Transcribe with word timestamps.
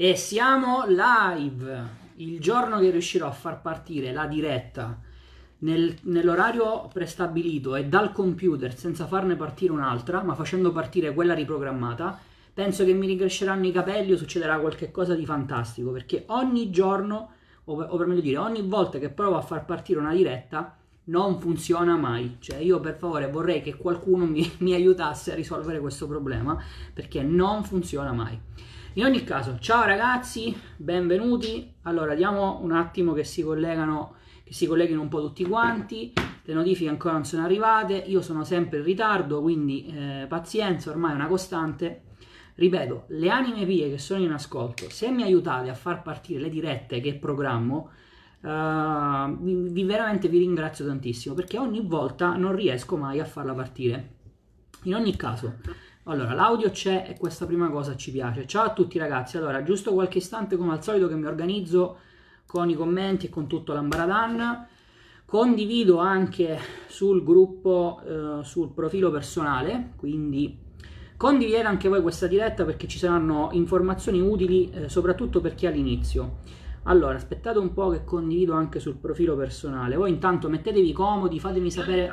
E 0.00 0.14
siamo 0.14 0.84
live! 0.86 1.86
Il 2.18 2.38
giorno 2.38 2.78
che 2.78 2.90
riuscirò 2.90 3.26
a 3.26 3.32
far 3.32 3.60
partire 3.60 4.12
la 4.12 4.26
diretta 4.26 4.96
nel, 5.58 5.92
nell'orario 6.02 6.88
prestabilito 6.92 7.74
e 7.74 7.86
dal 7.86 8.12
computer 8.12 8.72
senza 8.76 9.08
farne 9.08 9.34
partire 9.34 9.72
un'altra, 9.72 10.22
ma 10.22 10.36
facendo 10.36 10.70
partire 10.70 11.12
quella 11.12 11.34
riprogrammata, 11.34 12.16
penso 12.54 12.84
che 12.84 12.92
mi 12.92 13.08
ricresceranno 13.08 13.66
i 13.66 13.72
capelli 13.72 14.12
o 14.12 14.16
succederà 14.16 14.60
qualcosa 14.60 15.16
di 15.16 15.26
fantastico, 15.26 15.90
perché 15.90 16.22
ogni 16.28 16.70
giorno, 16.70 17.30
o, 17.64 17.82
o 17.82 17.96
per 17.96 18.06
meglio 18.06 18.20
dire, 18.20 18.36
ogni 18.36 18.62
volta 18.62 19.00
che 19.00 19.08
provo 19.08 19.36
a 19.36 19.42
far 19.42 19.64
partire 19.64 19.98
una 19.98 20.14
diretta, 20.14 20.78
non 21.06 21.40
funziona 21.40 21.96
mai. 21.96 22.36
Cioè, 22.38 22.58
io 22.58 22.78
per 22.78 22.94
favore 22.96 23.28
vorrei 23.28 23.62
che 23.62 23.74
qualcuno 23.74 24.26
mi, 24.26 24.48
mi 24.58 24.74
aiutasse 24.74 25.32
a 25.32 25.34
risolvere 25.34 25.80
questo 25.80 26.06
problema, 26.06 26.56
perché 26.94 27.20
non 27.24 27.64
funziona 27.64 28.12
mai. 28.12 28.40
In 28.98 29.04
ogni 29.04 29.22
caso, 29.22 29.58
ciao 29.60 29.84
ragazzi, 29.84 30.52
benvenuti. 30.74 31.72
Allora, 31.82 32.16
diamo 32.16 32.58
un 32.62 32.72
attimo 32.72 33.12
che 33.12 33.22
si 33.22 33.44
collegano, 33.44 34.16
che 34.42 34.52
si 34.52 34.66
colleghino 34.66 35.00
un 35.00 35.06
po' 35.06 35.20
tutti 35.20 35.44
quanti. 35.44 36.12
Le 36.42 36.52
notifiche 36.52 36.90
ancora 36.90 37.14
non 37.14 37.24
sono 37.24 37.44
arrivate, 37.44 37.94
io 37.94 38.20
sono 38.20 38.42
sempre 38.42 38.78
in 38.78 38.84
ritardo, 38.84 39.40
quindi 39.40 39.86
eh, 39.86 40.26
pazienza, 40.28 40.90
ormai 40.90 41.12
è 41.12 41.14
una 41.14 41.28
costante. 41.28 42.06
Ripeto, 42.56 43.04
le 43.10 43.30
anime 43.30 43.64
pie 43.66 43.88
che 43.88 43.98
sono 43.98 44.20
in 44.20 44.32
ascolto, 44.32 44.90
se 44.90 45.12
mi 45.12 45.22
aiutate 45.22 45.70
a 45.70 45.74
far 45.74 46.02
partire 46.02 46.40
le 46.40 46.48
dirette 46.48 47.00
che 47.00 47.14
programmo, 47.14 47.90
uh, 48.40 49.36
vi, 49.38 49.84
veramente 49.84 50.26
vi 50.26 50.38
ringrazio 50.38 50.84
tantissimo 50.84 51.36
perché 51.36 51.56
ogni 51.56 51.82
volta 51.86 52.34
non 52.34 52.52
riesco 52.52 52.96
mai 52.96 53.20
a 53.20 53.24
farla 53.24 53.54
partire. 53.54 54.16
In 54.82 54.96
ogni 54.96 55.14
caso, 55.14 55.58
allora, 56.08 56.32
l'audio 56.32 56.70
c'è 56.70 57.04
e 57.06 57.18
questa 57.18 57.44
prima 57.44 57.68
cosa 57.68 57.94
ci 57.94 58.10
piace. 58.10 58.46
Ciao 58.46 58.64
a 58.64 58.72
tutti 58.72 58.98
ragazzi, 58.98 59.36
allora, 59.36 59.62
giusto 59.62 59.92
qualche 59.92 60.18
istante 60.18 60.56
come 60.56 60.72
al 60.72 60.82
solito 60.82 61.06
che 61.06 61.14
mi 61.14 61.26
organizzo 61.26 61.98
con 62.46 62.70
i 62.70 62.74
commenti 62.74 63.26
e 63.26 63.28
con 63.28 63.46
tutto 63.46 63.74
l'ambaradan. 63.74 64.66
Condivido 65.26 65.98
anche 65.98 66.58
sul 66.86 67.22
gruppo, 67.22 68.00
eh, 68.06 68.42
sul 68.42 68.72
profilo 68.72 69.10
personale, 69.10 69.92
quindi 69.96 70.58
condividete 71.18 71.66
anche 71.66 71.90
voi 71.90 72.00
questa 72.00 72.26
diretta 72.26 72.64
perché 72.64 72.88
ci 72.88 72.96
saranno 72.96 73.50
informazioni 73.52 74.18
utili 74.18 74.70
eh, 74.70 74.88
soprattutto 74.88 75.42
per 75.42 75.54
chi 75.54 75.66
è 75.66 75.68
all'inizio. 75.68 76.38
Allora, 76.84 77.16
aspettate 77.16 77.58
un 77.58 77.72
po' 77.72 77.90
che 77.90 78.04
condivido 78.04 78.54
anche 78.54 78.80
sul 78.80 78.96
profilo 78.96 79.36
personale. 79.36 79.96
Voi 79.96 80.10
intanto 80.10 80.48
mettetevi 80.48 80.92
comodi, 80.92 81.38
fatemi 81.38 81.70
sapere 81.70 82.12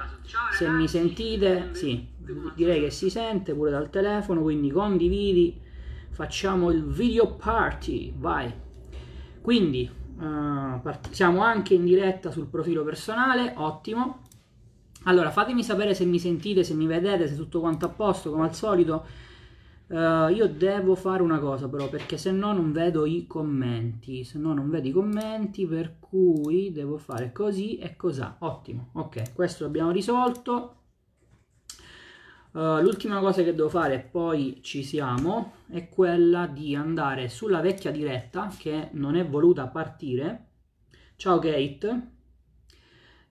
se 0.52 0.68
mi 0.70 0.88
sentite. 0.88 1.70
Sì, 1.74 2.08
direi 2.56 2.82
che 2.82 2.90
si 2.90 3.10
sente 3.10 3.54
pure 3.54 3.72
dal 3.72 3.90
telefono, 3.90 4.42
quindi 4.42 4.70
condividi. 4.72 5.62
Facciamo 6.10 6.72
il 6.72 6.84
video 6.84 7.36
party, 7.36 8.14
vai. 8.18 8.54
Quindi, 9.42 9.90
uh, 10.18 10.92
siamo 11.12 11.42
anche 11.42 11.74
in 11.74 11.86
diretta 11.86 12.32
sul 12.32 12.48
profilo 12.48 12.84
personale, 12.84 13.54
ottimo. 13.58 14.22
Allora, 15.04 15.30
fatemi 15.30 15.64
sapere 15.64 15.94
se 15.94 16.04
mi 16.06 16.20
sentite, 16.20 16.64
se 16.64 16.74
mi 16.74 16.88
vedete, 16.88 17.28
se 17.28 17.36
tutto 17.36 17.60
quanto 17.60 17.86
a 17.86 17.90
posto, 17.90 18.32
come 18.32 18.46
al 18.46 18.56
solito 18.56 19.06
Uh, 19.88 20.30
io 20.30 20.48
devo 20.48 20.96
fare 20.96 21.22
una 21.22 21.38
cosa 21.38 21.70
però 21.70 21.88
perché 21.90 22.18
se 22.18 22.32
no 22.32 22.54
non 22.54 22.72
vedo 22.72 23.06
i 23.06 23.28
commenti. 23.28 24.24
Se 24.24 24.40
no 24.40 24.54
non 24.54 24.68
vedo 24.70 24.88
i 24.88 24.92
commenti 24.92 25.68
per 25.68 26.00
cui 26.00 26.72
devo 26.72 26.98
fare 26.98 27.32
così 27.32 27.78
e 27.78 27.96
cos'ha. 27.96 28.38
Ottimo 28.40 28.90
ok 28.94 29.34
questo 29.34 29.64
l'abbiamo 29.64 29.92
risolto. 29.92 30.78
Uh, 32.54 32.80
l'ultima 32.82 33.20
cosa 33.20 33.44
che 33.44 33.54
devo 33.54 33.70
fare 33.70 34.00
poi 34.00 34.60
ci 34.64 34.82
siamo 34.82 35.54
è 35.70 35.88
quella 35.90 36.48
di 36.48 36.74
andare 36.74 37.28
sulla 37.30 37.60
vecchia 37.60 37.92
diretta 37.92 38.52
che 38.58 38.90
non 38.94 39.16
è 39.16 39.24
voluta 39.28 39.68
partire. 39.68 40.48
Ciao 41.16 41.38
Kate. 41.38 42.14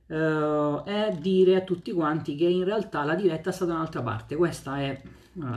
Uh, 0.07 0.83
e 0.87 1.17
dire 1.19 1.57
a 1.57 1.63
tutti 1.63 1.91
quanti 1.91 2.37
che 2.37 2.45
in 2.45 2.63
realtà 2.63 3.03
la 3.03 3.17
diretta 3.17 3.51
è 3.51 3.53
stata 3.53 3.73
da 3.73 3.79
un'altra 3.79 4.03
parte. 4.03 4.37
Questa 4.37 4.79
è 4.79 5.03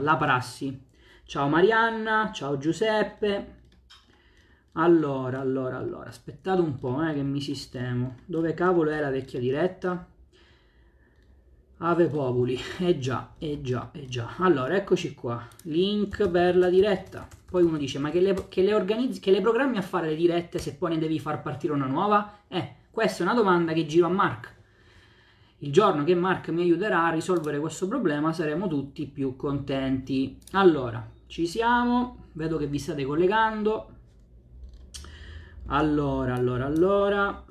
la 0.00 0.16
prassi 0.16 0.86
Ciao 1.28 1.46
Marianna, 1.46 2.30
ciao 2.32 2.56
Giuseppe. 2.56 3.56
Allora, 4.72 5.40
allora, 5.40 5.76
allora, 5.76 6.08
aspettate 6.08 6.62
un 6.62 6.78
po' 6.78 7.02
eh, 7.02 7.12
che 7.12 7.22
mi 7.22 7.42
sistemo. 7.42 8.20
Dove 8.24 8.54
cavolo 8.54 8.92
è 8.92 8.98
la 8.98 9.10
vecchia 9.10 9.38
diretta? 9.38 10.08
Ave 11.80 12.06
Populi, 12.06 12.58
eh 12.78 12.98
già, 12.98 13.34
eh 13.36 13.60
già, 13.60 13.90
eh 13.92 14.06
già. 14.06 14.36
Allora, 14.38 14.74
eccoci 14.74 15.12
qua, 15.12 15.46
link 15.64 16.30
per 16.30 16.56
la 16.56 16.70
diretta. 16.70 17.28
Poi 17.50 17.62
uno 17.62 17.76
dice, 17.76 17.98
ma 17.98 18.08
che 18.08 18.20
le, 18.20 18.46
che 18.48 18.62
le 18.62 18.72
organizzi, 18.72 19.20
che 19.20 19.30
le 19.30 19.42
programmi 19.42 19.76
a 19.76 19.82
fare 19.82 20.08
le 20.08 20.16
dirette 20.16 20.58
se 20.58 20.76
poi 20.76 20.92
ne 20.92 20.98
devi 20.98 21.18
far 21.18 21.42
partire 21.42 21.74
una 21.74 21.84
nuova? 21.84 22.38
Eh, 22.48 22.76
questa 22.90 23.22
è 23.22 23.26
una 23.26 23.34
domanda 23.34 23.74
che 23.74 23.84
giro 23.84 24.06
a 24.06 24.10
Mark. 24.10 24.54
Il 25.58 25.72
giorno 25.72 26.04
che 26.04 26.14
Mark 26.14 26.48
mi 26.48 26.62
aiuterà 26.62 27.04
a 27.04 27.10
risolvere 27.10 27.60
questo 27.60 27.86
problema 27.86 28.32
saremo 28.32 28.66
tutti 28.66 29.06
più 29.06 29.36
contenti. 29.36 30.38
Allora, 30.52 31.16
ci 31.28 31.46
siamo, 31.46 32.24
vedo 32.32 32.56
che 32.56 32.66
vi 32.66 32.78
state 32.78 33.04
collegando. 33.04 33.94
Allora, 35.66 36.34
allora, 36.34 36.64
allora. 36.64 37.44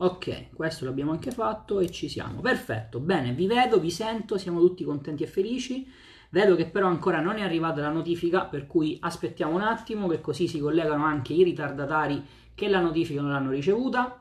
Ok, 0.00 0.52
questo 0.52 0.84
l'abbiamo 0.84 1.12
anche 1.12 1.30
fatto 1.30 1.78
e 1.78 1.90
ci 1.90 2.08
siamo. 2.08 2.40
Perfetto, 2.40 3.00
bene, 3.00 3.32
vi 3.32 3.46
vedo, 3.46 3.80
vi 3.80 3.90
sento, 3.90 4.38
siamo 4.38 4.60
tutti 4.60 4.84
contenti 4.84 5.22
e 5.22 5.26
felici. 5.28 5.88
Vedo 6.30 6.56
che 6.56 6.66
però 6.66 6.88
ancora 6.88 7.20
non 7.20 7.38
è 7.38 7.42
arrivata 7.42 7.80
la 7.80 7.90
notifica, 7.90 8.44
per 8.44 8.66
cui 8.66 8.98
aspettiamo 9.00 9.54
un 9.54 9.62
attimo 9.62 10.08
che 10.08 10.20
così 10.20 10.46
si 10.46 10.58
collegano 10.58 11.04
anche 11.04 11.32
i 11.32 11.42
ritardatari 11.42 12.22
che 12.54 12.68
la 12.68 12.80
notifica 12.80 13.20
non 13.20 13.30
l'hanno 13.30 13.50
ricevuta. 13.50 14.20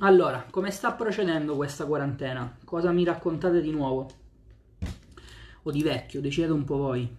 Allora, 0.00 0.46
come 0.50 0.70
sta 0.70 0.92
procedendo 0.92 1.56
questa 1.56 1.86
quarantena? 1.86 2.58
Cosa 2.64 2.92
mi 2.92 3.02
raccontate 3.02 3.62
di 3.62 3.70
nuovo? 3.70 4.24
O 5.66 5.70
di 5.72 5.82
vecchio, 5.82 6.20
decidete 6.20 6.52
un 6.52 6.64
po' 6.64 6.76
voi. 6.76 7.16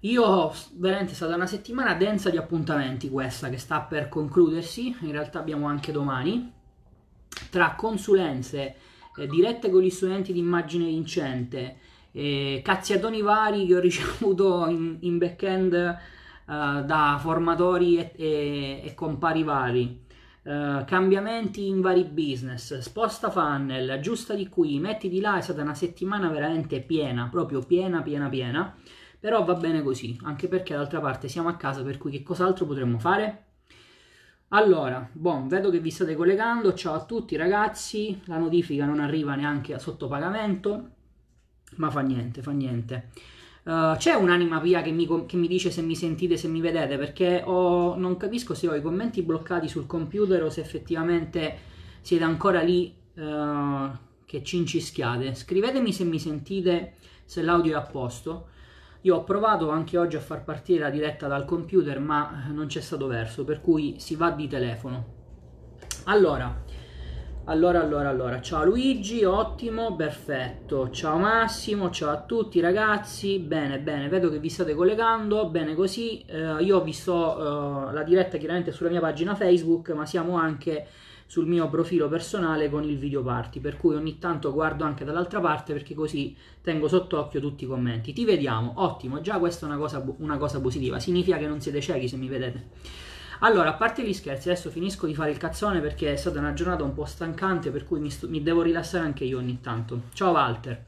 Io 0.00 0.52
veramente 0.74 1.12
è 1.12 1.14
stata 1.14 1.34
una 1.34 1.46
settimana 1.46 1.94
densa 1.94 2.30
di 2.30 2.36
appuntamenti 2.36 3.08
questa 3.08 3.48
che 3.48 3.58
sta 3.58 3.80
per 3.80 4.08
concludersi, 4.08 4.94
in 5.00 5.12
realtà 5.12 5.38
abbiamo 5.38 5.66
anche 5.66 5.92
domani, 5.92 6.52
tra 7.50 7.74
consulenze 7.74 8.74
eh, 9.16 9.26
dirette 9.26 9.70
con 9.70 9.82
gli 9.82 9.90
studenti 9.90 10.32
di 10.32 10.38
immagine 10.38 10.86
vincente, 10.86 11.76
eh, 12.12 12.60
cazziatoni 12.62 13.22
vari 13.22 13.66
che 13.66 13.76
ho 13.76 13.80
ricevuto 13.80 14.66
in, 14.68 14.98
in 15.00 15.18
back-end 15.18 15.74
eh, 15.74 15.96
da 16.44 17.18
formatori 17.20 17.98
e, 17.98 18.12
e, 18.16 18.80
e 18.84 18.94
compari 18.94 19.42
vari, 19.44 20.04
Uh, 20.46 20.84
cambiamenti 20.84 21.66
in 21.66 21.80
vari 21.80 22.04
business, 22.04 22.78
sposta 22.78 23.30
funnel, 23.30 23.90
aggiusta 23.90 24.32
di 24.32 24.48
qui, 24.48 24.78
metti 24.78 25.08
di 25.08 25.18
là, 25.18 25.38
è 25.38 25.40
stata 25.40 25.60
una 25.60 25.74
settimana 25.74 26.28
veramente 26.28 26.80
piena, 26.80 27.26
proprio 27.28 27.58
piena, 27.64 28.00
piena, 28.00 28.28
piena, 28.28 28.72
però 29.18 29.42
va 29.42 29.54
bene 29.54 29.82
così, 29.82 30.16
anche 30.22 30.46
perché 30.46 30.72
d'altra 30.72 31.00
parte 31.00 31.26
siamo 31.26 31.48
a 31.48 31.56
casa, 31.56 31.82
per 31.82 31.98
cui 31.98 32.12
che 32.12 32.22
cos'altro 32.22 32.64
potremmo 32.64 33.00
fare? 33.00 33.46
Allora, 34.50 35.10
bon, 35.10 35.48
vedo 35.48 35.68
che 35.68 35.80
vi 35.80 35.90
state 35.90 36.14
collegando, 36.14 36.74
ciao 36.74 36.94
a 36.94 37.04
tutti 37.04 37.34
ragazzi, 37.34 38.20
la 38.26 38.38
notifica 38.38 38.84
non 38.84 39.00
arriva 39.00 39.34
neanche 39.34 39.74
a 39.74 39.80
sottopagamento, 39.80 40.90
ma 41.74 41.90
fa 41.90 42.02
niente, 42.02 42.40
fa 42.40 42.52
niente. 42.52 43.08
Uh, 43.66 43.96
c'è 43.96 44.14
un'anima 44.14 44.60
via 44.60 44.80
che 44.80 44.92
mi, 44.92 45.08
che 45.26 45.36
mi, 45.36 45.48
dice 45.48 45.72
se 45.72 45.82
mi 45.82 45.96
sentite, 45.96 46.36
se 46.36 46.46
mi 46.46 46.60
vedete, 46.60 46.96
perché 46.96 47.42
ho, 47.44 47.96
non 47.96 48.16
capisco 48.16 48.54
se 48.54 48.68
ho 48.68 48.76
i 48.76 48.80
commenti 48.80 49.22
bloccati 49.22 49.66
sul 49.66 49.86
computer 49.86 50.44
o 50.44 50.50
se 50.50 50.60
effettivamente 50.60 51.58
siete 52.00 52.22
ancora 52.22 52.62
lì 52.62 52.94
uh, 53.14 53.90
che 54.24 54.44
cincischiate. 54.44 55.34
Scrivetemi 55.34 55.92
se 55.92 56.04
mi 56.04 56.20
sentite, 56.20 56.94
se 57.24 57.42
l'audio 57.42 57.72
è 57.72 57.76
a 57.76 57.82
posto. 57.82 58.50
Io 59.00 59.16
ho 59.16 59.24
provato 59.24 59.68
anche 59.70 59.98
oggi 59.98 60.14
a 60.14 60.20
far 60.20 60.44
partire 60.44 60.80
la 60.80 60.90
diretta 60.90 61.26
dal 61.26 61.44
computer, 61.44 61.98
ma 61.98 62.44
non 62.52 62.68
c'è 62.68 62.80
stato 62.80 63.08
verso, 63.08 63.44
per 63.44 63.60
cui 63.60 63.96
si 63.98 64.14
va 64.14 64.30
di 64.30 64.46
telefono. 64.46 65.14
Allora, 66.04 66.62
allora, 67.48 67.80
allora, 67.80 68.08
allora, 68.08 68.40
ciao 68.40 68.64
Luigi, 68.64 69.22
ottimo, 69.22 69.94
perfetto. 69.94 70.90
Ciao 70.90 71.16
Massimo, 71.16 71.90
ciao 71.90 72.10
a 72.10 72.20
tutti 72.22 72.58
ragazzi. 72.58 73.38
Bene, 73.38 73.78
bene, 73.78 74.08
vedo 74.08 74.30
che 74.30 74.40
vi 74.40 74.48
state 74.48 74.74
collegando, 74.74 75.48
bene 75.48 75.76
così. 75.76 76.24
Eh, 76.26 76.62
io 76.64 76.78
ho 76.78 76.82
visto 76.82 77.88
eh, 77.88 77.92
la 77.92 78.02
diretta 78.02 78.36
chiaramente 78.36 78.72
sulla 78.72 78.90
mia 78.90 78.98
pagina 78.98 79.36
Facebook, 79.36 79.90
ma 79.90 80.04
siamo 80.06 80.36
anche 80.36 80.88
sul 81.24 81.46
mio 81.46 81.68
profilo 81.68 82.08
personale 82.08 82.68
con 82.68 82.82
il 82.82 82.98
video 82.98 83.22
party, 83.22 83.60
per 83.60 83.76
cui 83.76 83.94
ogni 83.94 84.18
tanto 84.18 84.52
guardo 84.52 84.82
anche 84.82 85.04
dall'altra 85.04 85.40
parte 85.40 85.72
perché 85.72 85.94
così 85.94 86.36
tengo 86.62 86.88
sott'occhio 86.88 87.38
tutti 87.38 87.62
i 87.62 87.68
commenti. 87.68 88.12
Ti 88.12 88.24
vediamo, 88.24 88.72
ottimo, 88.76 89.20
già 89.20 89.38
questa 89.38 89.66
è 89.66 89.68
una 89.68 89.78
cosa, 89.78 90.04
una 90.18 90.36
cosa 90.36 90.60
positiva, 90.60 90.98
significa 90.98 91.38
che 91.38 91.46
non 91.46 91.60
siete 91.60 91.80
ciechi 91.80 92.08
se 92.08 92.16
mi 92.16 92.26
vedete. 92.26 93.05
Allora, 93.40 93.70
a 93.70 93.74
parte 93.74 94.02
gli 94.02 94.14
scherzi, 94.14 94.48
adesso 94.48 94.70
finisco 94.70 95.06
di 95.06 95.14
fare 95.14 95.30
il 95.30 95.36
cazzone 95.36 95.80
perché 95.80 96.12
è 96.12 96.16
stata 96.16 96.38
una 96.38 96.54
giornata 96.54 96.84
un 96.84 96.94
po' 96.94 97.04
stancante, 97.04 97.70
per 97.70 97.84
cui 97.84 98.00
mi, 98.00 98.10
mi 98.28 98.42
devo 98.42 98.62
rilassare 98.62 99.04
anche 99.04 99.24
io 99.24 99.38
ogni 99.38 99.60
tanto. 99.60 100.02
Ciao 100.12 100.32
Walter. 100.32 100.84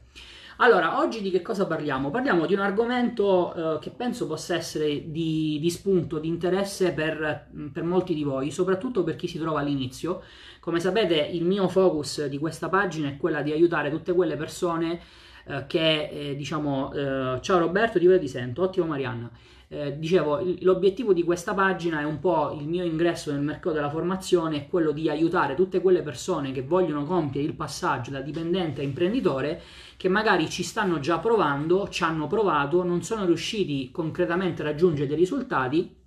Allora, 0.61 0.99
oggi 0.99 1.21
di 1.21 1.31
che 1.31 1.41
cosa 1.41 1.65
parliamo? 1.65 2.09
Parliamo 2.09 2.45
di 2.45 2.53
un 2.53 2.59
argomento 2.59 3.53
eh, 3.75 3.79
che 3.79 3.91
penso 3.91 4.27
possa 4.27 4.55
essere 4.55 5.09
di, 5.09 5.57
di 5.61 5.69
spunto, 5.69 6.19
di 6.19 6.27
interesse 6.27 6.91
per, 6.91 7.47
per, 7.71 7.83
molti 7.83 8.13
di 8.13 8.23
voi, 8.23 8.51
soprattutto 8.51 9.03
per 9.05 9.15
chi 9.15 9.27
si 9.27 9.39
trova 9.39 9.61
all'inizio. 9.61 10.21
Come 10.59 10.81
sapete, 10.81 11.15
il 11.15 11.45
mio 11.45 11.69
focus 11.69 12.25
di 12.25 12.37
questa 12.37 12.67
pagina 12.67 13.07
è 13.07 13.15
quella 13.15 13.41
di 13.41 13.53
aiutare 13.53 13.89
tutte 13.89 14.11
quelle 14.11 14.35
persone 14.35 14.99
eh, 15.45 15.63
che, 15.65 16.09
eh, 16.09 16.35
diciamo, 16.35 16.91
eh, 16.91 17.39
ciao 17.41 17.59
Roberto, 17.59 17.97
di 17.97 18.07
voi 18.07 18.19
ti 18.19 18.27
sento, 18.27 18.63
ottimo 18.63 18.87
Marianna. 18.87 19.31
Eh, 19.71 19.99
dicevo, 19.99 20.41
l'obiettivo 20.61 21.13
di 21.13 21.21
questa 21.21 21.53
pagina 21.53 21.99
è 21.99 22.03
un 22.03 22.19
po' 22.19 22.57
il 22.59 22.67
mio 22.67 22.83
ingresso 22.83 23.31
nel 23.31 23.41
mercato 23.41 23.71
della 23.71 23.91
formazione, 23.91 24.57
è 24.57 24.67
quello 24.67 24.91
di 24.91 25.09
aiutare 25.09 25.53
tutte 25.53 25.79
quelle 25.79 26.01
persone 26.01 26.51
che 26.51 26.63
vogliono 26.63 27.05
compiere 27.05 27.47
il 27.47 27.53
passaggio 27.53 28.09
da 28.09 28.21
dipendente 28.21 28.81
a 28.81 28.83
imprenditore, 28.83 29.61
che 29.95 30.09
magari 30.09 30.49
ci 30.49 30.63
stanno 30.63 30.99
già 30.99 31.19
provando, 31.19 31.87
ci 31.89 32.01
hanno 32.01 32.25
provato, 32.25 32.83
non 32.83 33.03
sono 33.03 33.25
riusciti 33.25 33.91
concretamente 33.91 34.63
a 34.63 34.65
raggiungere 34.65 35.07
dei 35.07 35.17
risultati 35.17 35.97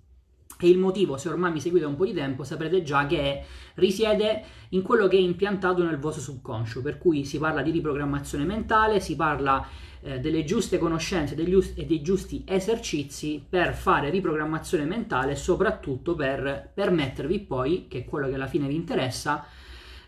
e 0.63 0.69
il 0.69 0.77
motivo, 0.77 1.17
se 1.17 1.27
ormai 1.27 1.51
mi 1.51 1.59
seguite 1.59 1.83
da 1.83 1.89
un 1.89 1.97
po' 1.97 2.05
di 2.05 2.13
tempo, 2.13 2.45
saprete 2.45 2.83
già 2.83 3.05
che 3.05 3.43
risiede 3.75 4.43
in 4.69 4.81
quello 4.81 5.09
che 5.09 5.17
è 5.17 5.19
impiantato 5.19 5.83
nel 5.83 5.99
vostro 5.99 6.21
subconscio, 6.21 6.81
per 6.81 6.97
cui 6.97 7.25
si 7.25 7.37
parla 7.37 7.61
di 7.61 7.69
riprogrammazione 7.71 8.45
mentale, 8.45 9.01
si 9.01 9.17
parla 9.17 9.67
eh, 9.99 10.21
delle 10.21 10.45
giuste 10.45 10.77
conoscenze 10.77 11.35
degli, 11.35 11.53
e 11.75 11.85
dei 11.85 12.01
giusti 12.01 12.45
esercizi 12.47 13.43
per 13.47 13.73
fare 13.73 14.09
riprogrammazione 14.09 14.85
mentale 14.85 15.35
soprattutto 15.35 16.15
per 16.15 16.71
permettervi 16.73 17.39
poi, 17.41 17.87
che 17.89 17.99
è 17.99 18.05
quello 18.05 18.29
che 18.29 18.35
alla 18.35 18.47
fine 18.47 18.69
vi 18.69 18.75
interessa, 18.75 19.45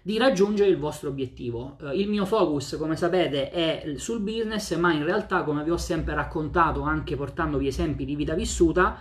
di 0.01 0.17
raggiungere 0.17 0.69
il 0.69 0.77
vostro 0.77 1.09
obiettivo. 1.09 1.75
Eh, 1.81 1.99
il 1.99 2.07
mio 2.07 2.25
focus, 2.25 2.77
come 2.79 2.95
sapete, 2.95 3.49
è 3.49 3.95
sul 3.97 4.21
business, 4.21 4.73
ma 4.77 4.93
in 4.93 5.03
realtà, 5.03 5.43
come 5.43 5.65
vi 5.65 5.71
ho 5.71 5.77
sempre 5.77 6.13
raccontato, 6.13 6.81
anche 6.83 7.17
portandovi 7.17 7.67
esempi 7.67 8.05
di 8.05 8.15
vita 8.15 8.35
vissuta, 8.35 8.97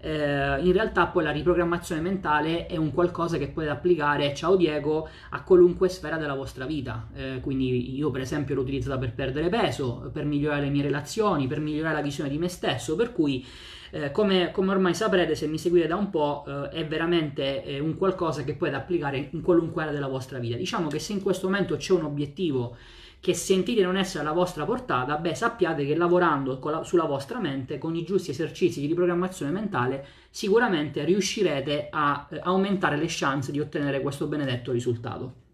eh, 0.00 0.60
in 0.60 0.72
realtà 0.72 1.06
poi 1.06 1.24
la 1.24 1.30
riprogrammazione 1.30 2.00
mentale 2.00 2.66
è 2.66 2.76
un 2.76 2.92
qualcosa 2.92 3.38
che 3.38 3.48
potete 3.48 3.72
applicare, 3.72 4.34
ciao 4.34 4.56
Diego, 4.56 5.08
a 5.30 5.42
qualunque 5.42 5.88
sfera 5.88 6.16
della 6.16 6.34
vostra 6.34 6.66
vita. 6.66 7.08
Eh, 7.14 7.40
quindi 7.40 7.96
io 7.96 8.10
per 8.10 8.20
esempio 8.20 8.54
l'ho 8.54 8.60
utilizzata 8.60 8.98
per 8.98 9.12
perdere 9.12 9.48
peso, 9.48 10.10
per 10.12 10.24
migliorare 10.24 10.62
le 10.62 10.70
mie 10.70 10.82
relazioni, 10.82 11.46
per 11.46 11.60
migliorare 11.60 11.94
la 11.94 12.02
visione 12.02 12.30
di 12.30 12.38
me 12.38 12.48
stesso, 12.48 12.94
per 12.96 13.12
cui 13.12 13.44
eh, 13.90 14.10
come, 14.10 14.50
come, 14.50 14.72
ormai 14.72 14.94
saprete 14.94 15.34
se 15.34 15.46
mi 15.46 15.58
seguite 15.58 15.86
da 15.86 15.96
un 15.96 16.10
po' 16.10 16.44
eh, 16.46 16.68
è 16.70 16.86
veramente 16.86 17.64
eh, 17.64 17.78
un 17.78 17.96
qualcosa 17.96 18.42
che 18.44 18.54
potete 18.54 18.76
applicare 18.76 19.28
in 19.30 19.40
qualunque 19.42 19.82
area 19.82 19.94
della 19.94 20.08
vostra 20.08 20.38
vita. 20.38 20.56
Diciamo 20.56 20.88
che 20.88 20.98
se 20.98 21.12
in 21.12 21.22
questo 21.22 21.48
momento 21.48 21.76
c'è 21.76 21.92
un 21.92 22.04
obiettivo 22.04 22.76
che 23.20 23.34
sentite 23.34 23.82
non 23.82 23.96
essere 23.96 24.20
alla 24.20 24.32
vostra 24.32 24.64
portata, 24.64 25.16
beh 25.16 25.34
sappiate 25.34 25.84
che 25.84 25.96
lavorando 25.96 26.60
la, 26.62 26.84
sulla 26.84 27.04
vostra 27.04 27.40
mente, 27.40 27.78
con 27.78 27.94
i 27.96 28.04
giusti 28.04 28.30
esercizi 28.30 28.80
di 28.80 28.86
riprogrammazione 28.86 29.50
mentale, 29.50 30.06
sicuramente 30.30 31.04
riuscirete 31.04 31.88
a 31.90 32.26
eh, 32.30 32.40
aumentare 32.42 32.96
le 32.96 33.06
chance 33.08 33.50
di 33.50 33.60
ottenere 33.60 34.00
questo 34.00 34.26
benedetto 34.26 34.70
risultato. 34.70 35.44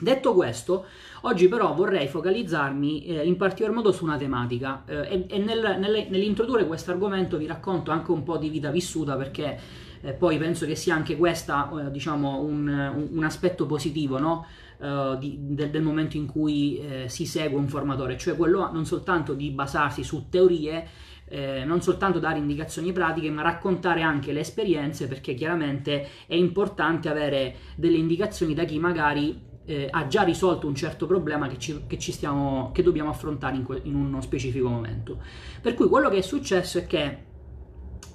Detto 0.00 0.32
questo, 0.32 0.86
oggi 1.22 1.46
però 1.48 1.74
vorrei 1.74 2.08
focalizzarmi 2.08 3.04
eh, 3.04 3.26
in 3.26 3.36
particolar 3.36 3.74
modo 3.74 3.92
su 3.92 4.04
una 4.04 4.16
tematica 4.16 4.82
eh, 4.86 5.26
e, 5.28 5.38
nel, 5.38 5.76
nel, 5.78 6.06
nell'introdurre 6.08 6.66
questo 6.66 6.90
argomento 6.90 7.36
vi 7.36 7.46
racconto 7.46 7.90
anche 7.90 8.10
un 8.10 8.22
po' 8.22 8.38
di 8.38 8.48
vita 8.48 8.70
vissuta 8.70 9.16
perché 9.16 9.58
eh, 10.00 10.12
poi 10.12 10.38
penso 10.38 10.64
che 10.64 10.74
sia 10.74 10.94
anche 10.94 11.18
questo 11.18 11.78
eh, 11.78 11.90
diciamo 11.90 12.40
un, 12.40 12.66
un, 12.68 13.08
un, 13.10 13.24
aspetto 13.24 13.66
positivo 13.66 14.18
no? 14.18 14.46
Uh, 14.80 15.16
di, 15.18 15.36
del, 15.40 15.70
del, 15.70 15.82
momento 15.82 16.16
in 16.16 16.26
cui 16.26 16.78
eh, 16.78 17.08
si 17.08 17.26
segue 17.26 17.58
un 17.58 17.68
formatore, 17.68 18.16
cioè 18.18 18.36
quello 18.36 18.70
non 18.72 18.84
soltanto 18.84 19.34
di 19.34 19.50
basarsi 19.50 20.02
su 20.02 20.28
teorie, 20.28 20.86
eh, 21.28 21.64
non 21.64 21.80
soltanto 21.80 22.18
dare 22.18 22.38
indicazioni 22.38 22.92
pratiche, 22.92 23.30
ma 23.30 23.42
raccontare 23.42 24.02
anche 24.02 24.32
le 24.32 24.40
esperienze, 24.40 25.06
perché 25.06 25.34
chiaramente 25.34 26.08
è 26.26 26.34
importante 26.34 27.08
avere 27.08 27.54
delle 27.76 27.96
indicazioni 27.96 28.54
da 28.54 28.64
chi 28.64 28.78
magari 28.78 29.48
eh, 29.64 29.86
ha 29.88 30.06
già 30.08 30.22
risolto 30.22 30.66
un 30.66 30.74
certo 30.74 31.06
problema 31.06 31.46
che, 31.46 31.58
ci, 31.58 31.82
che, 31.86 31.98
ci 31.98 32.10
stiamo, 32.10 32.70
che 32.72 32.82
dobbiamo 32.82 33.10
affrontare 33.10 33.56
in, 33.56 33.62
que, 33.62 33.80
in, 33.84 33.94
uno 33.94 34.20
specifico 34.20 34.68
momento. 34.68 35.18
Per 35.60 35.74
cui 35.74 35.88
quello 35.88 36.08
che 36.08 36.18
è 36.18 36.22
successo 36.22 36.78
è 36.78 36.86
che 36.86 37.28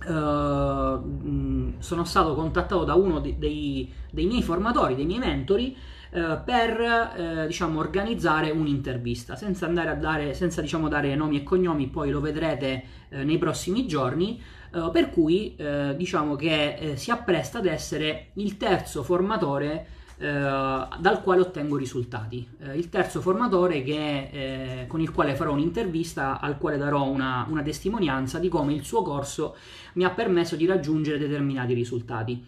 uh, 0.08 1.74
sono 1.80 2.04
stato 2.04 2.36
contattato 2.36 2.84
da 2.84 2.96
uno 2.96 3.20
dei, 3.20 3.38
dei, 3.38 3.92
dei 4.12 4.26
miei 4.26 4.44
formatori, 4.44 4.96
dei 4.96 5.06
miei 5.06 5.20
mentori, 5.20 5.76
eh, 6.16 6.40
per 6.46 6.80
eh, 6.80 7.46
diciamo, 7.46 7.78
organizzare 7.78 8.50
un'intervista 8.50 9.36
senza 9.36 9.66
andare 9.66 9.90
a 9.90 9.96
dare, 9.96 10.34
senza 10.34 10.62
diciamo, 10.62 10.88
dare 10.88 11.14
nomi 11.14 11.38
e 11.38 11.44
cognomi, 11.44 11.88
poi 11.88 12.10
lo 12.10 12.22
vedrete 12.22 12.84
eh, 13.10 13.24
nei 13.26 13.38
prossimi 13.38 13.86
giorni. 13.86 14.42
Eh, 14.74 14.90
per 14.94 15.10
cui 15.10 15.56
eh, 15.58 15.94
diciamo 15.98 16.36
che 16.36 16.94
si 16.96 17.12
appresta 17.12 17.58
ad 17.58 17.66
essere 17.66 18.28
il 18.36 18.56
terzo 18.56 19.04
formatore 19.04 19.88
dal 20.18 21.22
quale 21.22 21.42
ottengo 21.42 21.76
risultati. 21.76 22.48
il 22.74 22.90
terzo 22.90 23.20
formatore 23.22 23.84
che, 23.84 24.86
con 24.88 25.02
il 25.02 25.12
quale 25.12 25.36
farò 25.36 25.52
un'intervista, 25.52 26.40
al 26.40 26.58
quale 26.58 26.78
darò 26.78 27.04
una, 27.04 27.46
una 27.50 27.62
testimonianza 27.62 28.40
di 28.40 28.48
come 28.48 28.74
il 28.74 28.84
suo 28.84 29.02
corso 29.02 29.56
mi 29.94 30.06
ha 30.06 30.10
permesso 30.12 30.56
di 30.56 30.66
raggiungere 30.66 31.18
determinati 31.18 31.74
risultati. 31.74 32.46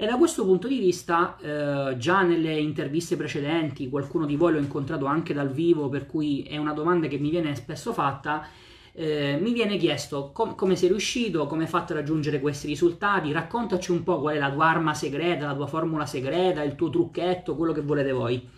E 0.00 0.06
da 0.06 0.16
questo 0.16 0.46
punto 0.46 0.66
di 0.66 0.78
vista, 0.78 1.36
eh, 1.36 1.96
già 1.98 2.22
nelle 2.22 2.54
interviste 2.54 3.16
precedenti, 3.16 3.90
qualcuno 3.90 4.24
di 4.24 4.34
voi 4.34 4.54
l'ho 4.54 4.58
incontrato 4.58 5.04
anche 5.04 5.34
dal 5.34 5.50
vivo, 5.50 5.90
per 5.90 6.06
cui 6.06 6.40
è 6.40 6.56
una 6.56 6.72
domanda 6.72 7.06
che 7.06 7.18
mi 7.18 7.28
viene 7.28 7.54
spesso 7.54 7.92
fatta, 7.92 8.46
eh, 8.92 9.38
mi 9.40 9.52
viene 9.52 9.76
chiesto 9.76 10.30
com- 10.32 10.54
come 10.54 10.76
sei 10.76 10.88
riuscito, 10.88 11.46
come 11.46 11.62
hai 11.64 11.68
fatto 11.68 11.92
a 11.92 11.96
raggiungere 11.96 12.40
questi 12.40 12.66
risultati, 12.66 13.32
raccontaci 13.32 13.90
un 13.90 14.02
po' 14.02 14.20
qual 14.20 14.36
è 14.36 14.38
la 14.38 14.50
tua 14.50 14.66
arma 14.66 14.94
segreta, 14.94 15.46
la 15.46 15.54
tua 15.54 15.66
formula 15.66 16.06
segreta, 16.06 16.62
il 16.62 16.74
tuo 16.74 16.90
trucchetto, 16.90 17.56
quello 17.56 17.72
che 17.72 17.82
volete 17.82 18.12
voi. 18.12 18.48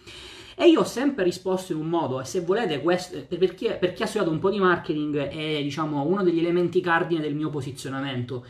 E 0.55 0.69
io 0.69 0.81
ho 0.81 0.85
sempre 0.85 1.25
risposto 1.25 1.73
in 1.73 1.79
un 1.79 1.89
modo, 1.89 2.21
e 2.21 2.25
se 2.25 2.41
volete, 2.41 2.81
questo, 2.81 3.25
per, 3.27 3.55
chi, 3.55 3.71
per 3.79 3.93
chi 3.95 4.03
ha 4.03 4.07
studiato 4.07 4.31
un 4.31 4.39
po' 4.39 4.51
di 4.51 4.59
marketing, 4.59 5.17
è 5.17 5.63
diciamo, 5.63 6.03
uno 6.03 6.23
degli 6.23 6.39
elementi 6.39 6.81
cardine 6.81 7.21
del 7.21 7.35
mio 7.35 7.49
posizionamento 7.49 8.45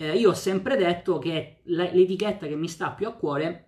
eh, 0.00 0.16
io 0.16 0.30
ho 0.30 0.34
sempre 0.34 0.76
detto 0.76 1.18
che 1.18 1.56
l'etichetta 1.64 2.46
che 2.46 2.54
mi 2.54 2.68
sta 2.68 2.90
più 2.90 3.08
a 3.08 3.12
cuore 3.12 3.67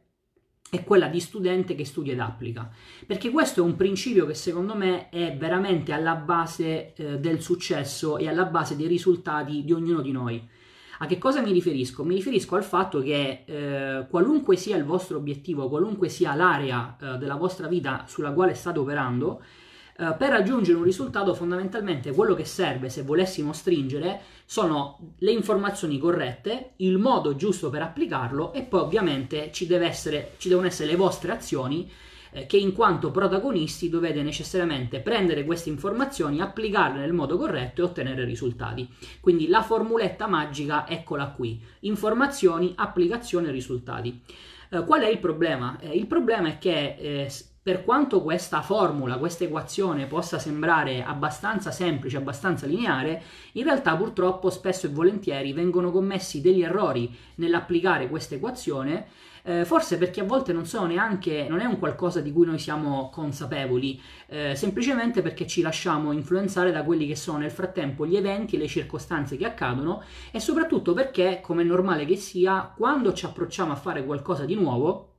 è 0.71 0.85
quella 0.85 1.09
di 1.09 1.19
studente 1.19 1.75
che 1.75 1.85
studia 1.85 2.13
ed 2.13 2.21
applica, 2.21 2.71
perché 3.05 3.31
questo 3.31 3.61
è 3.61 3.65
un 3.65 3.75
principio 3.75 4.25
che 4.25 4.35
secondo 4.35 4.77
me 4.77 5.09
è 5.09 5.37
veramente 5.37 5.93
alla 5.93 6.15
base 6.15 6.95
eh, 6.95 7.19
del 7.19 7.43
successo 7.43 8.17
e 8.19 8.29
alla 8.29 8.45
base 8.45 8.77
dei 8.77 8.87
risultati 8.87 9.65
di 9.65 9.73
ognuno 9.73 10.01
di 10.01 10.13
noi. 10.13 10.49
A 11.03 11.07
che 11.07 11.19
cosa 11.19 11.41
mi 11.41 11.51
riferisco? 11.51 12.05
Mi 12.05 12.15
riferisco 12.15 12.57
al 12.57 12.63
fatto 12.63 13.01
che 13.01 13.45
eh, 13.47 14.07
qualunque 14.09 14.57
sia 14.57 14.77
il 14.77 14.85
vostro 14.85 15.17
obiettivo, 15.17 15.69
qualunque 15.69 16.09
sia 16.09 16.35
l'area 16.35 16.97
eh, 17.01 17.19
della 17.19 17.37
vostra 17.37 17.67
vita 17.69 18.05
sulla 18.07 18.33
quale 18.33 18.55
state 18.55 18.79
operando, 18.79 19.43
eh, 20.01 20.15
per 20.17 20.31
raggiungere 20.31 20.79
un 20.79 20.85
risultato 20.85 21.35
fondamentalmente 21.35 22.13
quello 22.13 22.35
che 22.35 22.47
serve 22.47 22.89
se 22.89 23.03
volessimo 23.03 23.53
stringere 23.53 24.21
sono 24.47 25.15
le 25.19 25.31
informazioni 25.31 25.99
corrette, 25.99 26.73
il 26.77 26.97
modo 26.97 27.37
giusto 27.37 27.69
per 27.69 27.83
applicarlo 27.83 28.55
e 28.55 28.63
poi 28.63 28.81
ovviamente 28.81 29.51
ci, 29.53 29.71
essere, 29.71 30.33
ci 30.39 30.49
devono 30.49 30.69
essere 30.69 30.91
le 30.91 30.97
vostre 30.97 31.33
azioni 31.33 31.91
eh, 32.31 32.47
che 32.47 32.57
in 32.57 32.73
quanto 32.73 33.11
protagonisti 33.11 33.91
dovete 33.91 34.23
necessariamente 34.23 35.01
prendere 35.01 35.45
queste 35.45 35.69
informazioni, 35.69 36.41
applicarle 36.41 37.01
nel 37.01 37.13
modo 37.13 37.37
corretto 37.37 37.83
e 37.83 37.85
ottenere 37.85 38.25
risultati. 38.25 38.89
Quindi 39.21 39.49
la 39.49 39.63
formuletta 39.63 40.27
magica 40.27 40.89
eccola 40.89 41.29
qui, 41.29 41.61
informazioni, 41.81 42.73
applicazione, 42.75 43.51
risultati. 43.51 44.23
Eh, 44.71 44.83
qual 44.85 45.03
è 45.03 45.09
il 45.09 45.19
problema? 45.19 45.79
Eh, 45.79 45.95
il 45.95 46.07
problema 46.07 46.49
è 46.49 46.57
che 46.59 47.29
per 47.63 47.85
quanto 47.85 48.23
questa 48.23 48.63
formula, 48.63 49.19
questa 49.19 49.45
equazione 49.45 50.07
possa 50.07 50.39
sembrare 50.39 51.05
abbastanza 51.05 51.71
semplice, 51.71 52.17
abbastanza 52.17 52.67
lineare, 52.67 53.23
in 53.53 53.65
realtà 53.65 53.95
purtroppo 53.97 54.49
spesso 54.49 54.87
e 54.87 54.91
volentieri 54.91 55.53
vengono 55.53 55.91
commessi 55.91 56.41
degli 56.41 56.63
errori 56.63 57.15
nell'applicare 57.35 58.09
questa 58.09 58.35
equazione, 58.35 59.09
eh, 59.43 59.67
forse 59.67 59.99
perché 59.99 60.21
a 60.21 60.25
volte 60.25 60.55
non 60.55 60.65
sono 60.65 60.87
neanche, 60.87 61.47
non 61.51 61.61
è 61.61 61.67
un 61.67 61.79
qualcosa 61.79 62.23
di 62.23 62.33
cui 62.33 62.47
noi 62.47 62.59
siamo 62.59 63.11
consapevoli, 63.11 64.01
eh, 64.29 64.55
semplicemente 64.55 65.21
perché 65.21 65.47
ci 65.47 65.61
lasciamo 65.61 66.13
influenzare 66.13 66.73
da 66.73 66.83
quelli 66.83 67.07
che 67.07 67.17
sono 67.17 67.39
nel 67.39 67.51
frattempo 67.51 68.07
gli 68.07 68.17
eventi 68.17 68.57
le 68.57 68.69
circostanze 68.69 69.37
che 69.37 69.45
accadono 69.45 70.03
e 70.31 70.41
soprattutto 70.41 70.95
perché, 70.95 71.41
come 71.43 71.61
è 71.61 71.67
normale 71.67 72.07
che 72.07 72.17
sia, 72.17 72.73
quando 72.75 73.13
ci 73.13 73.27
approcciamo 73.27 73.73
a 73.73 73.77
fare 73.77 74.03
qualcosa 74.03 74.47
di 74.47 74.55
nuovo, 74.55 75.10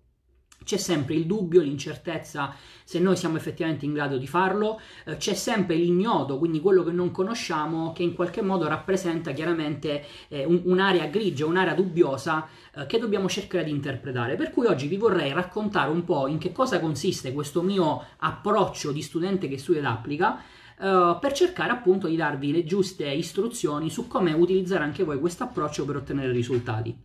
c'è 0.63 0.77
sempre 0.77 1.15
il 1.15 1.25
dubbio, 1.25 1.61
l'incertezza 1.61 2.53
se 2.91 2.99
noi 2.99 3.15
siamo 3.15 3.37
effettivamente 3.37 3.85
in 3.85 3.93
grado 3.93 4.17
di 4.17 4.27
farlo, 4.27 4.81
eh, 5.05 5.15
c'è 5.15 5.33
sempre 5.33 5.75
l'ignoto, 5.75 6.37
quindi 6.37 6.59
quello 6.59 6.83
che 6.83 6.91
non 6.91 7.09
conosciamo, 7.11 7.93
che 7.93 8.03
in 8.03 8.13
qualche 8.13 8.41
modo 8.41 8.67
rappresenta 8.67 9.31
chiaramente 9.31 10.03
eh, 10.27 10.43
un, 10.43 10.61
un'area 10.65 11.05
grigia, 11.05 11.45
un'area 11.45 11.73
dubbiosa 11.73 12.49
eh, 12.75 12.85
che 12.87 12.99
dobbiamo 12.99 13.29
cercare 13.29 13.63
di 13.63 13.71
interpretare. 13.71 14.35
Per 14.35 14.51
cui 14.51 14.65
oggi 14.65 14.87
vi 14.87 14.97
vorrei 14.97 15.31
raccontare 15.31 15.89
un 15.89 16.03
po' 16.03 16.27
in 16.27 16.37
che 16.37 16.51
cosa 16.51 16.81
consiste 16.81 17.31
questo 17.31 17.61
mio 17.61 18.03
approccio 18.17 18.91
di 18.91 19.01
studente 19.01 19.47
che 19.47 19.57
studia 19.57 19.79
ed 19.79 19.87
applica, 19.87 20.41
uh, 20.81 21.19
per 21.19 21.31
cercare 21.33 21.71
appunto 21.71 22.07
di 22.07 22.15
darvi 22.15 22.51
le 22.51 22.63
giuste 22.65 23.07
istruzioni 23.09 23.89
su 23.89 24.07
come 24.07 24.33
utilizzare 24.33 24.83
anche 24.83 25.03
voi 25.03 25.19
questo 25.19 25.43
approccio 25.43 25.85
per 25.85 25.97
ottenere 25.97 26.31
risultati. 26.31 26.95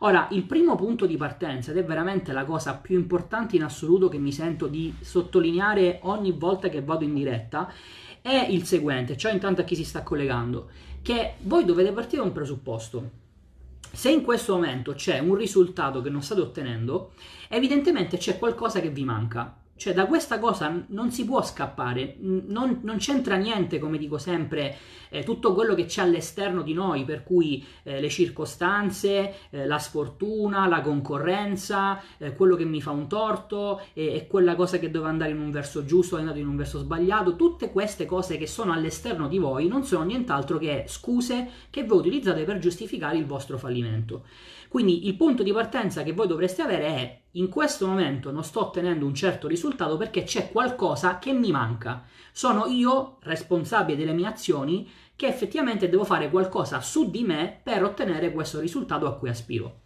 Ora, 0.00 0.28
il 0.30 0.44
primo 0.44 0.76
punto 0.76 1.06
di 1.06 1.16
partenza, 1.16 1.70
ed 1.70 1.76
è 1.76 1.84
veramente 1.84 2.32
la 2.32 2.44
cosa 2.44 2.74
più 2.74 2.96
importante 2.96 3.56
in 3.56 3.64
assoluto 3.64 4.08
che 4.08 4.18
mi 4.18 4.32
sento 4.32 4.66
di 4.66 4.94
sottolineare 5.00 6.00
ogni 6.02 6.32
volta 6.32 6.68
che 6.68 6.82
vado 6.82 7.04
in 7.04 7.14
diretta, 7.14 7.72
è 8.22 8.46
il 8.48 8.64
seguente, 8.64 9.16
cioè 9.16 9.32
intanto 9.32 9.60
a 9.60 9.64
chi 9.64 9.74
si 9.74 9.84
sta 9.84 10.02
collegando, 10.02 10.68
che 11.02 11.34
voi 11.40 11.64
dovete 11.64 11.92
partire 11.92 12.22
da 12.22 12.28
un 12.28 12.32
presupposto. 12.32 13.10
Se 13.90 14.10
in 14.10 14.22
questo 14.22 14.54
momento 14.54 14.92
c'è 14.92 15.18
un 15.18 15.34
risultato 15.34 16.00
che 16.00 16.10
non 16.10 16.22
state 16.22 16.42
ottenendo, 16.42 17.12
evidentemente 17.48 18.18
c'è 18.18 18.38
qualcosa 18.38 18.80
che 18.80 18.90
vi 18.90 19.04
manca. 19.04 19.56
Cioè 19.78 19.94
da 19.94 20.06
questa 20.06 20.40
cosa 20.40 20.84
non 20.88 21.12
si 21.12 21.24
può 21.24 21.40
scappare, 21.42 22.16
non, 22.18 22.80
non 22.82 22.96
c'entra 22.98 23.36
niente, 23.36 23.78
come 23.78 23.96
dico 23.96 24.18
sempre, 24.18 24.76
eh, 25.08 25.22
tutto 25.22 25.54
quello 25.54 25.74
che 25.74 25.84
c'è 25.84 26.02
all'esterno 26.02 26.62
di 26.62 26.72
noi, 26.72 27.04
per 27.04 27.22
cui 27.22 27.64
eh, 27.84 28.00
le 28.00 28.08
circostanze, 28.08 29.34
eh, 29.50 29.66
la 29.66 29.78
sfortuna, 29.78 30.66
la 30.66 30.80
concorrenza, 30.80 32.02
eh, 32.18 32.34
quello 32.34 32.56
che 32.56 32.64
mi 32.64 32.82
fa 32.82 32.90
un 32.90 33.08
torto 33.08 33.80
e 33.92 34.26
quella 34.28 34.56
cosa 34.56 34.78
che 34.78 34.90
doveva 34.90 35.10
andare 35.10 35.30
in 35.30 35.38
un 35.38 35.50
verso 35.52 35.84
giusto 35.84 36.16
è 36.16 36.20
andato 36.20 36.38
in 36.38 36.48
un 36.48 36.56
verso 36.56 36.78
sbagliato, 36.78 37.36
tutte 37.36 37.70
queste 37.70 38.04
cose 38.04 38.36
che 38.36 38.46
sono 38.48 38.72
all'esterno 38.72 39.28
di 39.28 39.38
voi 39.38 39.68
non 39.68 39.84
sono 39.84 40.02
nient'altro 40.02 40.58
che 40.58 40.84
scuse 40.88 41.48
che 41.70 41.84
voi 41.84 41.98
utilizzate 41.98 42.42
per 42.42 42.58
giustificare 42.58 43.16
il 43.16 43.26
vostro 43.26 43.58
fallimento. 43.58 44.24
Quindi 44.68 45.06
il 45.06 45.16
punto 45.16 45.42
di 45.42 45.52
partenza 45.52 46.02
che 46.02 46.12
voi 46.12 46.26
dovreste 46.26 46.62
avere 46.62 46.86
è 46.86 47.20
in 47.32 47.48
questo 47.48 47.86
momento 47.86 48.30
non 48.30 48.44
sto 48.44 48.60
ottenendo 48.60 49.06
un 49.06 49.14
certo 49.14 49.48
risultato 49.48 49.96
perché 49.96 50.24
c'è 50.24 50.50
qualcosa 50.50 51.18
che 51.18 51.32
mi 51.32 51.50
manca. 51.50 52.04
Sono 52.32 52.66
io 52.66 53.16
responsabile 53.22 53.96
delle 53.96 54.12
mie 54.12 54.26
azioni 54.26 54.88
che 55.16 55.26
effettivamente 55.26 55.88
devo 55.88 56.04
fare 56.04 56.30
qualcosa 56.30 56.80
su 56.80 57.10
di 57.10 57.24
me 57.24 57.60
per 57.62 57.82
ottenere 57.82 58.30
questo 58.30 58.60
risultato 58.60 59.06
a 59.06 59.14
cui 59.14 59.28
aspiro. 59.28 59.80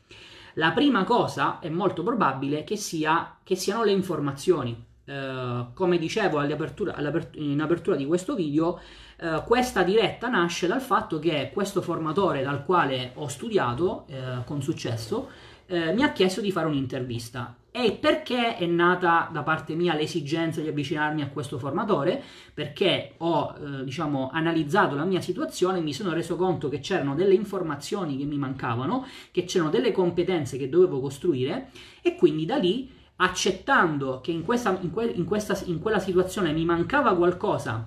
La 0.54 0.72
prima 0.72 1.04
cosa 1.04 1.60
è 1.60 1.70
molto 1.70 2.02
probabile 2.02 2.64
che, 2.64 2.76
sia, 2.76 3.38
che 3.42 3.56
siano 3.56 3.84
le 3.84 3.92
informazioni. 3.92 4.90
Uh, 5.04 5.72
come 5.74 5.98
dicevo 5.98 6.40
in 6.44 7.60
apertura 7.60 7.96
di 7.96 8.06
questo 8.06 8.36
video, 8.36 8.78
uh, 9.20 9.42
questa 9.42 9.82
diretta 9.82 10.28
nasce 10.28 10.68
dal 10.68 10.80
fatto 10.80 11.18
che 11.18 11.50
questo 11.52 11.82
formatore 11.82 12.44
dal 12.44 12.64
quale 12.64 13.10
ho 13.14 13.26
studiato 13.26 14.06
uh, 14.08 14.44
con 14.44 14.62
successo 14.62 15.50
mi 15.72 16.02
ha 16.02 16.12
chiesto 16.12 16.42
di 16.42 16.52
fare 16.52 16.66
un'intervista. 16.66 17.56
E 17.70 17.92
perché 17.92 18.56
è 18.58 18.66
nata 18.66 19.30
da 19.32 19.42
parte 19.42 19.74
mia 19.74 19.94
l'esigenza 19.94 20.60
di 20.60 20.68
avvicinarmi 20.68 21.22
a 21.22 21.30
questo 21.30 21.58
formatore? 21.58 22.22
Perché 22.52 23.14
ho 23.16 23.54
diciamo, 23.82 24.28
analizzato 24.30 24.96
la 24.96 25.04
mia 25.04 25.22
situazione 25.22 25.80
mi 25.80 25.94
sono 25.94 26.12
reso 26.12 26.36
conto 26.36 26.68
che 26.68 26.80
c'erano 26.80 27.14
delle 27.14 27.32
informazioni 27.32 28.18
che 28.18 28.24
mi 28.24 28.36
mancavano, 28.36 29.06
che 29.30 29.44
c'erano 29.44 29.70
delle 29.70 29.92
competenze 29.92 30.58
che 30.58 30.68
dovevo 30.68 31.00
costruire 31.00 31.70
e 32.02 32.16
quindi 32.16 32.44
da 32.44 32.56
lì 32.56 32.90
accettando 33.22 34.20
che 34.20 34.32
in, 34.32 34.44
questa, 34.44 34.76
in, 34.80 34.90
que, 34.90 35.04
in, 35.04 35.24
questa, 35.24 35.58
in 35.66 35.80
quella 35.80 36.00
situazione 36.00 36.52
mi 36.52 36.64
mancava 36.64 37.14
qualcosa 37.14 37.86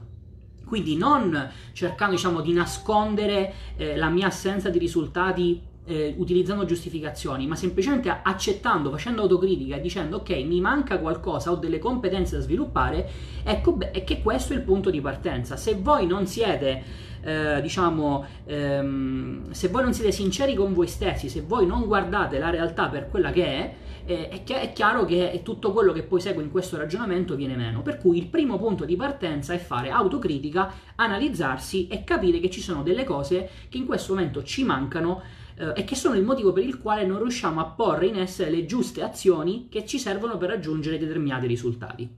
quindi 0.66 0.98
non 0.98 1.52
cercando 1.74 2.16
diciamo, 2.16 2.42
di 2.42 2.52
nascondere 2.52 3.54
eh, 3.76 3.96
la 3.96 4.10
mia 4.10 4.28
assenza 4.28 4.70
di 4.70 4.80
risultati 4.80 5.62
eh, 5.86 6.16
utilizzando 6.18 6.66
giustificazioni, 6.66 7.46
ma 7.46 7.56
semplicemente 7.56 8.10
accettando, 8.10 8.90
facendo 8.90 9.22
autocritica 9.22 9.76
e 9.76 9.82
dicendo 9.82 10.18
ok, 10.18 10.30
mi 10.44 10.60
manca 10.60 10.98
qualcosa, 10.98 11.52
ho 11.52 11.56
delle 11.56 11.78
competenze 11.78 12.38
da 12.38 12.42
sviluppare, 12.42 13.08
ecco 13.44 13.74
beh, 13.74 13.92
è 13.92 14.04
che 14.04 14.22
questo 14.22 14.54
è 14.54 14.56
il 14.56 14.64
punto 14.64 14.90
di 14.90 15.00
partenza. 15.00 15.56
Se 15.56 15.76
voi 15.76 16.08
non 16.08 16.26
siete, 16.26 16.84
eh, 17.22 17.62
diciamo, 17.62 18.26
ehm, 18.46 19.52
se 19.52 19.68
voi 19.68 19.84
non 19.84 19.94
siete 19.94 20.12
sinceri 20.12 20.56
con 20.56 20.74
voi 20.74 20.88
stessi, 20.88 21.30
se 21.30 21.42
voi 21.42 21.68
non 21.68 21.86
guardate 21.86 22.40
la 22.40 22.50
realtà 22.50 22.88
per 22.88 23.08
quella 23.08 23.32
che 23.32 23.46
è, 23.46 23.74
eh, 24.06 24.30
è, 24.30 24.44
chi- 24.44 24.54
è, 24.54 24.72
chiaro 24.74 25.06
che 25.06 25.42
tutto 25.44 25.72
quello 25.72 25.92
che 25.92 26.04
poi 26.04 26.22
segue 26.22 26.44
in 26.44 26.52
questo 26.52 26.78
ragionamento 26.78 27.36
viene 27.36 27.56
meno. 27.56 27.82
Per 27.82 27.98
cui 27.98 28.18
il 28.18 28.28
primo 28.28 28.58
punto 28.58 28.86
di 28.86 28.96
partenza 28.96 29.54
è 29.54 29.58
fare 29.58 29.90
autocritica, 29.90 30.74
analizzarsi 30.96 31.88
e 31.88 32.04
capire 32.04 32.40
che 32.40 32.50
ci 32.50 32.62
sono 32.62 32.84
delle 32.84 33.04
cose 33.04 33.50
che 33.70 33.78
in 33.78 33.86
questo 33.86 34.14
momento 34.14 34.44
ci 34.44 34.64
mancano 34.64 35.22
eh, 35.56 35.74
e 35.76 35.84
che 35.84 35.96
sono 35.96 36.16
il 36.16 36.24
motivo 36.24 36.54
per 36.54 36.64
il 36.64 36.80
quale 36.80 37.06
non 37.06 37.20
riusciamo 37.20 37.60
a 37.60 37.66
porre 37.66 38.08
in 38.08 38.18
essere 38.18 38.52
le 38.52 38.66
giuste 38.66 39.02
azioni 39.02 39.68
che 39.70 39.86
ci 39.86 40.00
servono 40.00 40.38
per 40.38 40.50
raggiungere 40.50 40.98
determinati 40.98 41.48
risultati. 41.48 42.10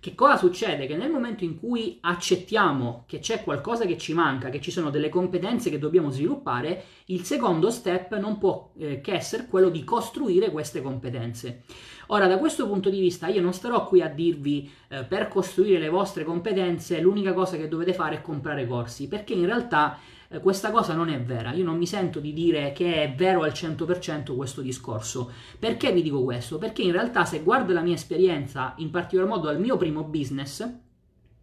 Che 0.00 0.14
cosa 0.14 0.38
succede? 0.38 0.86
Che 0.86 0.96
nel 0.96 1.10
momento 1.10 1.44
in 1.44 1.58
cui 1.58 1.98
accettiamo 2.00 3.04
che 3.06 3.18
c'è 3.18 3.44
qualcosa 3.44 3.84
che 3.84 3.98
ci 3.98 4.14
manca, 4.14 4.48
che 4.48 4.58
ci 4.58 4.70
sono 4.70 4.88
delle 4.88 5.10
competenze 5.10 5.68
che 5.68 5.78
dobbiamo 5.78 6.08
sviluppare, 6.08 6.84
il 7.06 7.22
secondo 7.24 7.70
step 7.70 8.18
non 8.18 8.38
può 8.38 8.72
eh, 8.78 9.02
che 9.02 9.12
essere 9.12 9.44
quello 9.46 9.68
di 9.68 9.84
costruire 9.84 10.50
queste 10.50 10.80
competenze. 10.80 11.64
Ora, 12.06 12.26
da 12.26 12.38
questo 12.38 12.66
punto 12.66 12.88
di 12.88 12.98
vista, 12.98 13.26
io 13.26 13.42
non 13.42 13.52
starò 13.52 13.86
qui 13.86 14.00
a 14.00 14.08
dirvi 14.08 14.70
eh, 14.88 15.04
per 15.04 15.28
costruire 15.28 15.78
le 15.78 15.90
vostre 15.90 16.24
competenze 16.24 16.98
l'unica 16.98 17.34
cosa 17.34 17.58
che 17.58 17.68
dovete 17.68 17.92
fare 17.92 18.16
è 18.16 18.22
comprare 18.22 18.66
corsi, 18.66 19.06
perché 19.06 19.34
in 19.34 19.44
realtà 19.44 19.98
eh, 20.32 20.40
questa 20.40 20.70
cosa 20.70 20.94
non 20.94 21.08
è 21.08 21.20
vera. 21.20 21.52
Io 21.52 21.64
non 21.64 21.76
mi 21.76 21.86
sento 21.86 22.20
di 22.20 22.32
dire 22.32 22.72
che 22.72 23.02
è 23.02 23.14
vero 23.14 23.42
al 23.42 23.50
100% 23.50 24.36
questo 24.36 24.60
discorso. 24.60 25.30
Perché 25.58 25.92
vi 25.92 26.02
dico 26.02 26.22
questo? 26.22 26.58
Perché 26.58 26.82
in 26.82 26.92
realtà 26.92 27.24
se 27.24 27.42
guardo 27.42 27.72
la 27.72 27.80
mia 27.80 27.94
esperienza, 27.94 28.74
in 28.76 28.90
particolar 28.90 29.28
modo 29.28 29.48
al 29.48 29.58
mio 29.58 29.76
primo 29.76 30.04
business, 30.04 30.68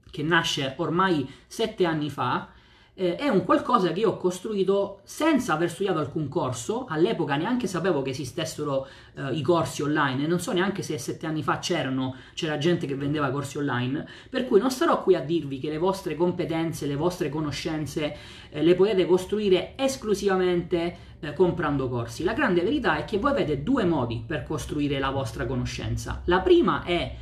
che 0.10 0.24
nasce 0.24 0.76
ormai 0.78 1.30
sette 1.48 1.86
anni 1.86 2.10
fa, 2.10 2.50
eh, 3.00 3.16
è 3.16 3.30
un 3.30 3.46
qualcosa 3.46 3.92
che 3.92 4.00
io 4.00 4.10
ho 4.10 4.18
costruito 4.18 5.02
senza 5.04 5.54
aver 5.54 5.70
studiato 5.70 6.00
alcun 6.00 6.28
corso, 6.28 6.88
all'epoca 6.90 7.36
neanche 7.36 7.68
sapevo 7.68 8.02
che 8.02 8.10
esistessero 8.10 8.88
eh, 9.14 9.34
i 9.34 9.42
corsi 9.42 9.84
online 9.84 10.24
e 10.24 10.28
non 10.28 10.40
so 10.40 10.52
neanche 10.52 10.82
se 10.82 10.98
sette 10.98 11.28
anni 11.28 11.44
fa 11.44 11.60
c'erano, 11.60 12.16
c'era 12.34 12.58
gente 12.58 12.88
che 12.88 12.96
vendeva 12.96 13.30
corsi 13.30 13.60
online, 13.60 14.08
per 14.32 14.48
cui 14.48 14.60
non 14.60 14.72
starò 14.72 15.04
qui 15.04 15.14
a 15.14 15.22
dirvi 15.22 15.60
che 15.60 15.70
le 15.70 15.78
vostre 15.78 16.16
competenze, 16.16 16.88
le 16.88 16.96
vostre 16.96 17.30
conoscenze 17.30 18.16
eh, 18.50 18.64
le 18.64 18.74
potete 18.74 19.06
costruire 19.06 19.74
esclusivamente 19.76 20.98
eh, 21.20 21.34
comprando 21.34 21.90
corsi. 21.90 22.24
La 22.24 22.34
grande 22.34 22.62
verità 22.62 22.98
è 22.98 23.06
che 23.06 23.20
voi 23.20 23.30
avete 23.30 23.62
due 23.62 23.86
modi 23.86 24.24
per 24.26 24.44
costruire 24.44 24.98
la 24.98 25.12
vostra 25.12 25.46
conoscenza. 25.46 26.24
La 26.26 26.40
prima 26.40 26.84
è 26.84 27.16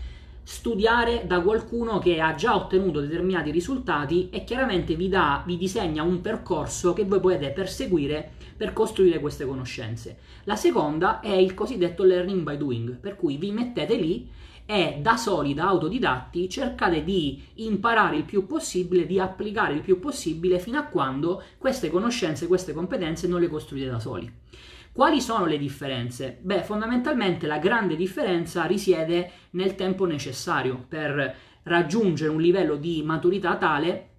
studiare 0.48 1.24
da 1.26 1.42
qualcuno 1.42 1.98
che 1.98 2.22
ha 2.22 2.36
già 2.36 2.56
ottenuto 2.56 3.02
determinati 3.02 3.50
risultati 3.50 4.30
e 4.30 4.44
chiaramente 4.44 4.96
vi, 4.96 5.10
dà, 5.10 5.42
vi 5.44 5.58
disegna 5.58 6.04
un 6.04 6.22
percorso 6.22 6.94
che 6.94 7.04
voi 7.04 7.20
potete 7.20 7.50
perseguire 7.50 8.34
per 8.56 8.72
costruire 8.72 9.20
queste 9.20 9.48
conoscenze. 9.48 10.20
La 10.44 10.56
seconda 10.56 11.20
è 11.20 11.34
il 11.34 11.56
cosiddetto 11.56 12.04
learning 12.04 12.44
by 12.44 12.58
doing, 12.58 12.96
per 13.00 13.16
cui 13.16 13.38
vi 13.38 13.52
mettete 13.52 13.96
lì 13.96 14.30
e 14.68 15.00
da 15.02 15.18
soli, 15.18 15.56
da 15.56 15.66
autodidatti, 15.66 16.48
cercate 16.48 17.04
di 17.04 17.42
imparare 17.56 18.18
il 18.18 18.24
più 18.24 18.46
possibile, 18.46 19.08
di 19.08 19.20
applicare 19.20 19.74
il 19.74 19.82
più 19.82 20.00
possibile 20.00 20.60
fino 20.60 20.78
a 20.78 20.84
quando 20.84 21.42
queste 21.58 21.90
conoscenze, 21.90 22.46
queste 22.46 22.72
competenze 22.72 23.28
non 23.28 23.42
le 23.42 23.48
costruite 23.48 23.90
da 23.90 24.00
soli. 24.00 24.32
Quali 24.96 25.20
sono 25.20 25.46
le 25.46 25.58
differenze? 25.58 26.38
Beh, 26.40 26.64
fondamentalmente 26.64 27.48
la 27.48 27.58
grande 27.58 27.98
differenza 27.98 28.64
risiede 28.64 29.30
nel 29.50 29.76
tempo 29.76 30.06
necessario 30.06 30.86
per 30.88 31.36
raggiungere 31.64 32.32
un 32.32 32.40
livello 32.40 32.78
di 32.78 33.04
maturità 33.04 33.58
tale 33.58 34.10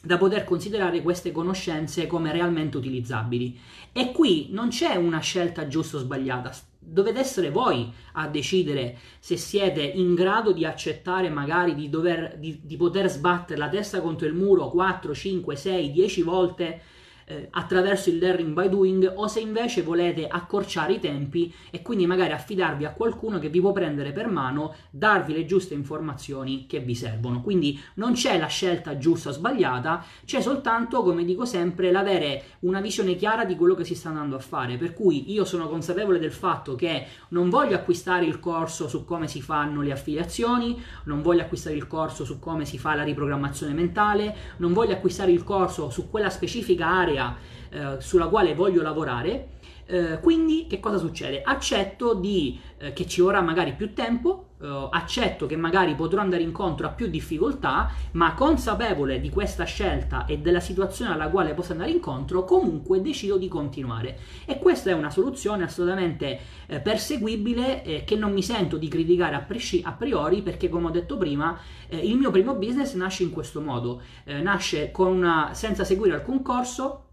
da 0.00 0.16
poter 0.16 0.44
considerare 0.44 1.02
queste 1.02 1.32
conoscenze 1.32 2.06
come 2.06 2.30
realmente 2.30 2.76
utilizzabili. 2.76 3.58
E 3.90 4.12
qui 4.12 4.50
non 4.50 4.68
c'è 4.68 4.94
una 4.94 5.18
scelta 5.18 5.66
giusta 5.66 5.96
o 5.96 6.00
sbagliata, 6.00 6.52
dovete 6.78 7.18
essere 7.18 7.50
voi 7.50 7.92
a 8.12 8.28
decidere 8.28 8.96
se 9.18 9.36
siete 9.36 9.82
in 9.82 10.14
grado 10.14 10.52
di 10.52 10.64
accettare 10.64 11.28
magari 11.28 11.74
di, 11.74 11.90
dover, 11.90 12.36
di, 12.38 12.60
di 12.62 12.76
poter 12.76 13.10
sbattere 13.10 13.58
la 13.58 13.68
testa 13.68 14.00
contro 14.00 14.28
il 14.28 14.34
muro 14.34 14.70
4, 14.70 15.12
5, 15.12 15.56
6, 15.56 15.90
10 15.90 16.22
volte 16.22 16.80
eh, 17.26 17.48
attraverso 17.50 18.10
il 18.10 18.18
learning 18.18 18.52
by 18.52 18.68
doing 18.68 19.12
o 19.16 19.26
se 19.26 19.40
invece 19.40 19.82
volete 19.82 20.26
accorciare 20.26 20.94
i 20.94 21.00
tempi 21.00 21.52
e 21.70 21.82
quindi 21.82 22.06
magari 22.06 22.32
affidarvi 22.32 22.84
a 22.84 22.92
qualcuno 22.92 23.38
che 23.38 23.48
vi 23.48 23.60
può 23.60 23.72
prendere 23.72 24.12
per 24.12 24.28
mano, 24.28 24.74
darvi 24.90 25.32
le 25.32 25.44
giuste 25.44 25.74
informazioni 25.74 26.66
che 26.66 26.80
vi 26.80 26.94
servono. 26.94 27.40
Quindi 27.40 27.80
non 27.94 28.12
c'è 28.12 28.38
la 28.38 28.46
scelta 28.46 28.98
giusta 28.98 29.30
o 29.30 29.32
sbagliata, 29.32 30.04
c'è 30.24 30.40
soltanto, 30.40 31.02
come 31.02 31.24
dico 31.24 31.44
sempre, 31.44 31.90
l'avere 31.90 32.42
una 32.60 32.80
visione 32.80 33.16
chiara 33.16 33.44
di 33.44 33.56
quello 33.56 33.74
che 33.74 33.84
si 33.84 33.94
sta 33.94 34.08
andando 34.08 34.36
a 34.36 34.40
fare. 34.40 34.76
Per 34.76 34.92
cui 34.92 35.32
io 35.32 35.44
sono 35.44 35.68
consapevole 35.68 36.18
del 36.18 36.32
fatto 36.32 36.74
che 36.74 37.06
non 37.28 37.50
voglio 37.50 37.74
acquistare 37.74 38.24
il 38.24 38.40
corso 38.40 38.88
su 38.88 39.04
come 39.04 39.28
si 39.28 39.40
fanno 39.40 39.82
le 39.82 39.92
affiliazioni, 39.92 40.80
non 41.04 41.22
voglio 41.22 41.42
acquistare 41.42 41.76
il 41.76 41.86
corso 41.86 42.24
su 42.24 42.38
come 42.38 42.64
si 42.64 42.78
fa 42.78 42.94
la 42.94 43.02
riprogrammazione 43.02 43.72
mentale, 43.72 44.36
non 44.58 44.72
voglio 44.72 44.92
acquistare 44.92 45.32
il 45.32 45.44
corso 45.44 45.90
su 45.90 46.10
quella 46.10 46.30
specifica 46.30 46.86
area 46.86 47.13
area 47.14 47.36
eh, 47.70 48.00
sulla 48.00 48.26
quale 48.26 48.54
voglio 48.54 48.82
lavorare, 48.82 49.48
Eh, 49.86 50.18
quindi 50.22 50.66
che 50.66 50.80
cosa 50.80 50.96
succede? 50.96 51.42
Accetto 51.42 52.14
di, 52.14 52.58
eh, 52.78 52.94
che 52.94 53.06
ci 53.06 53.20
vorrà 53.20 53.42
magari 53.42 53.74
più 53.74 53.92
tempo, 53.92 54.54
eh, 54.62 54.88
accetto 54.90 55.44
che 55.44 55.56
magari 55.56 55.94
potrò 55.94 56.22
andare 56.22 56.42
incontro 56.42 56.86
a 56.86 56.90
più 56.90 57.06
difficoltà, 57.08 57.90
ma 58.12 58.32
consapevole 58.32 59.20
di 59.20 59.28
questa 59.28 59.64
scelta 59.64 60.24
e 60.24 60.38
della 60.38 60.60
situazione 60.60 61.12
alla 61.12 61.28
quale 61.28 61.52
posso 61.52 61.72
andare 61.72 61.90
incontro, 61.90 62.44
comunque 62.44 63.02
decido 63.02 63.36
di 63.36 63.46
continuare. 63.46 64.16
E 64.46 64.58
questa 64.58 64.88
è 64.88 64.94
una 64.94 65.10
soluzione 65.10 65.64
assolutamente 65.64 66.40
eh, 66.66 66.80
perseguibile 66.80 67.84
eh, 67.84 68.04
che 68.04 68.16
non 68.16 68.32
mi 68.32 68.42
sento 68.42 68.78
di 68.78 68.88
criticare 68.88 69.36
a, 69.36 69.40
presci- 69.40 69.82
a 69.84 69.92
priori 69.92 70.40
perché 70.40 70.70
come 70.70 70.86
ho 70.86 70.90
detto 70.90 71.18
prima 71.18 71.58
il 71.90 72.16
mio 72.16 72.30
primo 72.30 72.54
business 72.54 72.94
nasce 72.94 73.22
in 73.22 73.30
questo 73.30 73.60
modo, 73.60 74.00
nasce 74.24 74.90
una, 74.96 75.50
senza 75.52 75.84
seguire 75.84 76.14
alcun 76.14 76.42
corso, 76.42 77.03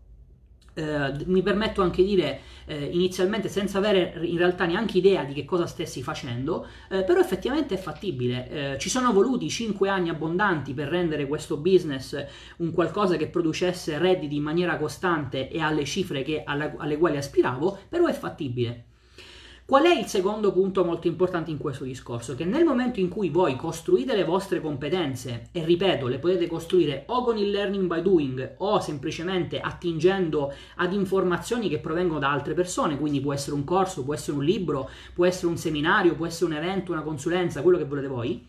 eh, 0.73 1.13
mi 1.25 1.41
permetto 1.41 1.81
anche 1.81 2.03
di 2.03 2.09
dire 2.09 2.39
eh, 2.65 2.85
inizialmente 2.85 3.49
senza 3.49 3.77
avere 3.77 4.13
in 4.23 4.37
realtà 4.37 4.65
neanche 4.65 4.97
idea 4.97 5.23
di 5.23 5.33
che 5.33 5.45
cosa 5.45 5.65
stessi 5.65 6.01
facendo, 6.01 6.67
eh, 6.89 7.03
però 7.03 7.19
effettivamente 7.19 7.75
è 7.75 7.77
fattibile. 7.77 8.73
Eh, 8.73 8.77
ci 8.79 8.89
sono 8.89 9.11
voluti 9.11 9.49
5 9.49 9.89
anni 9.89 10.09
abbondanti 10.09 10.73
per 10.73 10.87
rendere 10.87 11.27
questo 11.27 11.57
business 11.57 12.25
un 12.57 12.71
qualcosa 12.71 13.17
che 13.17 13.27
producesse 13.27 13.97
redditi 13.97 14.35
in 14.35 14.43
maniera 14.43 14.77
costante 14.77 15.49
e 15.49 15.59
alle 15.59 15.85
cifre 15.85 16.23
che, 16.23 16.43
alla, 16.45 16.73
alle 16.77 16.97
quali 16.97 17.17
aspiravo, 17.17 17.77
però 17.89 18.05
è 18.05 18.13
fattibile. 18.13 18.85
Qual 19.71 19.85
è 19.85 19.97
il 19.97 20.07
secondo 20.07 20.51
punto 20.51 20.83
molto 20.83 21.07
importante 21.07 21.49
in 21.49 21.57
questo 21.57 21.85
discorso? 21.85 22.35
Che 22.35 22.43
nel 22.43 22.65
momento 22.65 22.99
in 22.99 23.07
cui 23.07 23.29
voi 23.29 23.55
costruite 23.55 24.13
le 24.13 24.25
vostre 24.25 24.59
competenze, 24.59 25.47
e 25.53 25.63
ripeto, 25.63 26.07
le 26.07 26.19
potete 26.19 26.45
costruire 26.45 27.05
o 27.07 27.23
con 27.23 27.37
il 27.37 27.51
learning 27.51 27.87
by 27.87 28.01
doing 28.01 28.55
o 28.57 28.81
semplicemente 28.81 29.61
attingendo 29.61 30.53
ad 30.75 30.91
informazioni 30.91 31.69
che 31.69 31.79
provengono 31.79 32.19
da 32.19 32.31
altre 32.31 32.53
persone, 32.53 32.99
quindi 32.99 33.21
può 33.21 33.31
essere 33.31 33.55
un 33.55 33.63
corso, 33.63 34.03
può 34.03 34.13
essere 34.13 34.35
un 34.35 34.43
libro, 34.43 34.89
può 35.13 35.25
essere 35.25 35.47
un 35.47 35.55
seminario, 35.55 36.15
può 36.15 36.25
essere 36.25 36.51
un 36.51 36.57
evento, 36.57 36.91
una 36.91 37.03
consulenza, 37.03 37.61
quello 37.61 37.77
che 37.77 37.85
volete 37.85 38.07
voi. 38.07 38.45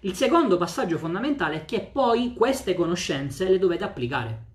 Il 0.00 0.14
secondo 0.14 0.56
passaggio 0.56 0.96
fondamentale 0.96 1.56
è 1.56 1.64
che 1.66 1.90
poi 1.92 2.32
queste 2.32 2.72
conoscenze 2.72 3.46
le 3.46 3.58
dovete 3.58 3.84
applicare 3.84 4.51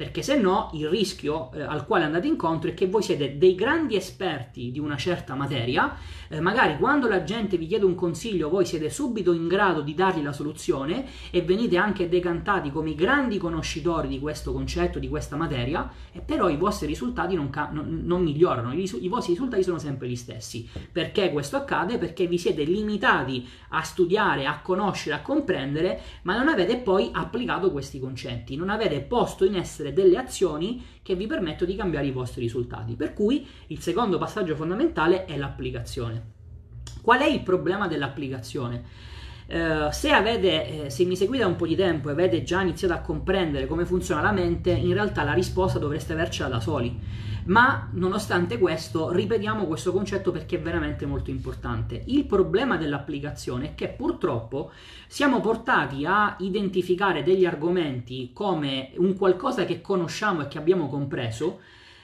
perché 0.00 0.22
se 0.22 0.38
no 0.38 0.70
il 0.72 0.88
rischio 0.88 1.52
eh, 1.52 1.60
al 1.60 1.84
quale 1.84 2.04
andate 2.04 2.26
incontro 2.26 2.70
è 2.70 2.72
che 2.72 2.86
voi 2.86 3.02
siete 3.02 3.36
dei 3.36 3.54
grandi 3.54 3.96
esperti 3.96 4.70
di 4.70 4.78
una 4.78 4.96
certa 4.96 5.34
materia, 5.34 5.94
eh, 6.28 6.40
magari 6.40 6.78
quando 6.78 7.06
la 7.06 7.22
gente 7.22 7.58
vi 7.58 7.66
chiede 7.66 7.84
un 7.84 7.94
consiglio 7.94 8.48
voi 8.48 8.64
siete 8.64 8.88
subito 8.88 9.34
in 9.34 9.46
grado 9.46 9.82
di 9.82 9.92
dargli 9.92 10.22
la 10.22 10.32
soluzione 10.32 11.04
e 11.30 11.42
venite 11.42 11.76
anche 11.76 12.08
decantati 12.08 12.70
come 12.70 12.88
i 12.88 12.94
grandi 12.94 13.36
conoscitori 13.36 14.08
di 14.08 14.18
questo 14.18 14.54
concetto, 14.54 14.98
di 14.98 15.06
questa 15.06 15.36
materia, 15.36 15.86
e 16.12 16.20
però 16.20 16.48
i 16.48 16.56
vostri 16.56 16.86
risultati 16.86 17.34
non, 17.34 17.50
ca- 17.50 17.68
non, 17.70 18.00
non 18.02 18.22
migliorano, 18.22 18.72
I, 18.72 18.90
I 19.02 19.08
vostri 19.08 19.34
risultati 19.34 19.62
sono 19.62 19.78
sempre 19.78 20.08
gli 20.08 20.16
stessi. 20.16 20.66
Perché 20.90 21.30
questo 21.30 21.56
accade? 21.56 21.98
Perché 21.98 22.26
vi 22.26 22.38
siete 22.38 22.62
limitati 22.62 23.46
a 23.68 23.82
studiare, 23.82 24.46
a 24.46 24.60
conoscere, 24.62 25.16
a 25.16 25.20
comprendere, 25.20 26.00
ma 26.22 26.38
non 26.38 26.48
avete 26.48 26.78
poi 26.78 27.10
applicato 27.12 27.70
questi 27.70 28.00
concetti, 28.00 28.56
non 28.56 28.70
avete 28.70 29.02
posto 29.02 29.44
in 29.44 29.56
essere 29.56 29.88
essere 29.90 29.92
delle 29.92 30.16
azioni 30.16 30.84
che 31.02 31.14
vi 31.14 31.26
permettono 31.26 31.70
di 31.70 31.76
cambiare 31.76 32.06
i 32.06 32.12
vostri 32.12 32.40
risultati. 32.40 32.94
Per 32.94 33.12
cui 33.12 33.46
il 33.68 33.80
secondo 33.80 34.18
passaggio 34.18 34.56
fondamentale 34.56 35.24
è 35.24 35.36
l'applicazione. 35.36 36.38
Qual 37.02 37.20
è 37.20 37.26
il 37.26 37.42
problema 37.42 37.88
dell'applicazione? 37.88 39.08
Uh, 39.50 39.90
se, 39.90 40.12
avete, 40.12 40.84
eh, 40.84 40.90
se 40.90 41.04
mi 41.04 41.16
seguite 41.16 41.42
da 41.42 41.48
un 41.48 41.56
po' 41.56 41.66
di 41.66 41.74
tempo 41.74 42.08
e 42.08 42.12
avete 42.12 42.44
già 42.44 42.60
iniziato 42.60 42.94
a 42.94 43.00
comprendere 43.00 43.66
come 43.66 43.84
funziona 43.84 44.22
la 44.22 44.30
mente, 44.30 44.70
in 44.70 44.92
realtà 44.92 45.24
la 45.24 45.32
risposta 45.32 45.80
dovreste 45.80 46.12
avercela 46.12 46.48
da 46.48 46.60
soli 46.60 46.96
ma 47.50 47.88
nonostante 47.92 48.58
questo 48.58 49.10
ripetiamo 49.10 49.66
questo 49.66 49.92
concetto 49.92 50.30
perché 50.30 50.56
è 50.56 50.60
veramente 50.60 51.04
molto 51.04 51.30
importante. 51.30 52.02
Il 52.06 52.24
problema 52.24 52.76
dell'applicazione 52.76 53.70
è 53.70 53.74
che 53.74 53.88
purtroppo 53.88 54.70
siamo 55.08 55.40
portati 55.40 56.06
a 56.06 56.36
identificare 56.38 57.22
degli 57.22 57.44
argomenti 57.44 58.30
come 58.32 58.92
un 58.96 59.16
qualcosa 59.16 59.64
che 59.64 59.80
conosciamo 59.80 60.42
e 60.42 60.48
che 60.48 60.58
abbiamo 60.58 60.88
compreso, 60.88 61.60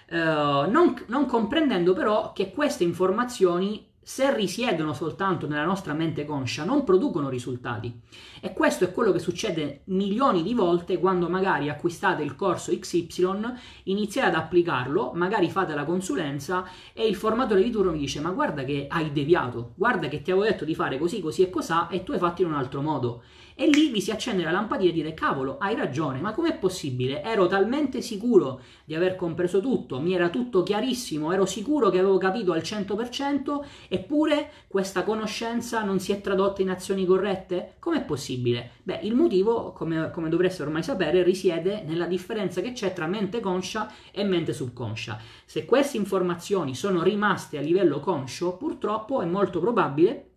eh, 0.09 0.17
non, 0.17 1.05
non 1.07 1.27
comprendendo 1.27 1.93
però 1.93 2.33
che 2.33 2.51
queste 2.51 2.83
informazioni 2.83 3.87
se 4.09 4.33
risiedono 4.33 4.93
soltanto 4.93 5.49
nella 5.49 5.65
nostra 5.65 5.93
mente 5.93 6.25
conscia, 6.25 6.63
non 6.63 6.85
producono 6.85 7.29
risultati. 7.29 7.93
E 8.41 8.53
questo 8.53 8.85
è 8.85 8.93
quello 8.93 9.11
che 9.11 9.19
succede 9.19 9.81
milioni 9.87 10.45
di 10.45 10.55
volte 10.55 10.99
quando 10.99 11.29
magari 11.29 11.69
acquistate 11.69 12.23
il 12.23 12.37
corso 12.37 12.71
XY, 12.79 13.53
iniziate 13.83 14.29
ad 14.29 14.35
applicarlo, 14.37 15.11
magari 15.15 15.51
fate 15.51 15.75
la 15.75 15.83
consulenza 15.83 16.69
e 16.93 17.05
il 17.05 17.17
formatore 17.17 17.65
di 17.65 17.71
turno 17.73 17.91
vi 17.91 17.99
dice 17.99 18.21
ma 18.21 18.31
guarda 18.31 18.63
che 18.63 18.87
hai 18.89 19.11
deviato, 19.11 19.73
guarda 19.75 20.07
che 20.07 20.23
ti 20.23 20.31
avevo 20.31 20.47
detto 20.47 20.65
di 20.65 20.77
fare 20.77 20.99
così, 20.99 21.21
così 21.21 21.43
e 21.43 21.51
cos'ha 21.51 21.89
e 21.89 22.05
tu 22.05 22.13
hai 22.13 22.19
fatto 22.21 22.43
in 22.43 22.49
un 22.49 22.55
altro 22.55 22.83
modo. 22.83 23.23
E 23.59 23.69
lì 23.69 23.89
vi 23.89 24.03
si 24.03 24.11
accende 24.11 24.43
la 24.43 24.51
lampadina 24.51 24.91
e 24.91 24.93
dire 24.93 25.15
cavolo, 25.15 25.57
hai 25.57 25.75
ragione, 25.75 26.21
ma 26.21 26.33
com'è 26.33 26.59
possibile? 26.59 27.23
Ero 27.23 27.47
talmente 27.47 28.03
sicuro 28.03 28.61
di 28.85 28.95
aver 28.95 29.17
compreso 29.17 29.63
tutto, 29.63 29.99
mi 29.99 30.13
era 30.13 30.29
tutto 30.29 30.63
chiarissimo, 30.63 31.33
ero 31.33 31.47
sicuro 31.47 31.89
che 31.89 31.99
avevo 31.99 32.19
capito 32.19 32.53
al 32.53 32.61
100%, 32.61 33.65
eppure 33.89 34.51
questa 34.69 35.05
conoscenza 35.05 35.83
non 35.83 36.01
si 36.01 36.13
è 36.13 36.21
tradotta 36.21 36.61
in 36.61 36.69
azioni 36.69 37.07
corrette? 37.07 37.77
Com'è 37.79 38.05
possibile? 38.05 38.73
Beh, 38.83 39.01
il 39.05 39.15
motivo, 39.15 39.73
come, 39.73 40.11
come 40.11 40.29
dovreste 40.29 40.61
ormai 40.61 40.83
sapere, 40.83 41.23
risiede 41.23 41.83
nella 41.87 42.05
differenza 42.05 42.61
che 42.61 42.73
c'è 42.73 42.93
tra 42.93 43.07
mente 43.07 43.41
conscia 43.41 43.91
e 44.11 44.23
mente 44.23 44.53
subconscia. 44.53 45.19
Se 45.47 45.65
queste 45.65 45.97
informazioni 45.97 46.75
sono 46.75 47.03
rimaste 47.03 47.57
a 47.57 47.63
livello 47.63 48.01
conscio, 48.01 48.59
purtroppo 48.59 49.23
è 49.23 49.25
molto 49.25 49.61
probabile 49.61 50.33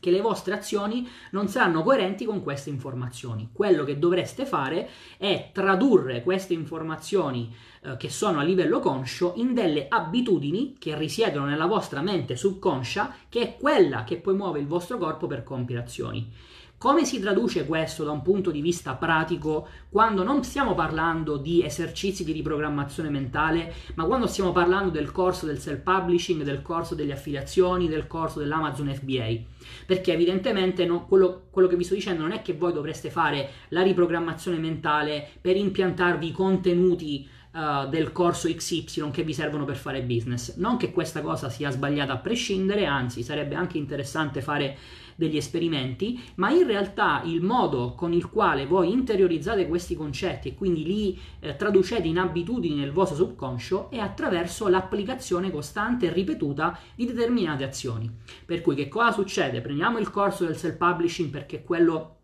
che 0.00 0.10
le 0.10 0.20
vostre 0.20 0.54
azioni 0.54 1.08
non 1.30 1.48
saranno 1.48 1.82
coerenti 1.82 2.24
con 2.24 2.42
queste 2.42 2.70
informazioni. 2.70 3.50
Quello 3.52 3.84
che 3.84 3.98
dovreste 3.98 4.46
fare 4.46 4.88
è 5.16 5.50
tradurre 5.52 6.22
queste 6.22 6.54
informazioni 6.54 7.54
eh, 7.82 7.96
che 7.96 8.08
sono 8.08 8.40
a 8.40 8.42
livello 8.42 8.80
conscio 8.80 9.34
in 9.36 9.54
delle 9.54 9.86
abitudini 9.88 10.74
che 10.78 10.96
risiedono 10.96 11.46
nella 11.46 11.66
vostra 11.66 12.00
mente 12.00 12.36
subconscia, 12.36 13.14
che 13.28 13.40
è 13.40 13.56
quella 13.56 14.04
che 14.04 14.16
poi 14.16 14.34
muove 14.34 14.58
il 14.58 14.66
vostro 14.66 14.98
corpo 14.98 15.26
per 15.26 15.42
compiere 15.42 15.82
azioni. 15.82 16.30
Come 16.78 17.04
si 17.04 17.18
traduce 17.18 17.66
questo 17.66 18.04
da 18.04 18.12
un 18.12 18.22
punto 18.22 18.52
di 18.52 18.60
vista 18.60 18.94
pratico 18.94 19.66
quando 19.88 20.22
non 20.22 20.44
stiamo 20.44 20.76
parlando 20.76 21.36
di 21.36 21.64
esercizi 21.64 22.22
di 22.22 22.30
riprogrammazione 22.30 23.10
mentale, 23.10 23.74
ma 23.96 24.04
quando 24.04 24.28
stiamo 24.28 24.52
parlando 24.52 24.90
del 24.90 25.10
corso 25.10 25.44
del 25.44 25.58
self-publishing, 25.58 26.44
del 26.44 26.62
corso 26.62 26.94
delle 26.94 27.14
affiliazioni, 27.14 27.88
del 27.88 28.06
corso 28.06 28.38
dell'Amazon 28.38 28.94
FBA? 28.94 29.38
Perché 29.86 30.12
evidentemente 30.12 30.86
no, 30.86 31.04
quello, 31.06 31.46
quello 31.50 31.66
che 31.66 31.74
vi 31.74 31.82
sto 31.82 31.94
dicendo 31.94 32.22
non 32.22 32.30
è 32.30 32.42
che 32.42 32.52
voi 32.52 32.72
dovreste 32.72 33.10
fare 33.10 33.50
la 33.70 33.82
riprogrammazione 33.82 34.58
mentale 34.58 35.26
per 35.40 35.56
impiantarvi 35.56 36.28
i 36.28 36.32
contenuti 36.32 37.28
Uh, 37.50 37.88
del 37.88 38.12
corso 38.12 38.46
XY 38.46 39.10
che 39.10 39.22
vi 39.22 39.32
servono 39.32 39.64
per 39.64 39.76
fare 39.76 40.02
business. 40.02 40.56
Non 40.56 40.76
che 40.76 40.92
questa 40.92 41.22
cosa 41.22 41.48
sia 41.48 41.70
sbagliata 41.70 42.12
a 42.12 42.18
prescindere, 42.18 42.84
anzi 42.84 43.22
sarebbe 43.22 43.54
anche 43.54 43.78
interessante 43.78 44.42
fare 44.42 44.76
degli 45.18 45.36
esperimenti, 45.36 46.22
ma 46.36 46.50
in 46.50 46.64
realtà 46.64 47.22
il 47.24 47.42
modo 47.42 47.94
con 47.96 48.12
il 48.12 48.30
quale 48.30 48.66
voi 48.66 48.92
interiorizzate 48.92 49.66
questi 49.66 49.96
concetti 49.96 50.46
e 50.46 50.54
quindi 50.54 50.84
li 50.84 51.18
eh, 51.40 51.56
traducete 51.56 52.06
in 52.06 52.20
abitudini 52.20 52.76
nel 52.76 52.92
vostro 52.92 53.16
subconscio 53.16 53.90
è 53.90 53.98
attraverso 53.98 54.68
l'applicazione 54.68 55.50
costante 55.50 56.06
e 56.06 56.12
ripetuta 56.12 56.78
di 56.94 57.04
determinate 57.04 57.64
azioni. 57.64 58.08
Per 58.46 58.60
cui 58.60 58.76
che 58.76 58.86
cosa 58.86 59.10
succede? 59.10 59.60
Prendiamo 59.60 59.98
il 59.98 60.08
corso 60.08 60.44
del 60.44 60.56
self-publishing 60.56 61.30
perché 61.30 61.56
è 61.56 61.64
quello 61.64 62.18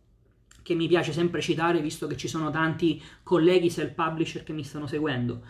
che 0.62 0.74
mi 0.74 0.87
piace 0.87 1.12
sempre 1.12 1.40
citare 1.40 1.80
visto 1.80 2.07
che 2.07 2.16
ci 2.16 2.28
sono 2.28 2.52
tanti 2.52 3.02
colleghi 3.24 3.70
self-publisher 3.70 4.44
che 4.44 4.52
mi 4.52 4.62
stanno 4.62 4.87
seguendo 4.87 5.42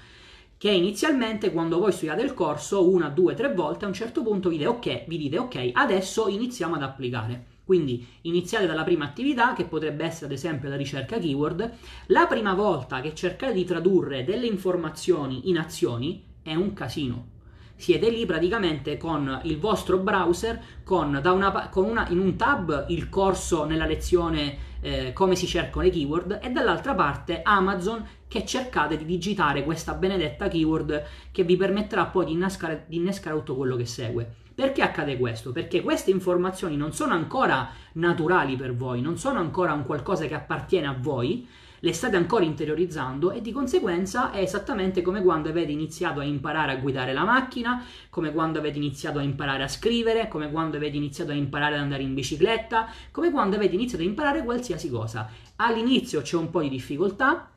che 0.57 0.71
inizialmente 0.71 1.53
quando 1.53 1.79
voi 1.79 1.93
studiate 1.93 2.23
il 2.23 2.35
corso 2.35 2.89
una, 2.89 3.09
due, 3.09 3.35
tre 3.35 3.53
volte 3.53 3.85
a 3.85 3.89
un 3.89 3.95
certo 3.95 4.23
punto 4.23 4.49
vi 4.49 4.59
dite 4.59 4.69
ok, 4.69 5.05
vi 5.07 5.19
dite, 5.19 5.39
ok 5.39 5.71
adesso 5.73 6.29
iniziamo 6.29 6.75
ad 6.77 6.83
applicare. 6.83 7.53
Quindi 7.65 8.07
iniziate 8.23 8.67
dalla 8.67 8.85
prima 8.85 9.07
attività, 9.07 9.55
che 9.55 9.65
potrebbe 9.65 10.05
essere 10.05 10.27
ad 10.27 10.33
esempio 10.33 10.69
la 10.69 10.77
ricerca 10.77 11.19
keyword. 11.19 11.73
La 12.09 12.27
prima 12.27 12.53
volta 12.53 13.01
che 13.01 13.15
cercate 13.15 13.55
di 13.55 13.65
tradurre 13.65 14.23
delle 14.25 14.47
informazioni 14.47 15.49
in 15.49 15.57
azioni 15.57 16.23
è 16.43 16.55
un 16.55 16.75
casino. 16.75 17.33
Siete 17.77 18.09
lì 18.11 18.25
praticamente 18.25 18.97
con 18.97 19.41
il 19.45 19.59
vostro 19.59 19.99
browser, 19.99 20.63
con, 20.85 21.21
una, 21.25 21.69
con 21.71 21.85
una, 21.85 22.07
in 22.11 22.19
un 22.19 22.37
tab 22.37 22.85
il 22.89 23.09
corso 23.09 23.65
nella 23.65 23.87
lezione 23.87 24.73
eh, 24.81 25.13
come 25.13 25.35
si 25.35 25.47
cercano 25.47 25.83
le 25.83 25.91
keyword 25.91 26.39
e 26.43 26.51
dall'altra 26.51 26.95
parte 26.95 27.41
Amazon 27.43 28.07
che 28.35 28.45
cercate 28.45 28.97
di 28.97 29.05
digitare 29.05 29.63
questa 29.63 29.95
benedetta 29.95 30.49
keyword 30.49 31.05
che 31.31 31.45
vi 31.45 31.57
permetterà 31.57 32.07
poi 32.07 32.25
di 32.25 32.33
innescare, 32.33 32.85
di 32.89 32.97
innescare 32.97 33.37
tutto 33.37 33.55
quello 33.55 33.77
che 33.77 33.87
segue. 33.87 34.29
Perché 34.53 34.83
accade 34.83 35.17
questo? 35.17 35.53
Perché 35.53 35.83
queste 35.83 36.11
informazioni 36.11 36.77
non 36.77 36.93
sono 36.93 37.15
ancora 37.15 37.71
naturali 37.93 38.57
per 38.57 38.75
voi, 38.75 39.01
non 39.01 39.19
sono 39.19 39.39
ancora 39.39 39.73
un 39.73 39.85
qualcosa 39.85 40.27
che 40.27 40.35
appartiene 40.35 40.89
a 40.89 40.97
voi, 40.99 41.47
le 41.79 41.93
state 41.93 42.17
ancora 42.17 42.43
interiorizzando 42.43 43.31
e 43.31 43.41
di 43.41 43.53
conseguenza 43.53 44.33
è 44.33 44.41
esattamente 44.41 45.01
come 45.01 45.23
quando 45.23 45.51
avete 45.51 45.71
iniziato 45.71 46.19
a 46.19 46.25
imparare 46.25 46.73
a 46.73 46.77
guidare 46.77 47.13
la 47.13 47.23
macchina, 47.23 47.85
come 48.11 48.33
quando 48.33 48.59
avete 48.59 48.79
iniziato 48.79 49.21
a 49.21 49.23
imparare 49.23 49.63
a 49.63 49.69
scrivere, 49.69 50.27
come 50.27 50.51
quando 50.51 50.77
avete 50.77 50.97
iniziato 50.97 51.31
a 51.31 51.35
imparare 51.35 51.77
ad 51.77 51.83
andare 51.83 52.03
in 52.03 52.15
bicicletta, 52.15 52.89
come 53.13 53.31
quando 53.31 53.55
avete 53.55 53.77
iniziato 53.77 54.03
a 54.03 54.07
imparare 54.07 54.43
qualsiasi 54.43 54.91
cosa. 54.91 55.31
All'inizio 55.57 56.21
c'è 56.21 56.37
un 56.37 56.51
po' 56.51 56.63
di 56.63 56.69
difficoltà, 56.69 57.51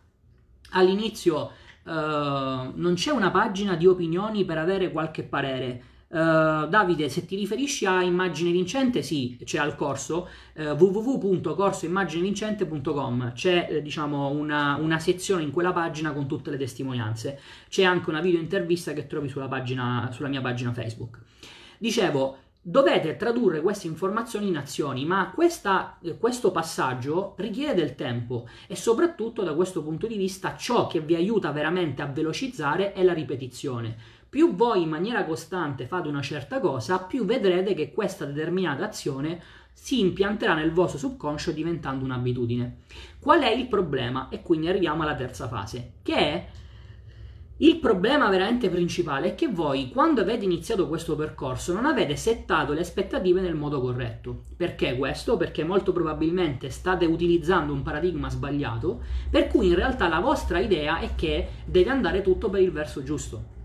all'inizio 0.72 1.52
uh, 1.84 1.92
non 1.92 2.94
c'è 2.96 3.12
una 3.12 3.32
pagina 3.32 3.76
di 3.76 3.86
opinioni 3.86 4.46
per 4.46 4.58
avere 4.58 4.92
qualche 4.92 5.24
parere 5.24 5.96
Uh, 6.10 6.70
Davide, 6.70 7.10
se 7.10 7.26
ti 7.26 7.36
riferisci 7.36 7.86
a 7.86 8.02
Immagine 8.02 8.52
Vincente, 8.52 9.02
sì, 9.02 9.38
c'è 9.44 9.58
al 9.58 9.76
corso 9.76 10.30
uh, 10.56 10.70
www.corsoimmaginevincente.com. 10.70 13.34
C'è 13.34 13.68
eh, 13.70 13.82
diciamo 13.82 14.30
una, 14.30 14.78
una, 14.80 15.00
sezione 15.00 15.44
in 15.44 15.52
quella 15.52 15.74
pagina 15.74 16.14
con 16.14 16.26
tutte 16.26 16.50
le 16.50 16.56
testimonianze. 16.56 17.38
C'è 17.68 17.84
anche 17.84 18.10
una 18.10 18.22
video 18.22 18.40
intervista 18.40 18.94
che 18.94 19.06
trovi 19.06 19.28
sulla, 19.28 19.50
pagina, 19.50 20.10
sulla 20.14 20.30
mia 20.30 20.40
pagina 20.40 20.72
Facebook. 20.72 21.20
Dicevo, 21.78 22.38
dovete 22.70 23.16
tradurre 23.16 23.62
queste 23.62 23.88
informazioni 23.88 24.50
in 24.50 24.58
azioni, 24.58 25.06
ma 25.06 25.32
questa, 25.34 25.98
eh, 26.02 26.18
questo 26.18 26.52
passaggio 26.52 27.34
richiede 27.38 27.76
del 27.76 27.96
tempo 27.96 28.46
e 28.68 28.76
soprattutto 28.76 29.42
da 29.42 29.56
questo 29.56 29.82
punto 29.82 30.06
di 30.06 30.18
vista 30.18 30.58
ciò 30.58 30.86
che 30.86 31.00
vi 31.00 31.16
aiuta 31.16 31.52
veramente 31.52 32.02
a 32.02 32.08
velocizzare 32.08 32.92
è 32.92 33.04
la 33.04 33.14
ripetizione 33.14 34.16
più 34.30 34.54
voi 34.56 34.82
in 34.82 34.90
maniera 34.90 35.24
costante 35.24 35.88
fate 35.88 36.10
una 36.10 36.22
certa 36.22 36.60
cosa, 36.60 37.00
più 37.00 37.24
vedrete 37.24 37.74
che 37.74 37.94
questa 37.94 38.26
determinata 38.26 38.84
azione 38.84 39.42
si 39.72 40.02
impianterà 40.02 40.54
nel 40.54 40.74
vostro 40.74 41.00
subconscio 41.00 41.52
diventando 41.52 42.04
un'abitudine. 42.04 42.80
Qual 43.20 43.42
è 43.42 43.50
il 43.50 43.68
problema? 43.68 44.28
E 44.30 44.42
quindi 44.42 44.68
arriviamo 44.68 45.04
alla 45.04 45.16
terza 45.16 45.48
fase, 45.48 45.94
che 46.04 46.16
è 46.16 46.48
il 47.60 47.78
problema 47.78 48.30
veramente 48.30 48.70
principale 48.70 49.30
è 49.30 49.36
che 49.36 49.48
voi, 49.48 49.90
quando 49.90 50.22
avete 50.22 50.46
iniziato 50.46 50.88
questo 50.88 51.16
percorso, 51.16 51.74
non 51.74 51.88
avete 51.88 52.16
settato 52.16 52.72
le 52.72 52.82
aspettative 52.82 53.42
nel 53.42 53.56
modo 53.56 53.82
corretto. 53.82 54.44
Perché 54.56 54.96
questo? 54.96 55.38
Perché 55.38 55.64
molto 55.64 55.92
probabilmente 55.92 56.70
state 56.70 57.06
utilizzando 57.06 57.74
un 57.74 57.82
paradigma 57.82 58.30
sbagliato, 58.30 59.02
per 59.32 59.48
cui 59.48 59.70
in 59.70 59.76
realtà 59.76 60.08
la 60.08 60.20
vostra 60.20 60.60
idea 60.60 61.00
è 61.00 61.16
che 61.16 61.48
deve 61.66 61.90
andare 61.90 62.22
tutto 62.22 62.48
per 62.52 62.62
il 62.62 62.72
verso 62.72 63.02
giusto. 63.02 63.57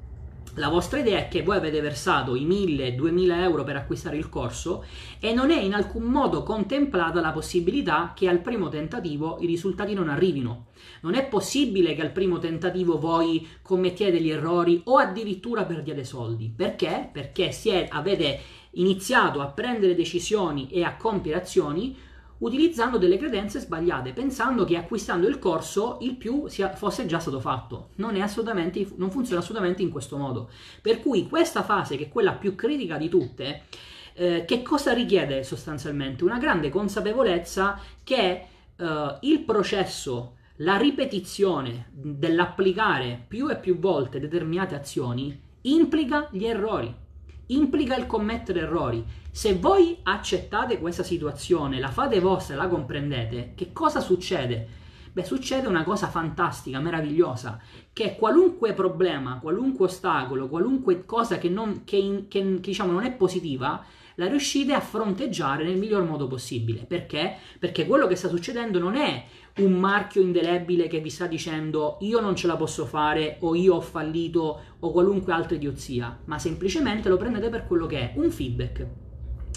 La 0.56 0.68
vostra 0.68 0.98
idea 0.98 1.18
è 1.18 1.28
che 1.28 1.42
voi 1.42 1.56
avete 1.56 1.80
versato 1.80 2.34
i 2.34 2.46
1000-2000 2.46 3.40
euro 3.40 3.64
per 3.64 3.76
acquistare 3.76 4.18
il 4.18 4.28
corso 4.28 4.84
e 5.18 5.32
non 5.32 5.50
è 5.50 5.58
in 5.58 5.72
alcun 5.72 6.02
modo 6.02 6.42
contemplata 6.42 7.22
la 7.22 7.32
possibilità 7.32 8.12
che 8.14 8.28
al 8.28 8.40
primo 8.40 8.68
tentativo 8.68 9.38
i 9.40 9.46
risultati 9.46 9.94
non 9.94 10.10
arrivino. 10.10 10.66
Non 11.00 11.14
è 11.14 11.24
possibile 11.24 11.94
che 11.94 12.02
al 12.02 12.10
primo 12.10 12.38
tentativo 12.38 12.98
voi 12.98 13.48
commettiate 13.62 14.12
degli 14.12 14.28
errori 14.28 14.82
o 14.84 14.98
addirittura 14.98 15.64
perdiate 15.64 16.04
soldi. 16.04 16.52
Perché? 16.54 17.08
Perché 17.10 17.48
è, 17.48 17.88
avete 17.88 18.40
iniziato 18.72 19.40
a 19.40 19.46
prendere 19.46 19.94
decisioni 19.94 20.68
e 20.70 20.84
a 20.84 20.96
compiere 20.96 21.40
azioni 21.40 21.96
utilizzando 22.42 22.98
delle 22.98 23.16
credenze 23.16 23.60
sbagliate, 23.60 24.12
pensando 24.12 24.64
che 24.64 24.76
acquistando 24.76 25.28
il 25.28 25.38
corso 25.38 25.98
il 26.00 26.16
più 26.16 26.46
sia, 26.48 26.74
fosse 26.74 27.06
già 27.06 27.18
stato 27.18 27.40
fatto. 27.40 27.90
Non, 27.96 28.14
non 28.14 29.10
funziona 29.10 29.40
assolutamente 29.40 29.82
in 29.82 29.90
questo 29.90 30.16
modo. 30.16 30.50
Per 30.80 31.00
cui 31.00 31.28
questa 31.28 31.62
fase, 31.62 31.96
che 31.96 32.04
è 32.04 32.08
quella 32.08 32.32
più 32.32 32.54
critica 32.54 32.96
di 32.96 33.08
tutte, 33.08 33.62
eh, 34.14 34.44
che 34.44 34.62
cosa 34.62 34.92
richiede 34.92 35.44
sostanzialmente? 35.44 36.24
Una 36.24 36.38
grande 36.38 36.68
consapevolezza 36.68 37.78
che 38.02 38.46
eh, 38.76 39.16
il 39.20 39.40
processo, 39.40 40.36
la 40.56 40.76
ripetizione 40.76 41.90
dell'applicare 41.92 43.24
più 43.26 43.48
e 43.50 43.56
più 43.56 43.78
volte 43.78 44.18
determinate 44.18 44.74
azioni 44.74 45.40
implica 45.62 46.28
gli 46.32 46.44
errori 46.44 46.92
implica 47.46 47.96
il 47.96 48.06
commettere 48.06 48.60
errori. 48.60 49.04
Se 49.30 49.54
voi 49.54 49.98
accettate 50.02 50.78
questa 50.78 51.02
situazione, 51.02 51.80
la 51.80 51.90
fate 51.90 52.20
vostra 52.20 52.54
e 52.54 52.58
la 52.58 52.68
comprendete, 52.68 53.52
che 53.54 53.72
cosa 53.72 54.00
succede? 54.00 54.80
Beh, 55.12 55.24
succede 55.24 55.66
una 55.66 55.84
cosa 55.84 56.08
fantastica, 56.08 56.80
meravigliosa, 56.80 57.60
che 57.92 58.16
qualunque 58.16 58.72
problema, 58.72 59.38
qualunque 59.40 59.86
ostacolo, 59.86 60.48
qualunque 60.48 61.04
cosa 61.04 61.36
che, 61.36 61.50
non, 61.50 61.84
che, 61.84 62.24
che 62.28 62.60
diciamo, 62.60 62.92
non 62.92 63.04
è 63.04 63.12
positiva, 63.12 63.84
la 64.22 64.28
riuscite 64.28 64.72
a 64.72 64.80
fronteggiare 64.80 65.64
nel 65.64 65.76
miglior 65.76 66.04
modo 66.04 66.28
possibile. 66.28 66.84
Perché? 66.86 67.36
Perché 67.58 67.86
quello 67.86 68.06
che 68.06 68.14
sta 68.14 68.28
succedendo 68.28 68.78
non 68.78 68.94
è 68.94 69.24
un 69.56 69.72
marchio 69.72 70.22
indelebile 70.22 70.86
che 70.86 71.00
vi 71.00 71.10
sta 71.10 71.26
dicendo 71.26 71.98
io 72.00 72.20
non 72.20 72.36
ce 72.36 72.46
la 72.46 72.56
posso 72.56 72.86
fare 72.86 73.36
o 73.40 73.54
io 73.54 73.74
ho 73.74 73.80
fallito 73.80 74.60
o 74.78 74.90
qualunque 74.92 75.32
altra 75.32 75.56
idiozia, 75.56 76.20
ma 76.26 76.38
semplicemente 76.38 77.08
lo 77.08 77.16
prendete 77.16 77.48
per 77.48 77.66
quello 77.66 77.86
che 77.86 77.98
è 77.98 78.12
un 78.16 78.30
feedback 78.30 78.86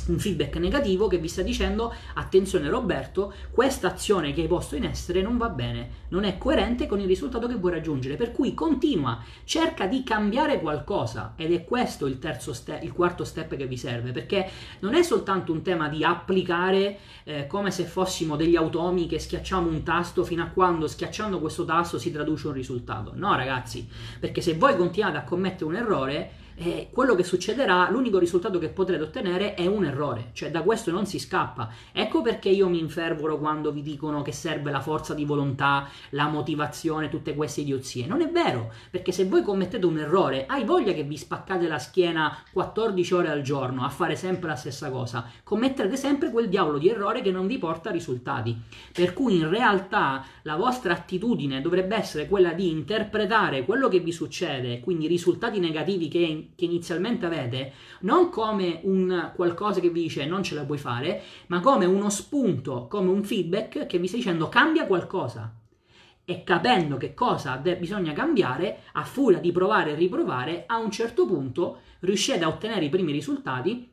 un 0.08 0.20
feedback 0.20 0.58
negativo 0.58 1.08
che 1.08 1.18
vi 1.18 1.28
sta 1.28 1.42
dicendo 1.42 1.94
attenzione 2.14 2.70
Roberto, 2.70 3.34
questa 3.52 3.88
azione 3.88 4.34
che 4.34 4.42
hai 4.42 4.48
posto 4.48 4.76
in 4.76 4.84
essere 4.84 5.22
non 5.22 5.38
va 5.38 5.50
bene, 5.50 6.04
non 6.10 6.24
è 6.24 6.38
coerente 6.38 6.86
con 6.88 7.00
il 7.00 7.08
risultato 7.08 7.48
che 7.48 7.56
vuoi 7.56 7.72
raggiungere, 7.72 8.16
per 8.16 8.32
cui 8.32 8.54
continua, 8.54 9.22
cerca 9.44 9.86
di 9.86 10.04
cambiare 10.04 10.60
qualcosa 10.60 11.34
ed 11.36 11.54
è 11.54 11.64
questo 11.64 12.06
il 12.06 12.20
terzo 12.20 12.54
step, 12.54 12.84
il 12.84 12.94
quarto 12.94 13.24
step 13.24 13.56
che 13.56 13.68
vi 13.68 13.78
serve, 13.78 14.12
perché 14.12 14.50
non 14.80 14.94
è 14.94 15.04
soltanto 15.04 15.52
un 15.52 15.62
tema 15.62 15.90
di 15.90 16.04
applicare 16.04 16.98
eh, 17.24 17.48
come 17.48 17.72
se 17.72 17.84
fossimo 17.84 18.36
degli 18.36 18.56
automi 18.56 19.08
che 19.08 19.20
schiacciamo 19.20 19.70
un 19.70 19.84
tasto 19.84 20.24
fino 20.24 20.44
a 20.44 20.48
quando 20.48 20.88
schiacciando 20.88 21.40
questo 21.40 21.66
tasto 21.66 21.98
si 21.98 22.12
traduce 22.12 22.48
un 22.48 22.54
risultato. 22.54 23.12
No 23.16 23.36
ragazzi, 23.36 23.88
perché 24.20 24.42
se 24.42 24.56
voi 24.56 24.76
continuate 24.76 25.18
a 25.18 25.24
commettere 25.24 25.66
un 25.66 25.76
errore 25.76 26.44
eh, 26.58 26.90
quello 26.92 27.16
che 27.16 27.24
succederà, 27.24 27.90
l'unico 27.90 28.18
risultato 28.18 28.60
che 28.60 28.70
potrete 28.70 29.04
ottenere 29.04 29.56
è 29.56 29.66
un 29.66 29.86
errore, 29.86 30.30
cioè 30.34 30.52
da 30.52 30.62
questo 30.62 30.92
non 30.92 31.06
si 31.06 31.20
scappa. 31.20 31.70
Ecco 31.92 32.22
perché 32.22 32.50
io 32.50 32.70
mi 32.70 32.80
infervoro 32.80 33.38
quando 33.38 33.72
vi 33.72 33.82
dicono 33.82 34.22
che 34.22 34.32
serve 34.32 34.72
la 34.72 34.80
forza 34.80 35.14
di 35.14 35.26
volontà, 35.26 35.88
la 36.12 36.28
motivazione, 36.28 37.10
tutte 37.10 37.36
queste 37.36 37.62
idiozie. 37.62 38.06
Non 38.06 38.22
è 38.22 38.30
vero, 38.30 38.72
perché 38.90 39.12
se 39.12 39.26
voi 39.26 39.42
commettete 39.42 39.86
un 39.86 40.00
errore, 40.00 40.46
hai 40.46 40.64
voglia 40.64 40.94
che 40.94 41.04
vi 41.04 41.18
spaccate 41.18 41.68
la 41.68 41.80
schiena 41.80 42.38
14 42.54 43.14
ore 43.14 43.30
al 43.30 43.42
giorno 43.42 43.84
a 43.84 43.90
fare 43.90 44.16
sempre 44.16 44.50
la 44.50 44.56
stessa 44.56 44.90
cosa, 44.90 45.30
commetterete 45.44 45.98
sempre 45.98 46.32
quel 46.32 46.48
diavolo 46.48 46.78
di 46.78 46.90
errore 46.90 47.22
che 47.22 47.32
non 47.32 47.48
vi 47.48 47.58
porta 47.58 47.92
risultati. 47.92 48.56
Per 48.94 49.14
cui 49.14 49.36
in 49.36 49.50
realtà 49.50 50.24
la 50.44 50.56
vostra 50.56 50.94
attitudine 50.94 51.62
dovrebbe 51.62 51.96
essere 51.96 52.28
quella 52.28 52.54
di 52.54 52.70
interpretare 52.70 53.66
quello 53.66 53.90
che 53.90 54.00
vi 54.00 54.14
succede, 54.14 54.80
quindi 54.80 55.08
risultati 55.08 55.60
negativi 55.60 56.08
che 56.08 56.45
che 56.56 56.66
inizialmente 56.66 57.26
avete 57.26 57.74
non 58.02 58.30
come 58.30 58.82
un 58.84 59.32
qualcosa 59.36 59.80
che 59.80 59.90
vi 59.90 60.04
dice 60.04 60.26
non 60.26 60.44
ce 60.44 60.56
la 60.56 60.66
puoi 60.66 60.78
fare, 60.78 61.22
ma 61.48 61.60
come 61.60 61.86
uno 61.86 62.10
spunto, 62.10 62.88
come 62.88 63.10
un 63.10 63.24
feedback 63.24 63.86
che 63.86 63.98
vi 63.98 64.08
sta 64.08 64.18
dicendo 64.18 64.50
cambia 64.50 64.86
qualcosa. 64.86 65.54
E 66.28 66.44
capendo 66.44 66.98
che 66.98 67.14
cosa 67.14 67.56
de- 67.58 67.78
bisogna 67.78 68.14
cambiare, 68.14 68.80
a 68.94 69.04
furia 69.04 69.40
di 69.40 69.52
provare 69.52 69.92
e 69.92 69.96
riprovare, 69.96 70.64
a 70.66 70.78
un 70.78 70.92
certo 70.92 71.26
punto 71.26 71.80
riuscite 72.00 72.44
a 72.44 72.48
ottenere 72.48 72.86
i 72.86 72.90
primi 72.90 73.12
risultati 73.12 73.92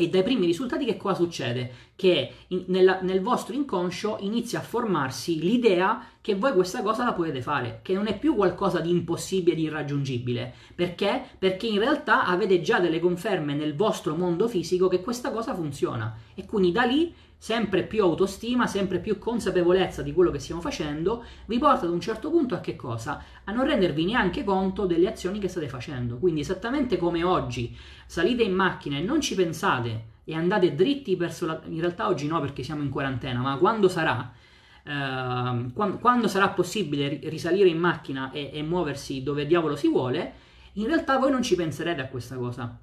e 0.00 0.08
dai 0.08 0.22
primi 0.22 0.46
risultati 0.46 0.84
che 0.84 0.96
cosa 0.96 1.16
succede? 1.16 1.72
Che 1.98 2.32
in, 2.46 2.62
nella, 2.68 3.00
nel 3.00 3.20
vostro 3.20 3.56
inconscio 3.56 4.18
inizia 4.20 4.60
a 4.60 4.62
formarsi 4.62 5.40
l'idea 5.40 6.00
che 6.20 6.36
voi 6.36 6.52
questa 6.52 6.80
cosa 6.80 7.02
la 7.02 7.12
potete 7.12 7.42
fare, 7.42 7.80
che 7.82 7.92
non 7.92 8.06
è 8.06 8.16
più 8.16 8.36
qualcosa 8.36 8.78
di 8.78 8.90
impossibile, 8.90 9.56
di 9.56 9.62
irraggiungibile. 9.62 10.54
Perché? 10.76 11.24
Perché 11.36 11.66
in 11.66 11.80
realtà 11.80 12.24
avete 12.24 12.60
già 12.60 12.78
delle 12.78 13.00
conferme 13.00 13.54
nel 13.54 13.74
vostro 13.74 14.14
mondo 14.14 14.46
fisico 14.46 14.86
che 14.86 15.00
questa 15.00 15.32
cosa 15.32 15.56
funziona. 15.56 16.16
E 16.36 16.46
quindi 16.46 16.70
da 16.70 16.84
lì 16.84 17.12
sempre 17.36 17.82
più 17.82 18.04
autostima, 18.04 18.68
sempre 18.68 19.00
più 19.00 19.18
consapevolezza 19.18 20.00
di 20.00 20.12
quello 20.12 20.30
che 20.30 20.38
stiamo 20.38 20.60
facendo, 20.60 21.24
vi 21.46 21.58
porta 21.58 21.86
ad 21.86 21.90
un 21.90 22.00
certo 22.00 22.30
punto 22.30 22.54
a 22.54 22.60
che 22.60 22.76
cosa? 22.76 23.20
A 23.42 23.50
non 23.50 23.64
rendervi 23.64 24.04
neanche 24.04 24.44
conto 24.44 24.86
delle 24.86 25.08
azioni 25.08 25.40
che 25.40 25.48
state 25.48 25.68
facendo. 25.68 26.18
Quindi 26.18 26.42
esattamente 26.42 26.96
come 26.96 27.24
oggi 27.24 27.76
salite 28.06 28.44
in 28.44 28.54
macchina 28.54 28.98
e 28.98 29.00
non 29.00 29.20
ci 29.20 29.34
pensate 29.34 30.16
e 30.28 30.34
andate 30.34 30.74
dritti 30.74 31.16
verso 31.16 31.46
la... 31.46 31.58
in 31.64 31.80
realtà 31.80 32.06
oggi 32.06 32.26
no 32.26 32.38
perché 32.38 32.62
siamo 32.62 32.82
in 32.82 32.90
quarantena, 32.90 33.40
ma 33.40 33.56
quando 33.56 33.88
sarà, 33.88 34.30
eh, 34.84 35.72
quando, 35.72 35.96
quando, 35.98 36.28
sarà 36.28 36.50
possibile 36.50 37.18
risalire 37.24 37.70
in 37.70 37.78
macchina 37.78 38.30
e, 38.30 38.50
e 38.52 38.62
muoversi 38.62 39.22
dove 39.22 39.46
diavolo 39.46 39.74
si 39.74 39.88
vuole, 39.88 40.32
in 40.74 40.86
realtà 40.86 41.16
voi 41.16 41.30
non 41.30 41.42
ci 41.42 41.54
penserete 41.54 42.02
a 42.02 42.08
questa 42.08 42.36
cosa 42.36 42.78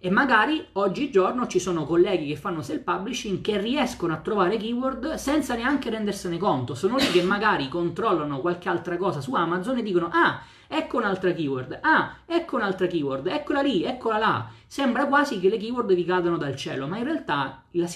e 0.00 0.10
magari 0.10 0.64
oggigiorno 0.72 1.46
ci 1.46 1.60
sono 1.60 1.84
colleghi 1.84 2.26
che 2.26 2.36
fanno 2.36 2.62
self-publishing 2.62 3.40
che 3.40 3.58
riescono 3.58 4.12
a 4.12 4.18
trovare 4.18 4.56
keyword 4.56 5.14
senza 5.14 5.54
neanche 5.54 5.90
rendersene 5.90 6.36
conto. 6.36 6.74
Sono 6.74 6.96
lì 6.96 7.10
che 7.10 7.22
magari 7.22 7.68
controllano 7.68 8.40
qualche 8.40 8.68
altra 8.68 8.96
cosa 8.96 9.20
su 9.20 9.34
Amazon 9.34 9.78
e 9.78 9.82
dicono 9.82 10.08
ah, 10.12 10.40
ecco 10.68 10.98
un'altra 10.98 11.32
keyword, 11.32 11.78
ah, 11.80 12.18
ecco 12.26 12.56
un'altra 12.56 12.86
keyword, 12.86 13.26
eccola 13.26 13.62
lì, 13.62 13.82
eccola 13.82 14.18
là. 14.18 14.50
Sembra 14.66 15.06
quasi 15.06 15.40
che 15.40 15.48
le 15.48 15.56
keyword 15.56 15.94
vi 15.94 16.04
cadano 16.04 16.36
dal 16.36 16.54
cielo, 16.54 16.86
ma 16.86 16.98
in 16.98 17.04
realtà 17.04 17.64
la, 17.70 17.88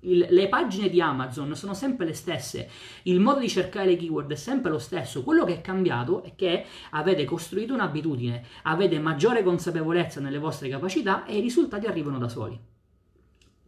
il, 0.00 0.26
le 0.30 0.48
pagine 0.48 0.88
di 0.88 1.00
Amazon 1.00 1.54
sono 1.56 1.74
sempre 1.74 2.06
le 2.06 2.14
stesse, 2.14 2.70
il 3.04 3.20
modo 3.20 3.40
di 3.40 3.48
cercare 3.48 3.86
le 3.86 3.96
keyword 3.96 4.32
è 4.32 4.36
sempre 4.36 4.70
lo 4.70 4.78
stesso, 4.78 5.22
quello 5.22 5.44
che 5.44 5.54
è 5.54 5.60
cambiato 5.60 6.22
è 6.22 6.34
che 6.34 6.64
avete 6.90 7.24
costruito 7.24 7.74
un'abitudine, 7.74 8.44
avete 8.62 8.98
maggiore 8.98 9.42
consapevolezza 9.42 10.20
nelle 10.20 10.38
vostre 10.38 10.68
capacità 10.68 11.24
e 11.24 11.36
i 11.38 11.40
risultati 11.40 11.86
arrivano 11.86 12.18
da 12.18 12.28
soli. 12.28 12.58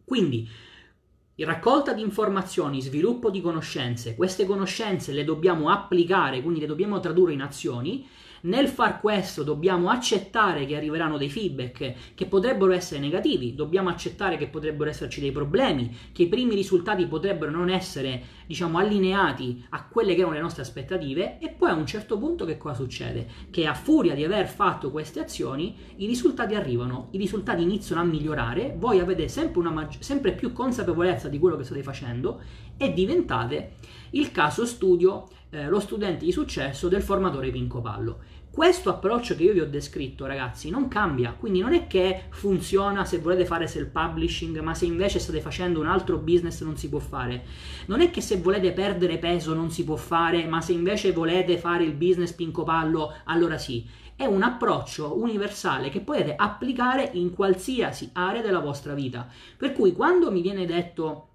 Quindi, 0.03 0.49
raccolta 1.37 1.93
di 1.93 2.01
informazioni, 2.01 2.81
sviluppo 2.81 3.29
di 3.29 3.41
conoscenze, 3.41 4.15
queste 4.15 4.45
conoscenze 4.45 5.11
le 5.11 5.23
dobbiamo 5.23 5.69
applicare, 5.69 6.41
quindi 6.41 6.59
le 6.59 6.67
dobbiamo 6.67 6.99
tradurre 6.99 7.33
in 7.33 7.41
azioni 7.41 8.07
nel 8.41 8.67
far 8.67 8.99
questo 8.99 9.43
dobbiamo 9.43 9.89
accettare 9.89 10.65
che 10.65 10.75
arriveranno 10.75 11.17
dei 11.17 11.29
feedback 11.29 12.13
che 12.15 12.25
potrebbero 12.25 12.71
essere 12.71 12.99
negativi, 12.99 13.53
dobbiamo 13.53 13.89
accettare 13.89 14.37
che 14.37 14.47
potrebbero 14.47 14.89
esserci 14.89 15.21
dei 15.21 15.31
problemi, 15.31 15.95
che 16.11 16.23
i 16.23 16.27
primi 16.27 16.55
risultati 16.55 17.05
potrebbero 17.05 17.51
non 17.51 17.69
essere, 17.69 18.21
diciamo, 18.45 18.77
allineati 18.77 19.65
a 19.69 19.85
quelle 19.85 20.13
che 20.13 20.21
erano 20.21 20.35
le 20.35 20.41
nostre 20.41 20.63
aspettative 20.63 21.37
e 21.39 21.49
poi 21.49 21.69
a 21.69 21.75
un 21.75 21.85
certo 21.85 22.17
punto 22.17 22.45
che 22.45 22.57
cosa 22.57 22.75
succede? 22.75 23.27
Che 23.49 23.67
a 23.67 23.73
furia 23.73 24.15
di 24.15 24.23
aver 24.23 24.47
fatto 24.47 24.91
queste 24.91 25.19
azioni 25.19 25.75
i 25.97 26.05
risultati 26.05 26.55
arrivano, 26.55 27.09
i 27.11 27.17
risultati 27.17 27.61
iniziano 27.61 28.01
a 28.01 28.05
migliorare, 28.05 28.75
voi 28.77 28.99
avete 28.99 29.27
sempre, 29.27 29.61
maggi- 29.69 30.01
sempre 30.01 30.33
più 30.33 30.51
consapevolezza 30.51 31.27
di 31.27 31.37
quello 31.37 31.57
che 31.57 31.63
state 31.63 31.83
facendo 31.83 32.41
e 32.77 32.93
diventate 32.93 33.73
il 34.11 34.31
caso 34.31 34.65
studio, 34.65 35.27
eh, 35.51 35.67
lo 35.67 35.79
studente 35.79 36.25
di 36.25 36.31
successo 36.31 36.87
del 36.87 37.01
formatore 37.01 37.51
Pinco 37.51 37.81
Pallo. 37.81 38.19
Questo 38.53 38.89
approccio 38.89 39.37
che 39.37 39.43
io 39.43 39.53
vi 39.53 39.61
ho 39.61 39.65
descritto, 39.65 40.25
ragazzi, 40.25 40.69
non 40.69 40.89
cambia, 40.89 41.33
quindi 41.39 41.61
non 41.61 41.71
è 41.71 41.87
che 41.87 42.23
funziona 42.31 43.05
se 43.05 43.19
volete 43.19 43.45
fare 43.45 43.65
self-publishing, 43.65 44.59
ma 44.59 44.73
se 44.73 44.83
invece 44.83 45.19
state 45.19 45.39
facendo 45.39 45.79
un 45.79 45.87
altro 45.87 46.17
business 46.17 46.61
non 46.61 46.75
si 46.75 46.89
può 46.89 46.99
fare. 46.99 47.45
Non 47.85 48.01
è 48.01 48.11
che 48.11 48.19
se 48.19 48.41
volete 48.41 48.73
perdere 48.73 49.19
peso 49.19 49.53
non 49.53 49.71
si 49.71 49.85
può 49.85 49.95
fare, 49.95 50.45
ma 50.47 50.59
se 50.59 50.73
invece 50.73 51.13
volete 51.13 51.57
fare 51.57 51.85
il 51.85 51.93
business 51.93 52.33
pinco 52.33 52.63
pallo, 52.63 53.13
allora 53.23 53.57
sì. 53.57 53.87
È 54.17 54.25
un 54.25 54.43
approccio 54.43 55.17
universale 55.17 55.87
che 55.87 56.01
potete 56.01 56.35
applicare 56.35 57.09
in 57.13 57.33
qualsiasi 57.33 58.09
area 58.11 58.41
della 58.41 58.59
vostra 58.59 58.93
vita. 58.93 59.29
Per 59.55 59.71
cui 59.71 59.93
quando 59.93 60.29
mi 60.29 60.41
viene 60.41 60.65
detto 60.65 61.27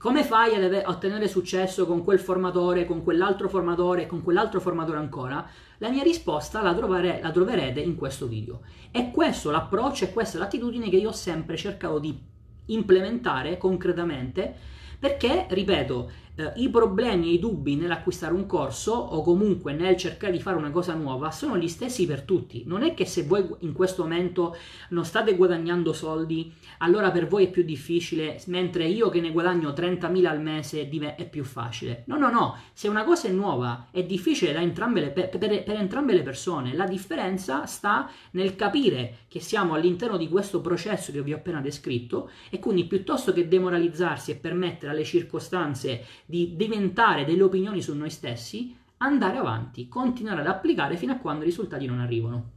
come 0.00 0.24
fai 0.24 0.54
a 0.54 0.88
ottenere 0.88 1.28
successo 1.28 1.84
con 1.84 2.02
quel 2.02 2.18
formatore, 2.18 2.86
con 2.86 3.04
quell'altro 3.04 3.50
formatore, 3.50 4.06
con 4.06 4.22
quell'altro 4.22 4.58
formatore 4.58 4.96
ancora? 4.96 5.46
La 5.82 5.88
mia 5.88 6.02
risposta 6.02 6.60
la, 6.60 6.74
trovare, 6.74 7.20
la 7.22 7.30
troverete 7.30 7.80
in 7.80 7.96
questo 7.96 8.26
video. 8.26 8.60
E 8.90 9.10
questo 9.10 9.50
l'approccio 9.50 10.04
e 10.04 10.12
questa 10.12 10.36
è 10.36 10.40
l'attitudine 10.40 10.90
che 10.90 10.96
io 10.96 11.08
ho 11.08 11.12
sempre 11.12 11.56
cercato 11.56 11.98
di 11.98 12.18
implementare 12.66 13.56
concretamente 13.56 14.54
perché, 14.98 15.46
ripeto, 15.48 16.10
eh, 16.40 16.52
i 16.56 16.68
problemi 16.68 17.28
e 17.28 17.32
i 17.34 17.38
dubbi 17.38 17.76
nell'acquistare 17.76 18.32
un 18.32 18.46
corso 18.46 18.92
o 18.92 19.22
comunque 19.22 19.72
nel 19.72 19.96
cercare 19.96 20.32
di 20.32 20.40
fare 20.40 20.56
una 20.56 20.70
cosa 20.70 20.94
nuova 20.94 21.30
sono 21.30 21.56
gli 21.56 21.68
stessi 21.68 22.06
per 22.06 22.22
tutti. 22.22 22.64
Non 22.66 22.82
è 22.82 22.94
che 22.94 23.04
se 23.04 23.24
voi 23.24 23.46
in 23.60 23.72
questo 23.72 24.02
momento 24.02 24.56
non 24.90 25.04
state 25.04 25.34
guadagnando 25.36 25.92
soldi, 25.92 26.52
allora 26.78 27.10
per 27.10 27.26
voi 27.26 27.46
è 27.46 27.50
più 27.50 27.62
difficile, 27.62 28.40
mentre 28.46 28.84
io 28.84 29.08
che 29.08 29.20
ne 29.20 29.32
guadagno 29.32 29.70
30.000 29.70 30.26
al 30.26 30.40
mese 30.40 30.88
è 30.88 31.28
più 31.28 31.44
facile. 31.44 32.04
No, 32.06 32.16
no, 32.16 32.30
no, 32.30 32.56
se 32.72 32.88
una 32.88 33.04
cosa 33.04 33.28
è 33.28 33.30
nuova 33.30 33.88
è 33.90 34.02
difficile 34.04 34.54
entrambe 34.54 35.00
le, 35.00 35.10
per, 35.10 35.28
per, 35.28 35.62
per 35.62 35.76
entrambe 35.76 36.12
le 36.12 36.22
persone. 36.22 36.74
La 36.74 36.86
differenza 36.86 37.66
sta 37.66 38.10
nel 38.32 38.56
capire 38.56 39.18
che 39.30 39.38
siamo 39.38 39.74
all'interno 39.74 40.16
di 40.16 40.28
questo 40.28 40.60
processo 40.60 41.12
che 41.12 41.22
vi 41.22 41.32
ho 41.32 41.36
appena 41.36 41.60
descritto 41.60 42.30
e 42.50 42.58
quindi 42.58 42.86
piuttosto 42.86 43.32
che 43.32 43.46
demoralizzarsi 43.46 44.32
e 44.32 44.34
permettere 44.34 44.90
alle 44.90 45.04
circostanze 45.04 46.04
di 46.26 46.56
diventare 46.56 47.24
delle 47.24 47.44
opinioni 47.44 47.80
su 47.80 47.94
noi 47.94 48.10
stessi, 48.10 48.76
andare 48.96 49.38
avanti, 49.38 49.86
continuare 49.86 50.40
ad 50.40 50.48
applicare 50.48 50.96
fino 50.96 51.12
a 51.12 51.18
quando 51.18 51.44
i 51.44 51.46
risultati 51.46 51.86
non 51.86 52.00
arrivano. 52.00 52.50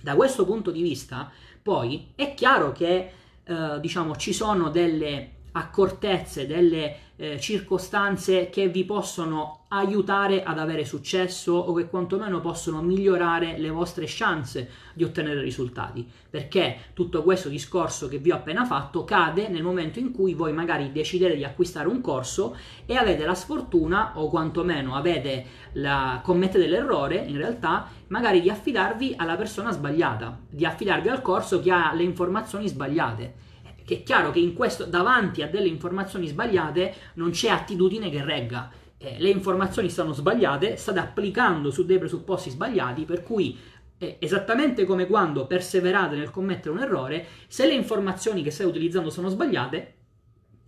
Da 0.00 0.14
questo 0.14 0.46
punto 0.46 0.70
di 0.70 0.80
vista, 0.80 1.30
poi 1.62 2.12
è 2.14 2.32
chiaro 2.32 2.72
che 2.72 3.12
eh, 3.44 3.78
diciamo 3.78 4.16
ci 4.16 4.32
sono 4.32 4.70
delle 4.70 5.32
accortezze, 5.52 6.46
delle 6.46 6.96
eh, 7.16 7.38
circostanze 7.38 8.48
che 8.48 8.68
vi 8.68 8.86
possono 8.86 9.59
aiutare 9.72 10.42
ad 10.42 10.58
avere 10.58 10.84
successo 10.84 11.52
o 11.52 11.72
che 11.74 11.88
quantomeno 11.88 12.40
possono 12.40 12.82
migliorare 12.82 13.56
le 13.58 13.70
vostre 13.70 14.04
chance 14.08 14.68
di 14.94 15.04
ottenere 15.04 15.40
risultati. 15.40 16.04
Perché 16.28 16.90
tutto 16.92 17.22
questo 17.22 17.48
discorso 17.48 18.08
che 18.08 18.18
vi 18.18 18.32
ho 18.32 18.36
appena 18.36 18.64
fatto 18.64 19.04
cade 19.04 19.48
nel 19.48 19.62
momento 19.62 20.00
in 20.00 20.10
cui 20.12 20.34
voi 20.34 20.52
magari 20.52 20.90
decidete 20.90 21.36
di 21.36 21.44
acquistare 21.44 21.86
un 21.86 22.00
corso 22.00 22.56
e 22.84 22.96
avete 22.96 23.24
la 23.24 23.34
sfortuna 23.34 24.12
o 24.16 24.28
quantomeno 24.28 24.96
avete 24.96 25.46
la, 25.72 26.20
commettete 26.22 26.66
l'errore 26.66 27.16
in 27.16 27.36
realtà 27.36 27.86
magari 28.08 28.40
di 28.40 28.50
affidarvi 28.50 29.14
alla 29.16 29.36
persona 29.36 29.70
sbagliata, 29.70 30.36
di 30.48 30.64
affidarvi 30.64 31.08
al 31.08 31.22
corso 31.22 31.60
che 31.60 31.70
ha 31.70 31.92
le 31.94 32.02
informazioni 32.02 32.66
sbagliate 32.66 33.48
che 33.90 33.96
è 33.96 34.02
chiaro 34.04 34.30
che 34.30 34.52
questo, 34.52 34.84
davanti 34.84 35.42
a 35.42 35.48
delle 35.48 35.66
informazioni 35.66 36.28
sbagliate 36.28 36.94
non 37.14 37.30
c'è 37.30 37.48
attitudine 37.48 38.08
che 38.08 38.22
regga. 38.22 38.70
Eh, 39.02 39.16
le 39.18 39.30
informazioni 39.30 39.88
stanno 39.88 40.12
sbagliate, 40.12 40.76
state 40.76 40.98
applicando 40.98 41.70
su 41.70 41.86
dei 41.86 41.96
presupposti 41.96 42.50
sbagliati, 42.50 43.06
per 43.06 43.22
cui 43.22 43.56
eh, 43.96 44.16
esattamente 44.20 44.84
come 44.84 45.06
quando 45.06 45.46
perseverate 45.46 46.16
nel 46.16 46.30
commettere 46.30 46.74
un 46.74 46.82
errore, 46.82 47.26
se 47.48 47.66
le 47.66 47.72
informazioni 47.72 48.42
che 48.42 48.50
state 48.50 48.68
utilizzando 48.68 49.08
sono 49.08 49.30
sbagliate, 49.30 49.94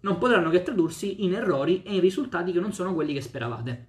non 0.01 0.17
potranno 0.17 0.49
che 0.49 0.63
tradursi 0.63 1.25
in 1.25 1.35
errori 1.35 1.83
e 1.83 1.93
in 1.93 2.01
risultati 2.01 2.53
che 2.53 2.61
non 2.61 2.73
sono 2.73 2.95
quelli 2.95 3.13
che 3.13 3.21
speravate. 3.21 3.87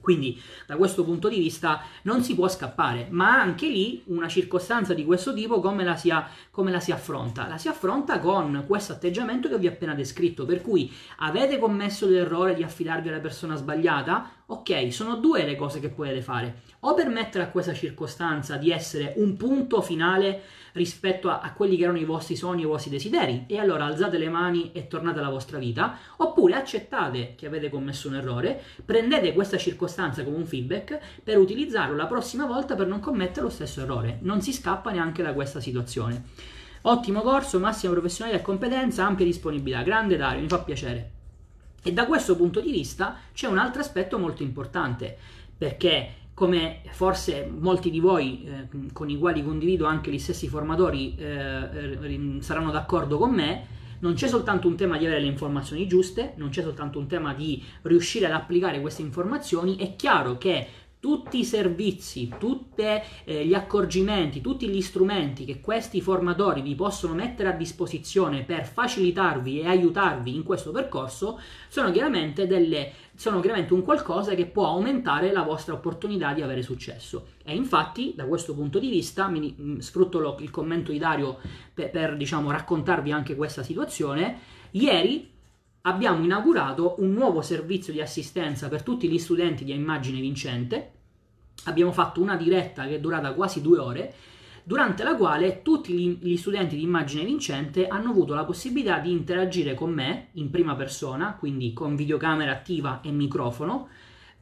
Quindi 0.00 0.40
da 0.66 0.76
questo 0.76 1.04
punto 1.04 1.28
di 1.28 1.38
vista 1.38 1.82
non 2.02 2.22
si 2.22 2.34
può 2.34 2.48
scappare, 2.48 3.08
ma 3.10 3.40
anche 3.40 3.68
lì 3.68 4.02
una 4.06 4.28
circostanza 4.28 4.94
di 4.94 5.04
questo 5.04 5.34
tipo 5.34 5.60
come 5.60 5.84
la, 5.84 5.96
si, 5.96 6.12
come 6.50 6.70
la 6.70 6.80
si 6.80 6.92
affronta? 6.92 7.46
La 7.46 7.58
si 7.58 7.68
affronta 7.68 8.18
con 8.18 8.64
questo 8.66 8.92
atteggiamento 8.92 9.48
che 9.48 9.58
vi 9.58 9.66
ho 9.66 9.70
appena 9.70 9.94
descritto, 9.94 10.46
per 10.46 10.62
cui 10.62 10.90
avete 11.18 11.58
commesso 11.58 12.06
l'errore 12.08 12.54
di 12.54 12.62
affidarvi 12.62 13.08
alla 13.08 13.20
persona 13.20 13.56
sbagliata? 13.56 14.37
Ok, 14.50 14.90
sono 14.94 15.16
due 15.16 15.44
le 15.44 15.56
cose 15.56 15.78
che 15.78 15.90
potete 15.90 16.22
fare. 16.22 16.62
O 16.80 16.94
permettere 16.94 17.44
a 17.44 17.50
questa 17.50 17.74
circostanza 17.74 18.56
di 18.56 18.70
essere 18.70 19.12
un 19.16 19.36
punto 19.36 19.82
finale 19.82 20.40
rispetto 20.72 21.28
a, 21.28 21.40
a, 21.40 21.52
quelli 21.52 21.76
che 21.76 21.82
erano 21.82 21.98
i 21.98 22.06
vostri 22.06 22.34
sogni 22.34 22.62
e 22.62 22.64
i 22.64 22.68
vostri 22.68 22.90
desideri 22.90 23.44
e 23.46 23.58
allora 23.58 23.84
alzate 23.84 24.16
le 24.16 24.30
mani 24.30 24.72
e 24.72 24.86
tornate 24.86 25.18
alla 25.18 25.28
vostra 25.28 25.58
vita, 25.58 25.98
oppure 26.16 26.54
accettate 26.54 27.34
che 27.36 27.44
avete 27.44 27.68
commesso 27.68 28.08
un 28.08 28.14
errore, 28.14 28.62
prendete 28.82 29.34
questa 29.34 29.58
circostanza 29.58 30.24
come 30.24 30.38
un 30.38 30.46
feedback 30.46 30.98
per 31.22 31.36
utilizzarlo 31.36 31.94
la 31.94 32.06
prossima 32.06 32.46
volta 32.46 32.74
per 32.74 32.86
non 32.86 33.00
commettere 33.00 33.42
lo 33.42 33.50
stesso 33.50 33.82
errore. 33.82 34.18
Non 34.22 34.40
si 34.40 34.54
scappa 34.54 34.90
neanche 34.90 35.22
da 35.22 35.34
questa 35.34 35.60
situazione. 35.60 36.24
Ottimo 36.82 37.20
corso, 37.20 37.58
massima 37.58 37.92
professionalità 37.92 38.40
e 38.40 38.44
competenza, 38.44 39.04
ampia 39.04 39.26
disponibilità. 39.26 39.82
Grande 39.82 40.16
Dario, 40.16 40.40
mi 40.40 40.48
fa 40.48 40.60
piacere. 40.60 41.16
E 41.82 41.92
da 41.92 42.06
questo 42.06 42.36
punto 42.36 42.60
di 42.60 42.70
vista 42.70 43.16
c'è 43.32 43.46
un 43.46 43.58
altro 43.58 43.80
aspetto 43.80 44.18
molto 44.18 44.42
importante, 44.42 45.16
perché 45.56 46.14
come 46.34 46.82
forse 46.90 47.50
molti 47.52 47.90
di 47.90 47.98
voi 47.98 48.44
eh, 48.44 48.92
con 48.92 49.10
i 49.10 49.18
quali 49.18 49.42
condivido 49.42 49.86
anche 49.86 50.10
gli 50.10 50.18
stessi 50.18 50.46
formatori 50.46 51.16
eh, 51.16 52.38
saranno 52.40 52.70
d'accordo 52.70 53.18
con 53.18 53.34
me, 53.34 53.76
non 54.00 54.14
c'è 54.14 54.28
soltanto 54.28 54.68
un 54.68 54.76
tema 54.76 54.96
di 54.96 55.06
avere 55.06 55.20
le 55.20 55.26
informazioni 55.26 55.88
giuste, 55.88 56.34
non 56.36 56.50
c'è 56.50 56.62
soltanto 56.62 57.00
un 57.00 57.08
tema 57.08 57.34
di 57.34 57.60
riuscire 57.82 58.26
ad 58.26 58.32
applicare 58.32 58.80
queste 58.80 59.02
informazioni, 59.02 59.76
è 59.76 59.96
chiaro 59.96 60.38
che 60.38 60.66
tutti 61.00 61.38
i 61.38 61.44
servizi, 61.44 62.32
tutti 62.38 62.82
eh, 62.82 63.46
gli 63.46 63.54
accorgimenti, 63.54 64.40
tutti 64.40 64.68
gli 64.68 64.80
strumenti 64.80 65.44
che 65.44 65.60
questi 65.60 66.00
formatori 66.00 66.60
vi 66.60 66.74
possono 66.74 67.14
mettere 67.14 67.50
a 67.50 67.52
disposizione 67.52 68.42
per 68.42 68.66
facilitarvi 68.66 69.60
e 69.60 69.66
aiutarvi 69.66 70.34
in 70.34 70.42
questo 70.42 70.70
percorso 70.70 71.40
sono 71.68 71.90
chiaramente, 71.92 72.46
delle, 72.46 72.92
sono 73.14 73.40
chiaramente 73.40 73.74
un 73.74 73.82
qualcosa 73.82 74.34
che 74.34 74.46
può 74.46 74.66
aumentare 74.66 75.32
la 75.32 75.42
vostra 75.42 75.74
opportunità 75.74 76.32
di 76.32 76.42
avere 76.42 76.62
successo. 76.62 77.28
E 77.44 77.54
infatti, 77.54 78.14
da 78.16 78.24
questo 78.26 78.54
punto 78.54 78.78
di 78.78 78.90
vista, 78.90 79.28
mi, 79.28 79.54
mm, 79.58 79.78
sfrutto 79.78 80.18
lo, 80.18 80.36
il 80.40 80.50
commento 80.50 80.90
di 80.90 80.98
Dario 80.98 81.38
per, 81.72 81.90
per 81.90 82.16
diciamo, 82.16 82.50
raccontarvi 82.50 83.12
anche 83.12 83.36
questa 83.36 83.62
situazione. 83.62 84.38
Ieri 84.72 85.36
abbiamo 85.82 86.24
inaugurato 86.24 86.96
un 86.98 87.12
nuovo 87.12 87.42
servizio 87.42 87.92
di 87.92 88.00
assistenza 88.00 88.68
per 88.68 88.82
tutti 88.82 89.08
gli 89.08 89.18
studenti 89.18 89.64
di 89.64 89.72
Immagine 89.72 90.20
Vincente. 90.20 90.92
Abbiamo 91.64 91.92
fatto 91.92 92.20
una 92.20 92.36
diretta 92.36 92.86
che 92.86 92.96
è 92.96 93.00
durata 93.00 93.32
quasi 93.32 93.60
due 93.60 93.78
ore, 93.78 94.14
durante 94.64 95.02
la 95.02 95.16
quale 95.16 95.62
tutti 95.62 96.18
gli 96.20 96.36
studenti 96.36 96.76
di 96.76 96.82
Immagine 96.82 97.24
Vincente 97.24 97.86
hanno 97.86 98.10
avuto 98.10 98.34
la 98.34 98.44
possibilità 98.44 98.98
di 98.98 99.10
interagire 99.10 99.74
con 99.74 99.92
me 99.92 100.28
in 100.32 100.50
prima 100.50 100.74
persona, 100.76 101.36
quindi 101.38 101.72
con 101.72 101.96
videocamera 101.96 102.52
attiva 102.52 103.00
e 103.00 103.10
microfono, 103.10 103.88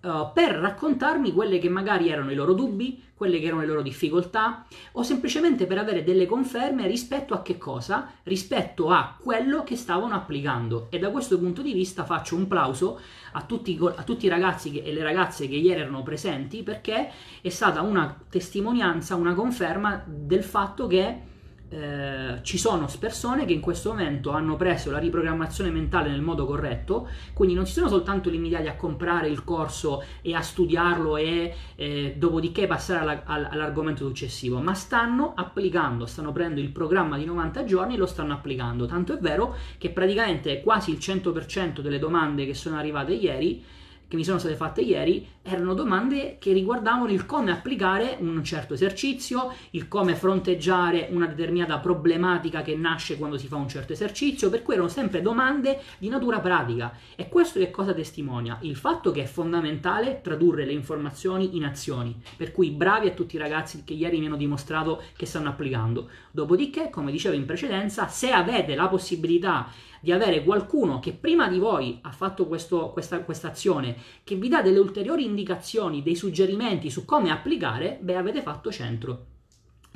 uh, 0.07 0.33
per 0.33 0.53
raccontarmi 0.53 1.33
quelle 1.33 1.59
che 1.59 1.69
magari 1.69 2.09
erano 2.09 2.31
i 2.31 2.35
loro 2.35 2.55
dubbi, 2.55 3.03
quelle 3.15 3.41
che 3.41 3.47
erano 3.47 3.63
le 3.63 3.67
loro 3.67 3.83
difficoltà 3.83 4.65
o 4.93 5.03
semplicemente 5.03 5.67
per 5.67 5.79
avere 5.79 6.05
delle 6.05 6.27
conferme 6.27 6.87
rispetto 6.87 7.35
a 7.35 7.43
che 7.43 7.57
cosa? 7.59 8.11
Rispetto 8.23 8.91
a 8.91 9.17
quello 9.21 9.65
che 9.65 9.75
stavano 9.75 10.15
applicando 10.15 10.89
e 10.91 10.99
da 10.99 11.11
questo 11.11 11.39
punto 11.39 11.63
di 11.63 11.73
vista 11.73 12.05
faccio 12.05 12.37
un 12.37 12.47
plauso 12.47 13.01
a 13.33 13.43
tutti, 13.43 13.79
a 13.81 14.03
tutti 14.03 14.27
i 14.27 14.29
ragazzi 14.29 14.71
che, 14.71 14.83
e 14.83 14.93
le 14.93 15.03
ragazze 15.03 15.49
che 15.49 15.57
ieri 15.57 15.81
erano 15.81 16.03
presenti 16.03 16.63
perché 16.63 17.11
è 17.41 17.49
stata 17.49 17.81
una 17.81 18.17
testimonianza, 18.29 19.15
una 19.15 19.35
conferma 19.35 20.03
del 20.07 20.45
fatto 20.45 20.87
che 20.87 21.35
eh, 21.69 22.39
ci 22.43 22.59
sono 22.59 22.87
persone 22.99 23.45
che 23.45 23.53
in 23.53 23.61
questo 23.61 23.91
momento 23.91 24.31
hanno 24.31 24.57
preso 24.57 24.91
la 24.91 24.99
riprogrammazione 24.99 25.71
mentale 25.71 26.11
nel 26.11 26.21
modo 26.21 26.47
corretto, 26.47 27.09
quindi 27.33 27.55
non 27.55 27.67
si 27.67 27.73
sono 27.73 27.89
soltanto 27.89 28.31
limitati 28.31 28.69
a 28.69 28.77
comprare 28.77 29.29
il 29.29 29.43
corso 29.45 30.03
e 30.23 30.35
a 30.35 30.41
studiarlo 30.41 31.17
e 31.17 31.55
eh, 31.75 32.15
dopodiché 32.17 32.67
passare 32.67 33.01
alla, 33.01 33.49
all'argomento 33.51 34.07
successivo, 34.07 34.61
ma 34.61 34.75
stanno 34.75 35.33
applicando, 35.35 36.07
stanno 36.07 36.33
prendendo 36.33 36.61
il 36.61 36.71
programma 36.71 37.19
di 37.19 37.25
90 37.25 37.65
giorni 37.65 37.95
e 37.95 37.99
lo 37.99 38.07
stanno 38.07 38.33
applicando. 38.33 38.87
Tanto 38.87 39.15
è 39.15 39.19
vero 39.19 39.57
che 39.79 39.91
praticamente 39.91 40.63
quasi 40.63 40.93
il 40.93 40.99
100% 40.99 41.81
delle 41.81 41.99
domande 41.99 42.47
che 42.47 42.55
sono 42.55 42.77
arrivate 42.77 43.13
ieri 43.13 43.65
che 44.09 44.17
mi 44.17 44.25
sono 44.25 44.39
state 44.39 44.55
fatte 44.55 44.83
ieri 44.83 45.27
erano 45.43 45.75
domande 45.75 46.39
che 46.39 46.53
riguardavano 46.53 47.11
il 47.11 47.25
come 47.25 47.53
applicare 47.53 48.17
un 48.21 48.43
certo 48.43 48.75
esercizio, 48.75 49.53
il 49.71 49.87
come 49.87 50.17
fronteggiare 50.17 51.09
una 51.11 51.27
determinata 51.27 51.79
problematica 51.79 52.63
che 52.63 52.75
nasce 52.75 53.17
quando 53.17 53.39
si 53.39 53.47
fa 53.47 53.57
un 53.57 53.69
certo 53.69 53.93
esercizio, 53.93 54.51
per 54.51 54.63
cui 54.63 54.75
erano 54.75 54.89
sempre 54.89 55.23
domande 55.23 55.81
di 55.99 56.09
natura 56.09 56.41
pratica. 56.41 56.93
E 57.15 57.29
questo 57.29 57.61
che 57.61 57.71
cosa 57.71 57.95
testimonia? 57.95 58.59
Il 58.63 58.77
fatto 58.77 59.13
che 59.13 59.23
è 59.23 59.27
fondamentale 59.27 60.21
tradurre 60.21 60.65
le 60.65 60.73
informazioni 60.73 61.57
in 61.57 61.65
azioni, 61.65 62.21
per 62.37 62.51
cui 62.51 62.71
bravi 62.71 63.09
a 63.09 63.13
tutti 63.13 63.37
i 63.37 63.41
ragazzi 63.41 63.85
che 63.85 63.95
ieri 63.95 64.19
mi 64.19 64.27
hanno 64.27 64.37
dimostrato 64.37 65.03
che 65.17 65.27
stanno 65.27 65.49
applicando. 65.49 66.09
Dopodiché, 66.33 66.91
come 66.91 67.13
dicevo 67.13 67.37
in 67.37 67.47
precedenza, 67.47 68.09
se 68.09 68.31
avete 68.31 68.75
la 68.75 68.89
possibilità 68.89 69.69
di 70.01 70.13
avere 70.13 70.43
qualcuno 70.43 70.99
che 70.99 71.13
prima 71.13 71.49
di 71.49 71.59
voi 71.59 71.99
ha 72.03 72.11
fatto 72.11 72.47
questo, 72.47 72.91
questa, 72.91 73.25
azione, 73.49 73.97
che 74.25 74.37
vi 74.37 74.49
dà 74.49 74.63
delle 74.63 74.79
ulteriori 74.79 75.25
indicazioni, 75.25 76.03
dei 76.03 76.17
suggerimenti 76.17 76.91
su 76.91 77.05
come 77.05 77.31
applicare, 77.31 77.99
beh 78.01 78.17
avete 78.17 78.43
fatto 78.43 78.71
centro 78.71 79.35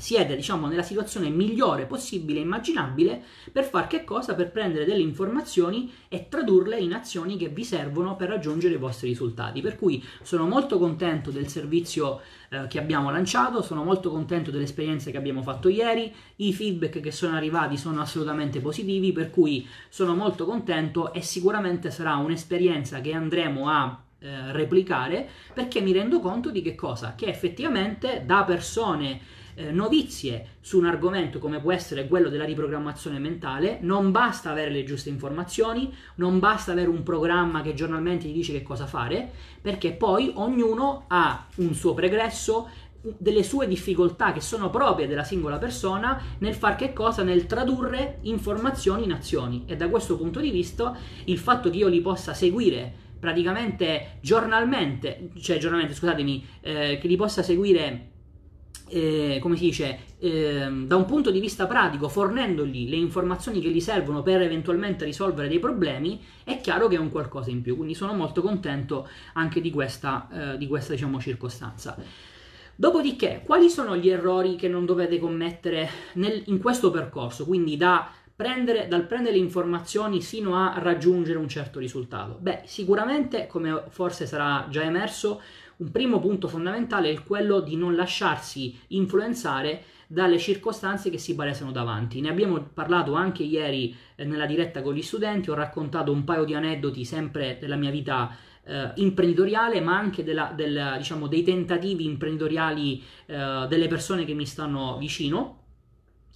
siete 0.00 0.34
diciamo 0.34 0.66
nella 0.66 0.82
situazione 0.82 1.28
migliore 1.28 1.86
possibile 1.86 2.40
e 2.40 2.42
immaginabile 2.42 3.22
per 3.52 3.64
fare 3.64 3.86
che 3.86 4.04
cosa? 4.04 4.34
Per 4.34 4.50
prendere 4.50 4.84
delle 4.84 5.02
informazioni 5.02 5.92
e 6.08 6.28
tradurle 6.28 6.78
in 6.78 6.92
azioni 6.92 7.36
che 7.36 7.48
vi 7.48 7.64
servono 7.64 8.16
per 8.16 8.28
raggiungere 8.28 8.74
i 8.74 8.78
vostri 8.78 9.08
risultati. 9.08 9.60
Per 9.60 9.76
cui 9.76 10.02
sono 10.22 10.46
molto 10.46 10.78
contento 10.78 11.30
del 11.30 11.48
servizio 11.48 12.20
eh, 12.48 12.66
che 12.68 12.78
abbiamo 12.78 13.10
lanciato, 13.10 13.62
sono 13.62 13.84
molto 13.84 14.10
contento 14.10 14.50
delle 14.50 14.64
esperienze 14.64 15.10
che 15.10 15.18
abbiamo 15.18 15.42
fatto 15.42 15.68
ieri, 15.68 16.12
i 16.36 16.52
feedback 16.52 17.00
che 17.00 17.12
sono 17.12 17.36
arrivati 17.36 17.76
sono 17.76 18.00
assolutamente 18.00 18.60
positivi, 18.60 19.12
per 19.12 19.30
cui 19.30 19.66
sono 19.88 20.14
molto 20.14 20.46
contento 20.46 21.12
e 21.12 21.22
sicuramente 21.22 21.90
sarà 21.90 22.16
un'esperienza 22.16 23.00
che 23.00 23.12
andremo 23.12 23.68
a 23.68 24.02
eh, 24.22 24.52
replicare 24.52 25.26
perché 25.54 25.80
mi 25.80 25.92
rendo 25.92 26.20
conto 26.20 26.50
di 26.50 26.60
che 26.60 26.74
cosa? 26.74 27.14
Che 27.16 27.26
effettivamente 27.26 28.22
da 28.26 28.44
persone 28.44 29.38
eh, 29.54 29.70
novizie 29.70 30.56
su 30.60 30.78
un 30.78 30.86
argomento 30.86 31.38
come 31.38 31.60
può 31.60 31.72
essere 31.72 32.06
quello 32.06 32.28
della 32.28 32.44
riprogrammazione 32.44 33.18
mentale, 33.18 33.78
non 33.82 34.10
basta 34.10 34.50
avere 34.50 34.70
le 34.70 34.84
giuste 34.84 35.08
informazioni, 35.08 35.92
non 36.16 36.38
basta 36.38 36.72
avere 36.72 36.88
un 36.88 37.02
programma 37.02 37.62
che 37.62 37.74
giornalmente 37.74 38.26
ti 38.26 38.32
dice 38.32 38.52
che 38.52 38.62
cosa 38.62 38.86
fare, 38.86 39.30
perché 39.60 39.92
poi 39.92 40.32
ognuno 40.34 41.04
ha 41.08 41.46
un 41.56 41.74
suo 41.74 41.94
pregresso, 41.94 42.68
delle 43.02 43.42
sue 43.42 43.66
difficoltà 43.66 44.32
che 44.32 44.40
sono 44.40 44.68
proprie 44.68 45.06
della 45.06 45.24
singola 45.24 45.56
persona 45.56 46.20
nel 46.38 46.54
far 46.54 46.76
che 46.76 46.92
cosa? 46.92 47.22
Nel 47.22 47.46
tradurre 47.46 48.18
informazioni 48.22 49.04
in 49.04 49.12
azioni 49.12 49.64
e 49.66 49.76
da 49.76 49.88
questo 49.88 50.16
punto 50.16 50.38
di 50.40 50.50
vista 50.50 50.94
il 51.24 51.38
fatto 51.38 51.70
che 51.70 51.78
io 51.78 51.88
li 51.88 52.00
possa 52.00 52.34
seguire 52.34 53.08
praticamente 53.18 54.18
giornalmente, 54.20 55.30
cioè 55.40 55.58
giornalmente 55.58 55.94
scusatemi, 55.94 56.46
eh, 56.60 56.98
che 57.00 57.06
li 57.06 57.16
possa 57.16 57.42
seguire 57.42 58.09
eh, 58.90 59.38
come 59.40 59.56
si 59.56 59.64
dice, 59.64 59.98
eh, 60.18 60.68
da 60.86 60.96
un 60.96 61.04
punto 61.04 61.30
di 61.30 61.40
vista 61.40 61.66
pratico, 61.66 62.08
fornendogli 62.08 62.88
le 62.88 62.96
informazioni 62.96 63.60
che 63.60 63.70
gli 63.70 63.80
servono 63.80 64.22
per 64.22 64.42
eventualmente 64.42 65.04
risolvere 65.04 65.48
dei 65.48 65.60
problemi, 65.60 66.20
è 66.44 66.60
chiaro 66.60 66.88
che 66.88 66.96
è 66.96 66.98
un 66.98 67.10
qualcosa 67.10 67.50
in 67.50 67.62
più. 67.62 67.76
Quindi 67.76 67.94
sono 67.94 68.12
molto 68.12 68.42
contento 68.42 69.08
anche 69.34 69.60
di 69.60 69.70
questa, 69.70 70.28
eh, 70.32 70.58
di 70.58 70.66
questa 70.66 70.92
diciamo, 70.92 71.20
circostanza. 71.20 71.96
Dopodiché, 72.74 73.42
quali 73.44 73.68
sono 73.68 73.96
gli 73.96 74.08
errori 74.08 74.56
che 74.56 74.66
non 74.66 74.86
dovete 74.86 75.18
commettere 75.18 75.88
nel, 76.14 76.42
in 76.46 76.58
questo 76.58 76.90
percorso? 76.90 77.44
Quindi 77.44 77.76
da 77.76 78.10
prendere, 78.34 78.88
dal 78.88 79.04
prendere 79.04 79.36
le 79.36 79.42
informazioni 79.42 80.22
sino 80.22 80.56
a 80.56 80.78
raggiungere 80.78 81.38
un 81.38 81.46
certo 81.46 81.78
risultato? 81.78 82.38
Beh, 82.40 82.62
sicuramente, 82.64 83.46
come 83.46 83.84
forse 83.90 84.24
sarà 84.24 84.66
già 84.70 84.82
emerso, 84.82 85.42
un 85.80 85.90
primo 85.90 86.20
punto 86.20 86.46
fondamentale 86.46 87.10
è 87.10 87.22
quello 87.22 87.60
di 87.60 87.76
non 87.76 87.94
lasciarsi 87.94 88.78
influenzare 88.88 89.84
dalle 90.06 90.38
circostanze 90.38 91.08
che 91.08 91.18
si 91.18 91.34
palesano 91.34 91.72
davanti. 91.72 92.20
Ne 92.20 92.28
abbiamo 92.28 92.60
parlato 92.74 93.14
anche 93.14 93.42
ieri 93.42 93.94
eh, 94.16 94.24
nella 94.24 94.46
diretta 94.46 94.82
con 94.82 94.94
gli 94.94 95.02
studenti, 95.02 95.50
ho 95.50 95.54
raccontato 95.54 96.12
un 96.12 96.24
paio 96.24 96.44
di 96.44 96.54
aneddoti 96.54 97.04
sempre 97.04 97.58
della 97.60 97.76
mia 97.76 97.90
vita 97.90 98.36
eh, 98.64 98.90
imprenditoriale, 98.96 99.80
ma 99.80 99.96
anche 99.96 100.22
della, 100.22 100.52
del, 100.54 100.96
diciamo, 100.98 101.28
dei 101.28 101.42
tentativi 101.42 102.04
imprenditoriali 102.04 103.02
eh, 103.26 103.66
delle 103.68 103.88
persone 103.88 104.24
che 104.24 104.34
mi 104.34 104.46
stanno 104.46 104.98
vicino 104.98 105.58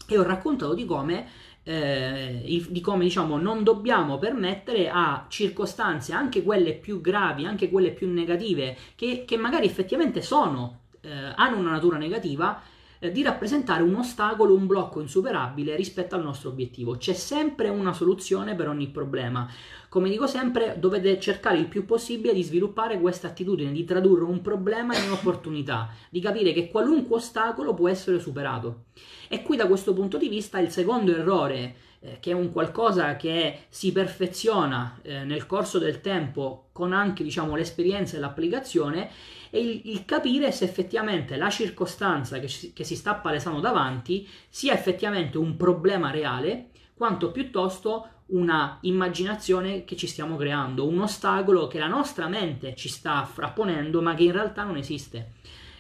e 0.07 0.19
ho 0.19 0.23
raccontato 0.23 0.75
di 0.75 0.85
come 0.85 1.27
eh, 1.65 2.43
di 2.69 2.81
come 2.81 3.05
diciamo 3.05 3.39
non 3.39 3.65
dobbiamo 3.65 4.19
permettere 4.19 4.89
a 4.91 5.27
circostanze, 5.29 6.13
anche 6.13 6.43
quelle 6.43 6.75
più 6.75 7.01
gravi, 7.01 7.47
anche 7.47 7.71
quelle 7.71 7.91
più 7.91 8.09
negative, 8.11 8.77
che, 8.95 9.25
che 9.27 9.37
magari 9.37 9.67
effettivamente 9.67 10.23
sono, 10.23 10.81
eh, 11.01 11.11
hanno 11.35 11.59
una 11.59 11.71
natura 11.71 11.97
negativa, 11.97 12.63
eh, 12.99 13.11
di 13.11 13.23
rappresentare 13.23 13.83
un 13.83 13.95
ostacolo, 13.95 14.55
un 14.55 14.67
blocco 14.67 15.01
insuperabile 15.01 15.75
rispetto 15.75 16.15
al 16.15 16.23
nostro 16.23 16.51
obiettivo. 16.51 16.97
C'è 16.97 17.13
sempre 17.13 17.69
una 17.69 17.93
soluzione 17.93 18.55
per 18.55 18.69
ogni 18.69 18.89
problema. 18.89 19.49
Come 19.95 20.11
dico 20.11 20.27
sempre, 20.27 20.75
dovete 20.81 21.21
cercare 21.21 21.57
il 21.57 21.69
più 21.69 21.85
possibile 21.85 22.35
di 22.35 22.43
sviluppare 22.43 22.99
questa 22.99 23.29
attitudine, 23.29 23.71
di 23.71 23.85
tradurre 23.85 24.25
un 24.25 24.43
problema 24.43 24.99
in 24.99 25.05
un'opportunità, 25.05 25.89
di 26.11 26.19
capire 26.19 26.53
che 26.53 26.69
qualunque 26.69 27.19
ostacolo 27.19 27.75
può 27.75 27.89
essere 27.89 28.19
superato. 28.19 28.87
E 29.29 29.43
qui 29.43 29.57
da 29.57 29.69
questo 29.69 29.95
punto 29.95 30.19
di 30.19 30.29
vista 30.29 30.59
il 30.59 30.71
secondo 30.71 31.13
errore 31.13 31.77
eh, 32.01 32.17
che 32.19 32.33
è 32.33 32.35
un 32.35 32.51
qualcosa 32.51 33.15
che 33.15 33.67
si 33.69 33.93
perfeziona 33.93 34.99
eh, 35.03 35.23
nel 35.23 35.47
corso 35.47 35.79
del 35.79 36.01
tempo 36.01 36.71
con 36.73 36.93
anche 36.93 37.23
diciamo, 37.23 37.55
l'esperienza 37.55 38.17
e 38.17 38.19
l'applicazione 38.19 39.09
è 39.49 39.59
il, 39.59 39.81
il, 39.85 40.05
capire 40.05 40.51
se 40.51 40.65
effettivamente 40.65 41.37
la 41.37 41.51
circostanza 41.51 42.41
che, 42.41 42.73
che 42.75 42.83
si 42.83 42.97
sta 42.97 43.15
palesando 43.15 43.61
davanti 43.61 44.29
sia 44.49 44.75
effettivamente 44.75 45.39
un 45.39 45.57
problema 45.57 46.11
reale 46.11 46.71
quanto 46.97 47.31
piuttosto 47.31 48.09
una 48.27 48.79
immaginazione 48.83 49.85
che 49.85 49.97
ci 49.97 50.07
stiamo 50.07 50.37
creando, 50.37 50.87
un 50.87 51.01
ostacolo 51.01 51.67
che 51.67 51.79
la 51.79 51.89
nostra 51.89 52.29
mente 52.29 52.75
ci 52.75 52.89
sta 52.89 53.25
frapponendo 53.25 54.01
ma 54.01 54.15
che 54.15 54.25
in 54.25 54.33
realtà 54.33 54.63
non 54.63 54.77
esiste. 54.77 55.33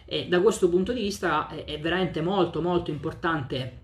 E 0.04 0.26
da 0.28 0.40
questo 0.40 0.68
punto 0.68 0.92
di 0.92 1.00
vista 1.00 1.48
è 1.48 1.78
veramente 1.80 2.20
molto 2.20 2.60
molto 2.60 2.90
importante 2.90 3.80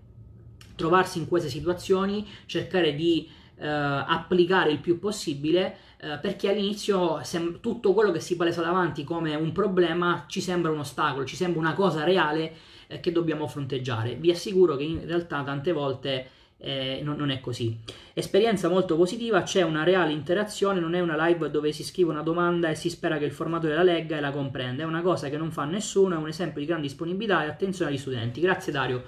trovarsi 0.75 1.19
in 1.19 1.27
queste 1.27 1.49
situazioni, 1.49 2.27
cercare 2.45 2.93
di 2.95 3.27
eh, 3.55 3.67
applicare 3.67 4.71
il 4.71 4.79
più 4.79 4.99
possibile 4.99 5.77
eh, 5.97 6.17
perché 6.19 6.49
all'inizio 6.49 7.23
sem- 7.23 7.59
tutto 7.59 7.93
quello 7.93 8.11
che 8.11 8.19
si 8.19 8.35
palesa 8.35 8.61
davanti 8.61 9.03
come 9.03 9.35
un 9.35 9.51
problema 9.51 10.25
ci 10.27 10.41
sembra 10.41 10.71
un 10.71 10.79
ostacolo, 10.79 11.25
ci 11.25 11.35
sembra 11.35 11.59
una 11.59 11.73
cosa 11.73 12.03
reale 12.03 12.53
eh, 12.87 12.99
che 12.99 13.11
dobbiamo 13.11 13.47
fronteggiare. 13.47 14.15
Vi 14.15 14.31
assicuro 14.31 14.75
che 14.75 14.83
in 14.83 15.05
realtà 15.05 15.43
tante 15.43 15.71
volte 15.71 16.29
eh, 16.61 17.01
non, 17.03 17.15
non, 17.17 17.31
è 17.31 17.39
così. 17.39 17.77
Esperienza 18.13 18.69
molto 18.69 18.95
positiva, 18.95 19.41
c'è 19.43 19.63
una 19.63 19.83
reale 19.83 20.13
interazione, 20.13 20.79
non 20.79 20.93
è 20.93 20.99
una 20.99 21.25
live 21.25 21.49
dove 21.49 21.71
si 21.71 21.83
scrive 21.83 22.11
una 22.11 22.21
domanda 22.21 22.69
e 22.69 22.75
si 22.75 22.89
spera 22.89 23.17
che 23.17 23.25
il 23.25 23.31
formatore 23.31 23.75
la 23.75 23.83
legga 23.83 24.17
e 24.17 24.21
la 24.21 24.31
comprenda, 24.31 24.83
è 24.83 24.85
una 24.85 25.01
cosa 25.01 25.29
che 25.29 25.37
non 25.37 25.51
fa 25.51 25.65
nessuno, 25.65 26.15
è 26.15 26.17
un 26.17 26.27
esempio 26.27 26.61
di 26.61 26.67
grande 26.67 26.87
disponibilità 26.87 27.43
e 27.43 27.47
attenzione 27.47 27.91
agli 27.91 27.97
studenti. 27.97 28.39
Grazie 28.39 28.71
Dario. 28.71 29.03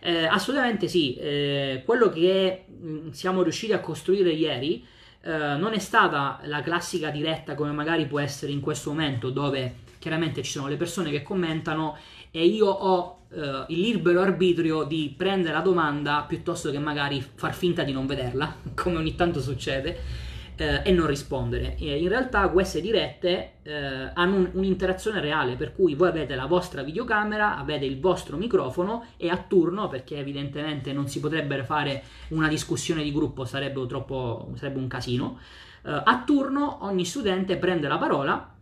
Eh, 0.00 0.26
assolutamente 0.26 0.88
sì, 0.88 1.14
eh, 1.14 1.82
quello 1.84 2.10
che 2.10 2.64
mm, 2.70 3.10
siamo 3.10 3.42
riusciti 3.42 3.72
a 3.72 3.80
costruire 3.80 4.30
ieri 4.30 4.84
eh, 5.22 5.56
non 5.56 5.72
è 5.72 5.78
stata 5.78 6.40
la 6.44 6.60
classica 6.60 7.08
diretta 7.08 7.54
come 7.54 7.70
magari 7.70 8.06
può 8.06 8.20
essere 8.20 8.52
in 8.52 8.60
questo 8.60 8.90
momento 8.90 9.30
dove 9.30 9.76
chiaramente 9.98 10.42
ci 10.42 10.50
sono 10.50 10.68
le 10.68 10.76
persone 10.76 11.10
che 11.10 11.22
commentano 11.22 11.96
e 12.30 12.44
io 12.44 12.66
ho 12.66 13.23
uh, 13.34 13.64
il 13.68 13.80
libero 13.80 14.20
arbitrio 14.20 14.84
di 14.84 15.14
prendere 15.16 15.54
la 15.54 15.60
domanda 15.60 16.24
piuttosto 16.26 16.70
che 16.70 16.78
magari 16.78 17.24
far 17.34 17.54
finta 17.54 17.82
di 17.82 17.92
non 17.92 18.06
vederla, 18.06 18.56
come 18.74 18.96
ogni 18.96 19.14
tanto 19.14 19.40
succede. 19.40 20.32
eh, 20.56 20.82
e 20.84 20.92
non 20.92 21.06
rispondere. 21.06 21.76
E 21.78 21.98
in 21.98 22.08
realtà 22.08 22.48
queste 22.48 22.80
dirette 22.80 23.54
eh, 23.62 24.10
hanno 24.12 24.36
un, 24.36 24.50
un'interazione 24.52 25.20
reale, 25.20 25.56
per 25.56 25.74
cui 25.74 25.94
voi 25.94 26.08
avete 26.08 26.34
la 26.34 26.46
vostra 26.46 26.82
videocamera, 26.82 27.56
avete 27.56 27.84
il 27.84 28.00
vostro 28.00 28.36
microfono 28.36 29.06
e 29.16 29.28
a 29.28 29.36
turno, 29.36 29.88
perché 29.88 30.18
evidentemente 30.18 30.92
non 30.92 31.08
si 31.08 31.20
potrebbe 31.20 31.62
fare 31.64 32.02
una 32.28 32.48
discussione 32.48 33.02
di 33.02 33.12
gruppo, 33.12 33.44
sarebbe, 33.44 33.84
troppo, 33.86 34.52
sarebbe 34.56 34.78
un 34.78 34.88
casino, 34.88 35.38
a 35.86 36.22
turno 36.24 36.78
ogni 36.86 37.04
studente 37.04 37.58
prende 37.58 37.88
la 37.88 37.98
parola 37.98 38.53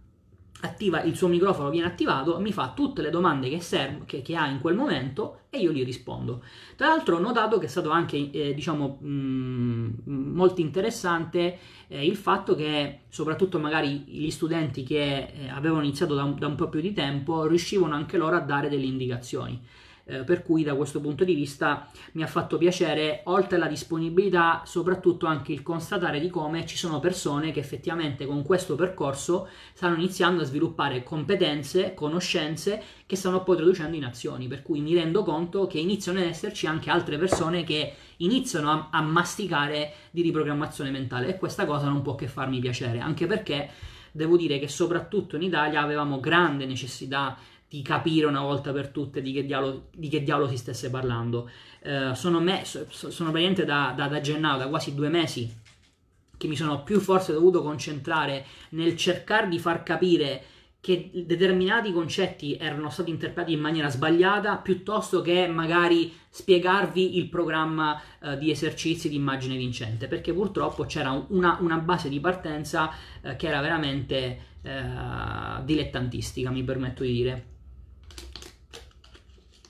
attiva 0.64 1.02
il 1.02 1.16
suo 1.16 1.28
microfono 1.28 1.70
viene 1.70 1.86
attivato, 1.86 2.38
mi 2.38 2.52
fa 2.52 2.72
tutte 2.74 3.02
le 3.02 3.10
domande 3.10 3.48
che, 3.48 3.60
serv- 3.60 4.04
che, 4.04 4.22
che 4.22 4.36
ha 4.36 4.46
in 4.46 4.60
quel 4.60 4.74
momento 4.74 5.40
e 5.50 5.58
io 5.58 5.72
gli 5.72 5.84
rispondo. 5.84 6.42
Tra 6.76 6.88
l'altro 6.88 7.16
ho 7.16 7.20
notato 7.20 7.58
che 7.58 7.66
è 7.66 7.68
stato 7.68 7.90
anche, 7.90 8.30
eh, 8.30 8.54
diciamo, 8.54 8.98
mh, 9.00 9.06
mm, 9.08 10.34
molto 10.34 10.60
interessante 10.60 11.58
eh, 11.88 12.06
il 12.06 12.16
fatto 12.16 12.54
che 12.54 13.00
soprattutto 13.08 13.58
magari 13.58 14.04
gli 14.06 14.30
studenti 14.30 14.84
che 14.84 15.32
eh, 15.34 15.48
avevano 15.48 15.82
iniziato 15.82 16.14
da 16.14 16.22
un, 16.22 16.38
da 16.38 16.46
un 16.46 16.54
po' 16.54 16.68
più 16.68 16.80
di 16.80 16.92
tempo 16.92 17.46
riuscivano 17.46 17.94
anche 17.94 18.16
loro 18.16 18.36
a 18.36 18.40
dare 18.40 18.68
delle 18.68 18.86
indicazioni. 18.86 19.60
Eh, 20.04 20.24
per 20.24 20.42
cui 20.42 20.64
da 20.64 20.74
questo 20.74 21.00
punto 21.00 21.22
di 21.22 21.34
vista 21.34 21.88
mi 22.12 22.24
ha 22.24 22.26
fatto 22.26 22.58
piacere, 22.58 23.22
oltre 23.26 23.56
alla 23.56 23.68
disponibilità, 23.68 24.62
soprattutto 24.64 25.26
anche 25.26 25.52
il 25.52 25.62
constatare 25.62 26.18
di 26.18 26.28
come 26.28 26.66
ci 26.66 26.76
sono 26.76 26.98
persone 26.98 27.52
che 27.52 27.60
effettivamente 27.60 28.26
con 28.26 28.42
questo 28.42 28.74
percorso 28.74 29.48
stanno 29.72 29.94
iniziando 29.94 30.42
a 30.42 30.44
sviluppare 30.44 31.04
competenze, 31.04 31.94
conoscenze 31.94 32.82
che 33.06 33.14
stanno 33.14 33.44
poi 33.44 33.56
traducendo 33.56 33.96
in 33.96 34.04
azioni, 34.04 34.48
per 34.48 34.62
cui 34.62 34.80
mi 34.80 34.94
rendo 34.94 35.22
conto 35.22 35.68
che 35.68 35.78
iniziano 35.78 36.18
ad 36.18 36.26
esserci 36.26 36.66
anche 36.66 36.90
altre 36.90 37.16
persone 37.16 37.62
che 37.62 37.94
iniziano 38.16 38.70
a, 38.70 38.88
a 38.90 39.02
masticare 39.02 39.92
di 40.10 40.22
riprogrammazione 40.22 40.90
mentale. 40.90 41.28
E 41.28 41.38
questa 41.38 41.64
cosa 41.64 41.86
non 41.86 42.02
può 42.02 42.16
che 42.16 42.26
farmi 42.26 42.58
piacere, 42.58 42.98
anche 42.98 43.26
perché 43.26 43.70
devo 44.12 44.36
dire 44.36 44.58
che 44.58 44.68
soprattutto 44.68 45.36
in 45.36 45.42
Italia 45.42 45.80
avevamo 45.80 46.20
grande 46.20 46.66
necessità 46.66 47.36
di 47.72 47.80
capire 47.80 48.26
una 48.26 48.42
volta 48.42 48.70
per 48.70 48.88
tutte 48.88 49.22
di 49.22 49.32
che 49.32 49.46
diavolo, 49.46 49.88
di 49.96 50.08
che 50.08 50.22
diavolo 50.22 50.46
si 50.46 50.58
stesse 50.58 50.90
parlando. 50.90 51.48
Eh, 51.80 52.10
sono, 52.14 52.38
me, 52.38 52.66
sono 52.66 53.30
praticamente 53.30 53.64
da, 53.64 53.94
da, 53.96 54.08
da 54.08 54.20
gennaio, 54.20 54.58
da 54.58 54.68
quasi 54.68 54.94
due 54.94 55.08
mesi, 55.08 55.50
che 56.36 56.48
mi 56.48 56.54
sono 56.54 56.82
più 56.82 57.00
forse 57.00 57.32
dovuto 57.32 57.62
concentrare 57.62 58.44
nel 58.70 58.94
cercare 58.94 59.48
di 59.48 59.58
far 59.58 59.82
capire 59.84 60.44
che 60.80 61.10
determinati 61.14 61.92
concetti 61.92 62.56
erano 62.56 62.90
stati 62.90 63.08
interpretati 63.08 63.54
in 63.54 63.60
maniera 63.60 63.88
sbagliata 63.88 64.56
piuttosto 64.56 65.22
che 65.22 65.46
magari 65.46 66.12
spiegarvi 66.28 67.16
il 67.16 67.28
programma 67.30 67.98
eh, 68.20 68.36
di 68.36 68.50
esercizi 68.50 69.08
di 69.08 69.14
immagine 69.14 69.56
vincente 69.56 70.08
perché 70.08 70.34
purtroppo 70.34 70.84
c'era 70.84 71.12
una, 71.28 71.56
una 71.60 71.78
base 71.78 72.08
di 72.08 72.18
partenza 72.18 72.90
eh, 73.22 73.36
che 73.36 73.46
era 73.46 73.60
veramente 73.60 74.38
eh, 74.60 74.82
dilettantistica 75.62 76.50
mi 76.50 76.64
permetto 76.64 77.04
di 77.04 77.12
dire 77.12 77.51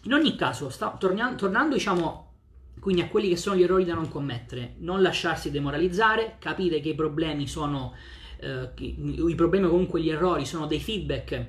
in 0.03 0.12
ogni 0.12 0.36
caso, 0.36 0.68
sta, 0.68 0.96
tornia, 0.98 1.34
tornando 1.34 1.74
diciamo 1.74 2.30
quindi 2.82 3.03
a 3.03 3.09
quelli 3.09 3.28
che 3.28 3.36
sono 3.36 3.55
gli 3.55 3.62
errori 3.62 3.84
da 3.84 3.94
non 3.94 4.09
commettere, 4.09 4.74
non 4.78 5.03
lasciarsi 5.03 5.53
demoralizzare, 5.53 6.36
capire 6.40 6.80
che 6.80 6.88
i 6.88 6.94
problemi 6.96 7.46
sono, 7.46 7.94
eh, 8.40 8.70
i 8.76 9.34
problemi 9.36 9.68
comunque 9.68 10.00
gli 10.00 10.11
errori 10.11 10.44
sono 10.44 10.66
dei 10.66 10.80
feedback 10.80 11.46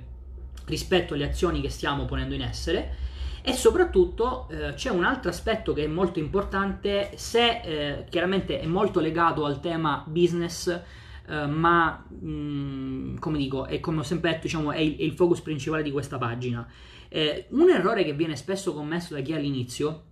rispetto 0.66 1.16
alle 1.16 1.26
azioni 1.26 1.60
che 1.60 1.70
stiamo 1.70 2.06
ponendo 2.06 2.36
in 2.36 2.44
essere 2.44 2.98
e 3.42 3.54
soprattutto 3.54 4.48
eh, 4.52 4.76
c'è 4.76 4.92
un 4.92 5.04
altro 5.04 5.32
aspetto 5.32 5.74
che 5.74 5.86
è 5.86 5.88
molto 5.88 6.20
importante 6.20 7.14
se 7.16 7.62
eh, 7.62 8.06
chiaramente 8.10 8.60
è 8.60 8.68
molto 8.68 9.00
legato 9.00 9.46
al 9.46 9.60
tema 9.60 10.04
business 10.08 10.82
Uh, 11.26 11.48
ma 11.48 12.04
mh, 12.06 12.28
mm, 12.28 13.18
come 13.18 13.38
dico, 13.38 13.66
e 13.66 13.80
come 13.80 14.00
ho 14.00 14.04
sempre 14.04 14.32
detto, 14.32 14.42
diciamo, 14.42 14.74
è 14.74 14.80
il, 14.80 14.98
è 14.98 15.04
il, 15.04 15.14
focus 15.14 15.40
principale 15.40 15.82
di 15.82 15.90
questa 15.90 16.18
pagina. 16.18 16.68
Eh, 17.16 17.46
un 17.50 17.70
errore 17.70 18.04
che 18.04 18.14
viene 18.14 18.36
spesso 18.36 18.74
commesso 18.74 19.14
da 19.14 19.20
chi 19.20 19.34
all'inizio 19.34 20.06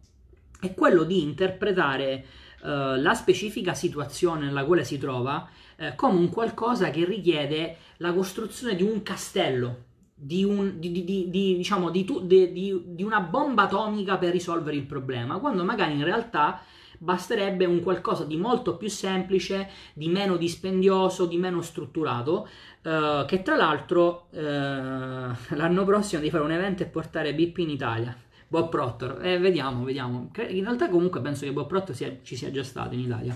è 0.60 0.72
quello 0.76 1.02
di 1.02 1.24
interpretare 1.24 2.26
eh, 2.64 3.00
la 3.00 3.16
specifica 3.16 3.74
situazione 3.74 4.46
nella 4.46 4.64
quale 4.66 4.84
si 4.84 5.00
trova 5.00 5.50
eh, 5.78 5.96
come 5.96 6.20
un 6.20 6.30
qualcosa 6.30 6.92
che 6.92 7.04
richiede 7.04 7.78
la 7.98 8.14
costruzione 8.14 8.76
di 8.76 8.84
un 8.84 9.02
castello, 9.02 9.86
di, 10.14 10.44
un, 10.44 10.80
di, 10.80 10.92
di, 10.92 11.04
di 11.04 11.56
diciamo, 11.56 11.90
di 11.90 13.04
una 13.04 13.22
bomba 13.22 13.64
atomica 13.64 14.20
per 14.20 14.30
risolvere 14.30 14.76
il 14.76 14.86
problema, 14.86 15.40
quando 15.40 15.64
magari 15.64 15.94
in 15.94 16.04
realtà 16.04 16.62
basterebbe 17.02 17.66
un 17.66 17.82
qualcosa 17.82 18.26
di 18.26 18.38
molto 18.38 18.78
più 18.78 18.88
semplice, 18.88 19.70
di 19.94 20.08
meno 20.08 20.38
dispendioso, 20.38 21.26
di 21.26 21.38
meno 21.38 21.64
strutturato, 21.64 22.48
eh, 22.84 23.26
che 23.28 23.42
tra 23.42 23.56
l'altro 23.56 24.28
eh, 24.30 24.40
l'anno 24.40 25.84
prossimo 25.84 26.22
di 26.22 26.30
fare 26.30 26.44
un 26.44 26.52
evento 26.52 26.84
e 26.84 26.86
portare 26.86 27.34
BIP 27.34 27.58
in 27.58 27.72
Italia. 27.72 28.16
Bob 28.48 28.70
Proctor, 28.70 29.26
eh, 29.26 29.40
vediamo, 29.40 29.84
vediamo. 29.84 30.30
In 30.50 30.64
realtà 30.64 30.90
comunque 30.90 31.22
penso 31.22 31.46
che 31.46 31.54
Bob 31.54 31.68
Proctor 31.68 31.96
sia, 31.96 32.18
ci 32.22 32.36
sia 32.36 32.52
già 32.52 32.64
stato 32.64 32.94
in 32.94 33.00
Italia. 33.00 33.36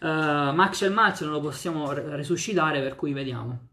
Uh, 0.00 0.54
Max 0.54 0.82
e 0.82 0.88
Max 0.90 1.22
non 1.22 1.32
lo 1.32 1.40
possiamo 1.40 1.92
resuscitare, 1.92 2.80
per 2.80 2.94
cui 2.94 3.12
vediamo. 3.12 3.66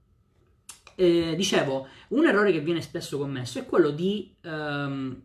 Eh, 0.95 1.35
dicevo, 1.35 1.87
un 2.09 2.25
errore 2.25 2.51
che 2.51 2.61
viene 2.61 2.81
spesso 2.81 3.19
commesso 3.19 3.59
è 3.59 3.65
quello 3.65 3.91
di 3.91 4.33
ehm, 4.41 5.21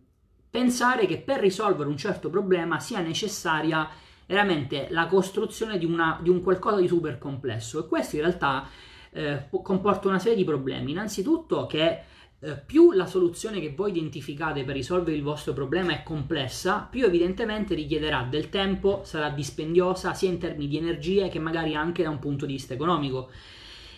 pensare 0.53 1.07
che 1.07 1.17
per 1.17 1.41
risolvere 1.41 1.89
un 1.89 1.97
certo 1.97 2.29
problema 2.29 2.79
sia 2.79 3.01
necessaria 3.01 3.89
veramente 4.27 4.89
la 4.91 5.07
costruzione 5.07 5.79
di, 5.79 5.87
una, 5.87 6.19
di 6.21 6.29
un 6.29 6.43
qualcosa 6.43 6.79
di 6.79 6.87
super 6.87 7.17
complesso 7.17 7.79
e 7.79 7.89
questo 7.89 8.17
in 8.17 8.23
realtà 8.23 8.69
eh, 9.13 9.47
comporta 9.63 10.09
una 10.09 10.19
serie 10.19 10.37
di 10.37 10.45
problemi. 10.45 10.91
Innanzitutto 10.91 11.65
che 11.65 12.01
eh, 12.39 12.53
più 12.67 12.93
la 12.93 13.07
soluzione 13.07 13.61
che 13.61 13.73
voi 13.75 13.93
identificate 13.93 14.63
per 14.65 14.75
risolvere 14.75 15.17
il 15.17 15.23
vostro 15.23 15.55
problema 15.55 15.93
è 15.93 16.03
complessa, 16.03 16.87
più 16.91 17.07
evidentemente 17.07 17.75
richiederà 17.75 18.27
del 18.29 18.51
tempo, 18.51 19.01
sarà 19.05 19.31
dispendiosa 19.31 20.13
sia 20.13 20.29
in 20.29 20.39
termini 20.39 20.69
di 20.69 20.77
energie 20.77 21.31
che 21.31 21.39
magari 21.39 21.75
anche 21.75 22.03
da 22.03 22.11
un 22.11 22.19
punto 22.19 22.45
di 22.45 22.53
vista 22.53 22.75
economico. 22.75 23.31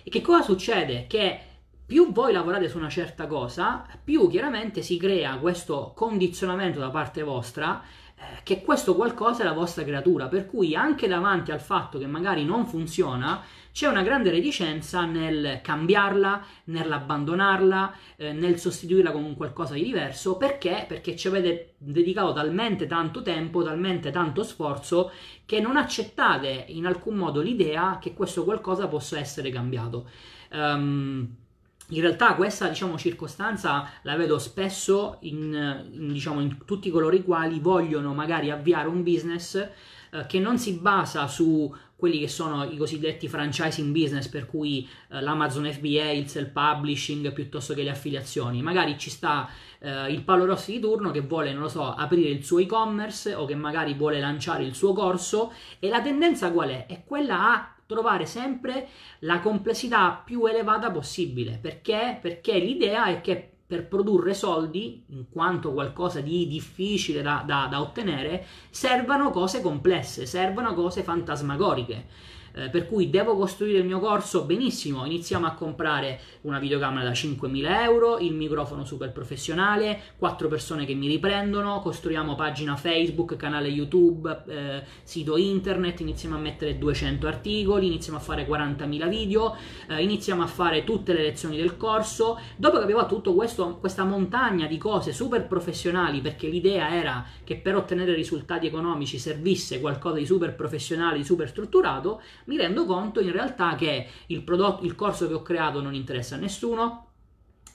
E 0.05 0.09
che 0.09 0.21
cosa 0.21 0.43
succede? 0.43 1.07
Che 1.09 1.41
più 1.87 2.13
voi 2.13 2.33
lavorate 2.33 2.69
su 2.69 2.79
una 2.79 2.89
certa 2.89 3.27
cosa, 3.27 3.87
più 4.03 4.29
chiaramente 4.29 4.83
si 4.83 4.97
crea 4.97 5.37
questo 5.39 5.93
condizionamento 5.95 6.79
da 6.79 6.91
parte 6.91 7.23
vostra 7.23 7.83
eh, 8.17 8.43
che 8.43 8.63
questo 8.63 8.95
qualcosa 8.95 9.43
è 9.43 9.45
la 9.45 9.53
vostra 9.53 9.83
creatura, 9.83 10.29
per 10.29 10.47
cui 10.47 10.75
anche 10.75 11.09
davanti 11.09 11.51
al 11.51 11.61
fatto 11.61 11.99
che 11.99 12.07
magari 12.07 12.45
non 12.45 12.67
funziona, 12.67 13.43
c'è 13.73 13.89
una 13.89 14.03
grande 14.03 14.31
reticenza 14.31 15.05
nel 15.05 15.59
cambiarla, 15.63 16.45
nell'abbandonarla, 16.65 17.95
eh, 18.17 18.33
nel 18.33 18.59
sostituirla 18.59 19.11
con 19.11 19.35
qualcosa 19.35 19.75
di 19.75 19.83
diverso, 19.83 20.37
perché? 20.37 20.85
Perché 20.87 21.17
ci 21.17 21.27
avete 21.27 21.75
dedicato 21.79 22.33
talmente 22.33 22.87
tanto 22.87 23.21
tempo, 23.21 23.65
talmente 23.65 24.11
tanto 24.13 24.45
sforzo, 24.45 25.11
che 25.45 25.61
non 25.61 25.77
accettate 25.77 26.67
in 26.69 26.87
alcun 26.87 27.17
modo 27.17 27.41
l'idea 27.41 27.99
che 28.01 28.15
questo 28.15 28.45
qualcosa 28.45 28.87
possa 28.87 29.19
essere 29.19 29.51
cambiato. 29.51 30.09
Um, 30.53 31.44
in 31.89 32.01
realtà 32.01 32.35
questa 32.35 32.69
diciamo, 32.69 32.97
circostanza 32.97 33.91
la 34.03 34.17
vedo 34.17 34.39
spesso 34.39 35.19
in, 35.21 35.87
in, 35.93 36.13
diciamo, 36.13 36.41
in, 36.41 36.65
tutti 36.65 36.91
coloro 36.91 37.15
i 37.15 37.23
quali 37.23 37.61
vogliono 37.61 38.15
magari 38.15 38.51
avviare 38.51 38.89
un 38.89 39.03
business 39.03 39.55
eh, 39.55 40.27
che 40.27 40.39
non 40.39 40.59
si 40.59 40.75
basa 40.75 41.27
su 41.27 41.73
quelli 41.97 42.19
che 42.19 42.29
sono 42.29 42.65
i 42.65 42.77
cosiddetti 42.77 43.29
franchising 43.29 43.93
business, 43.93 44.29
per 44.29 44.47
cui 44.47 44.87
eh, 45.09 45.21
l'Amazon 45.21 45.71
FBA, 45.71 46.11
il 46.11 46.29
self-publishing 46.29 47.33
piuttosto 47.33 47.73
che 47.73 47.83
le 47.83 47.91
affiliazioni. 47.91 48.63
Magari 48.63 48.99
ci 48.99 49.11
sta 49.11 49.49
eh, 49.79 50.13
il 50.13 50.23
Paolo 50.23 50.45
Rossi 50.45 50.73
di 50.73 50.81
turno 50.81 51.11
che 51.11 51.21
vuole, 51.21 51.53
non 51.53 51.63
lo 51.63 51.69
so, 51.69 51.95
aprire 51.95 52.29
il 52.29 52.45
suo 52.45 52.59
e-commerce 52.59 53.35
o 53.35 53.45
che 53.45 53.55
magari 53.55 53.95
vuole 53.95 54.21
lanciare 54.21 54.65
il 54.65 54.75
suo 54.75 54.93
corso 54.93 55.53
e 55.79 55.89
la 55.89 56.03
tendenza 56.03 56.51
qual 56.51 56.71
è? 56.71 56.87
È 56.87 57.05
quella 57.05 57.55
a 57.55 57.75
trovare 57.95 58.27
sempre 58.27 58.89
la 59.21 59.39
complessità 59.39 60.21
più 60.25 60.45
elevata 60.47 60.91
possibile. 60.91 61.59
Perché? 61.63 62.19
Perché 62.21 62.59
l'idea 62.59 63.07
è 63.07 63.21
che 63.21 63.51
per 63.67 63.87
produrre 63.87 64.35
soldi, 64.35 65.05
in 65.09 65.31
quanto 65.31 65.73
qualcosa 65.73 66.21
di 66.21 66.47
difficile 66.47 67.23
da, 67.23 67.43
da, 67.47 67.67
da 67.71 67.81
ottenere, 67.81 68.45
servano 68.69 69.31
cose 69.31 69.63
complesse, 69.63 70.27
servono 70.27 70.75
cose 70.75 71.03
fantasmagoriche 71.03 72.33
eh, 72.55 72.69
per 72.69 72.87
cui 72.87 73.11
devo 73.11 73.37
costruire 73.37 73.79
il 73.79 73.85
mio 73.85 73.99
corso 73.99 74.45
benissimo, 74.45 75.05
iniziamo 75.05 75.47
a 75.47 75.53
comprare 75.53 76.21
una 76.43 76.59
videocamera 76.59 77.05
da 77.05 77.11
5.000 77.11 77.83
euro, 77.83 78.19
il 78.19 78.33
microfono 78.33 78.85
super 78.85 79.11
professionale, 79.13 80.01
quattro 80.17 80.49
persone 80.49 80.85
che 80.85 80.95
mi 80.95 81.09
riprendono, 81.09 81.81
costruiamo 81.81 82.35
pagina 82.35 82.77
Facebook, 82.77 83.37
canale 83.37 83.69
YouTube, 83.69 84.43
eh, 84.47 84.83
sito 85.03 85.37
internet, 85.37 86.01
iniziamo 86.01 86.37
a 86.37 86.39
mettere 86.39 86.79
200 86.79 87.27
articoli, 87.27 87.87
iniziamo 87.87 88.19
a 88.19 88.21
fare 88.21 88.47
40.000 88.47 89.09
video, 89.09 89.57
eh, 89.89 90.03
iniziamo 90.03 90.43
a 90.43 90.47
fare 90.47 90.85
tutte 90.85 91.13
le 91.13 91.23
lezioni 91.23 91.57
del 91.57 91.77
corso, 91.77 92.39
dopo 92.57 92.79
che 92.79 92.85
avevo 92.85 93.07
tutto 93.07 93.35
questo, 93.35 93.79
questa 93.79 94.05
montagna 94.05 94.67
di 94.67 94.79
cose 94.79 95.13
super 95.13 95.47
professionali, 95.47 96.21
perché 96.21 96.47
l'idea 96.47 96.95
era 96.95 97.25
che 97.43 97.57
per 97.57 97.75
ottenere 97.75 98.15
risultati 98.15 98.67
economici 98.67 99.19
servisse 99.19 99.81
qualcosa 99.81 100.19
di 100.19 100.27
super 100.27 100.55
professionale, 100.55 101.19
di 101.19 101.25
super 101.25 101.49
strutturato, 101.49 102.21
mi 102.45 102.57
rendo 102.57 102.85
conto 102.87 103.21
in 103.21 103.33
realtà 103.33 103.75
che 103.75 104.07
il, 104.27 104.43
prodotto, 104.43 104.85
il 104.85 104.95
corso 104.95 105.27
che 105.27 105.35
ho 105.35 105.43
creato 105.43 105.81
non 105.81 105.95
interessa 105.95 106.37
a 106.37 106.39
nessuno, 106.39 107.09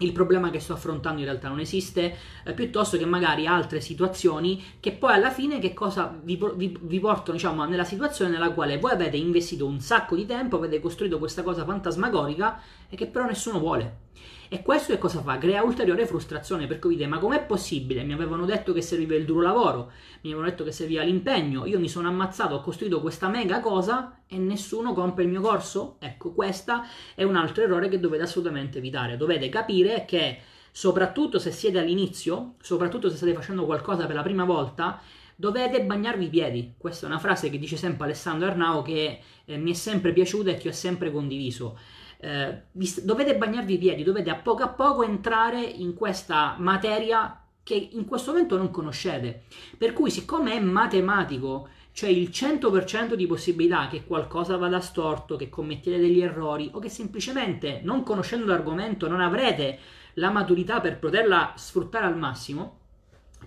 il 0.01 0.13
problema 0.13 0.49
che 0.49 0.59
sto 0.59 0.73
affrontando 0.73 1.19
in 1.19 1.25
realtà 1.25 1.49
non 1.49 1.59
esiste, 1.59 2.15
eh, 2.45 2.53
piuttosto 2.53 2.97
che 2.97 3.05
magari 3.05 3.45
altre 3.47 3.81
situazioni 3.81 4.63
che 4.79 4.93
poi 4.93 5.13
alla 5.13 5.31
fine 5.31 5.59
che 5.59 5.73
cosa 5.73 6.17
vi, 6.23 6.39
vi, 6.55 6.77
vi, 6.79 6.99
portano 6.99 7.33
diciamo, 7.33 7.65
nella 7.65 7.83
situazione 7.83 8.31
nella 8.31 8.51
quale 8.51 8.77
voi 8.77 8.91
avete 8.91 9.17
investito 9.17 9.65
un 9.65 9.79
sacco 9.81 10.15
di 10.15 10.25
tempo, 10.25 10.55
avete 10.55 10.79
costruito 10.79 11.19
questa 11.19 11.43
cosa 11.43 11.65
fantasmagorica 11.65 12.61
e 12.89 12.95
che 12.95 13.07
però 13.07 13.25
nessuno 13.25 13.59
vuole. 13.59 14.07
E 14.51 14.63
questo 14.63 14.93
che 14.93 14.97
cosa 14.97 15.21
fa? 15.21 15.37
Crea 15.37 15.61
ulteriore 15.61 16.07
frustrazione 16.07 16.65
per 16.65 16.79
cui 16.79 16.95
dite 16.95 17.05
ma 17.05 17.19
com'è 17.19 17.45
possibile? 17.45 18.01
Mi 18.01 18.13
avevano 18.13 18.45
detto 18.45 18.73
che 18.73 18.81
serviva 18.81 19.13
il 19.13 19.23
duro 19.23 19.41
lavoro, 19.41 19.91
mi 20.21 20.31
avevano 20.31 20.49
detto 20.49 20.63
che 20.63 20.71
serviva 20.71 21.03
l'impegno, 21.03 21.67
io 21.67 21.77
mi 21.77 21.87
sono 21.87 22.07
ammazzato, 22.07 22.55
ho 22.55 22.61
costruito 22.61 22.99
questa 22.99 23.27
mega 23.27 23.59
cosa 23.59 24.21
e 24.25 24.39
nessuno 24.39 24.93
compra 24.93 25.21
il 25.21 25.29
mio 25.29 25.41
corso? 25.41 25.97
Ecco, 25.99 26.31
questo 26.31 26.81
è 27.13 27.21
un 27.21 27.35
altro 27.35 27.61
errore 27.61 27.89
che 27.89 27.99
dovete 27.99 28.23
assolutamente 28.23 28.79
evitare. 28.79 29.17
Dovete 29.17 29.49
capire 29.49 30.05
che 30.05 30.39
soprattutto 30.71 31.37
se 31.37 31.51
siete 31.51 31.77
all'inizio, 31.77 32.55
soprattutto 32.59 33.11
se 33.11 33.17
state 33.17 33.35
facendo 33.35 33.65
qualcosa 33.65 34.07
per 34.07 34.15
la 34.15 34.23
prima 34.23 34.45
volta, 34.45 34.99
dovete 35.35 35.83
bagnarvi 35.83 36.25
i 36.25 36.29
piedi. 36.29 36.73
Questa 36.75 37.05
è 37.05 37.09
una 37.09 37.19
frase 37.19 37.51
che 37.51 37.59
dice 37.59 37.77
sempre 37.77 38.05
Alessandro 38.05 38.47
Arnao 38.47 38.81
che 38.81 39.19
eh, 39.45 39.57
mi 39.57 39.69
è 39.69 39.75
sempre 39.75 40.11
piaciuta 40.11 40.49
e 40.49 40.55
che 40.55 40.69
ho 40.69 40.73
sempre 40.73 41.11
condiviso 41.11 41.77
eh, 42.21 42.63
dovete 43.03 43.37
bagnarvi 43.37 43.73
i 43.73 43.77
piedi, 43.77 44.03
dovete 44.03 44.29
a 44.29 44.35
poco 44.35 44.63
a 44.63 44.69
poco 44.69 45.03
entrare 45.03 45.61
in 45.61 45.93
questa 45.93 46.55
materia 46.57 47.41
che 47.63 47.89
in 47.91 48.05
questo 48.05 48.31
momento 48.31 48.57
non 48.57 48.71
conoscete. 48.71 49.43
Per 49.77 49.93
cui, 49.93 50.09
siccome 50.09 50.53
è 50.53 50.59
matematico, 50.59 51.69
cioè 51.91 52.09
il 52.09 52.29
100% 52.29 53.13
di 53.13 53.27
possibilità 53.27 53.87
che 53.87 54.05
qualcosa 54.05 54.57
vada 54.57 54.79
storto, 54.79 55.35
che 55.35 55.49
commettete 55.49 55.97
degli 55.97 56.21
errori 56.21 56.69
o 56.73 56.79
che 56.79 56.89
semplicemente 56.89 57.81
non 57.83 58.03
conoscendo 58.03 58.47
l'argomento 58.47 59.07
non 59.07 59.21
avrete 59.21 59.79
la 60.15 60.31
maturità 60.31 60.81
per 60.81 60.97
poterla 60.97 61.53
sfruttare 61.55 62.05
al 62.05 62.17
massimo, 62.17 62.77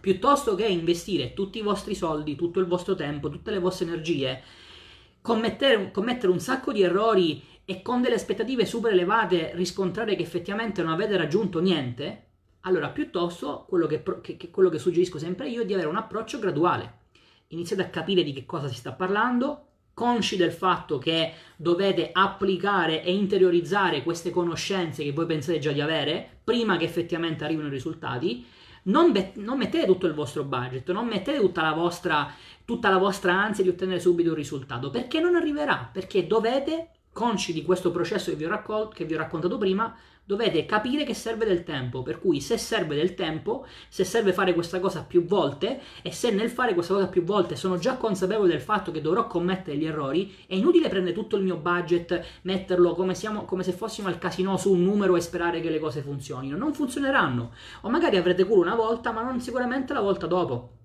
piuttosto 0.01 0.55
che 0.55 0.67
investire 0.67 1.35
tutti 1.35 1.59
i 1.59 1.63
vostri 1.63 1.95
soldi, 1.95 2.37
tutto 2.37 2.61
il 2.61 2.67
vostro 2.67 2.95
tempo, 2.95 3.29
tutte 3.29 3.51
le 3.51 3.59
vostre 3.59 3.87
energie, 3.87 4.43
commettere, 5.21 5.91
commettere 5.91 6.33
un 6.33 6.41
sacco 6.41 6.73
di 6.73 6.83
errori 6.83 7.43
e 7.65 7.83
con 7.83 8.03
delle 8.03 8.17
aspettative 8.17 8.67
super 8.67 8.93
elevate 8.93 9.53
riscontrare 9.55 10.17
che 10.17 10.23
effettivamente 10.23 10.83
non 10.83 10.93
avete 10.93 11.17
raggiunto 11.17 11.61
niente, 11.61 12.27
allora 12.63 12.91
piuttosto 12.91 13.65
quello 13.69 13.87
che, 13.87 14.03
che, 14.21 14.37
che, 14.37 14.51
quello 14.51 14.69
che 14.69 14.79
suggerisco 14.79 15.19
sempre 15.19 15.49
io 15.49 15.63
è 15.63 15.65
di 15.65 15.75
avere 15.75 15.89
un 15.89 15.97
approccio 15.97 16.39
graduale. 16.39 17.01
Iniziate 17.49 17.83
a 17.83 17.89
capire 17.89 18.23
di 18.23 18.33
che 18.33 18.47
cosa 18.47 18.69
si 18.69 18.75
sta 18.75 18.93
parlando, 18.93 19.67
consci 19.95 20.37
del 20.37 20.53
fatto 20.53 20.99
che 20.99 21.35
dovete 21.57 22.11
applicare 22.13 23.03
e 23.05 23.13
interiorizzare 23.13 24.03
queste 24.03 24.31
conoscenze 24.31 25.05
che 25.05 25.13
voi 25.13 25.27
pensate 25.27 25.59
già 25.59 25.73
di 25.73 25.81
avere 25.81 26.41
prima 26.43 26.77
che 26.77 26.85
effettivamente 26.85 27.45
arrivino 27.45 27.69
i 27.69 27.71
risultati. 27.71 28.45
Non, 28.85 29.13
be- 29.13 29.33
non 29.37 29.59
mettete 29.59 29.87
tutto 29.87 30.07
il 30.07 30.15
vostro 30.15 30.43
budget, 30.43 30.91
non 30.91 31.07
mettete 31.07 31.39
tutta 31.39 31.63
la, 31.63 31.73
vostra, 31.73 32.29
tutta 32.65 32.91
la 32.91 32.99
vostra 32.99 33.35
ansia 33.35 33.63
di 33.63 33.71
ottenere 33.71 34.01
subito 34.01 34.31
un 34.31 34.35
risultato, 34.35 34.91
perché 34.91 35.21
non 35.21 35.37
arriverà, 35.37 35.89
perché 35.93 36.27
dovete 36.27 36.89
consci 37.13 37.53
di 37.53 37.63
questo 37.63 37.91
processo 37.91 38.31
che 38.31 38.37
vi, 38.37 38.47
raccol- 38.47 38.93
che 38.93 39.05
vi 39.05 39.15
ho 39.15 39.19
raccontato 39.19 39.59
prima, 39.59 39.95
dovete 40.25 40.65
capire 40.67 41.05
che 41.05 41.15
serve 41.15 41.45
del 41.45 41.65
tempo, 41.65 42.03
per 42.03 42.21
cui 42.21 42.41
se 42.41 42.57
serve 42.57 42.95
del 42.95 43.15
tempo, 43.15 43.67
se 43.89 44.05
serve 44.05 44.33
fare 44.33 44.55
questa 44.55 44.81
cosa 44.81 45.03
più 45.03 45.25
volte 45.25 45.81
e 46.01 46.13
se 46.13 46.31
nel 46.31 46.49
fare 46.49 46.75
questa 46.75 46.95
cosa 46.95 47.09
più 47.09 47.23
volte 47.25 47.57
sono 47.57 47.77
già 47.77 47.97
consapevole 47.97 48.49
del 48.49 48.61
fatto 48.61 48.93
che 48.93 49.01
dovrò 49.01 49.27
commettere 49.27 49.77
gli 49.77 49.85
errori, 49.85 50.35
è 50.47 50.55
inutile 50.55 50.89
prendere 50.89 51.15
tutto 51.15 51.37
il 51.37 51.43
mio 51.43 51.57
budget, 51.57 52.25
metterlo 52.43 52.95
come, 52.95 53.15
siamo, 53.15 53.45
come 53.45 53.63
se 53.63 53.73
fossimo 53.73 54.09
al 54.09 54.19
casino 54.19 54.57
su 54.57 54.73
un 54.73 54.83
numero 54.83 55.17
e 55.17 55.21
sperare 55.21 55.61
che 55.61 55.71
le 55.71 55.81
cose 55.81 56.03
funzionino, 56.03 56.57
non 56.57 56.73
funzioneranno, 56.73 57.53
o 57.83 57.91
magari 57.91 58.17
avrete 58.17 58.45
culo 58.45 58.61
una 58.63 58.75
volta 58.77 59.13
ma 59.13 59.23
non 59.23 59.41
sicuramente 59.41 59.93
la 59.93 60.01
volta 60.01 60.27
dopo. 60.27 60.82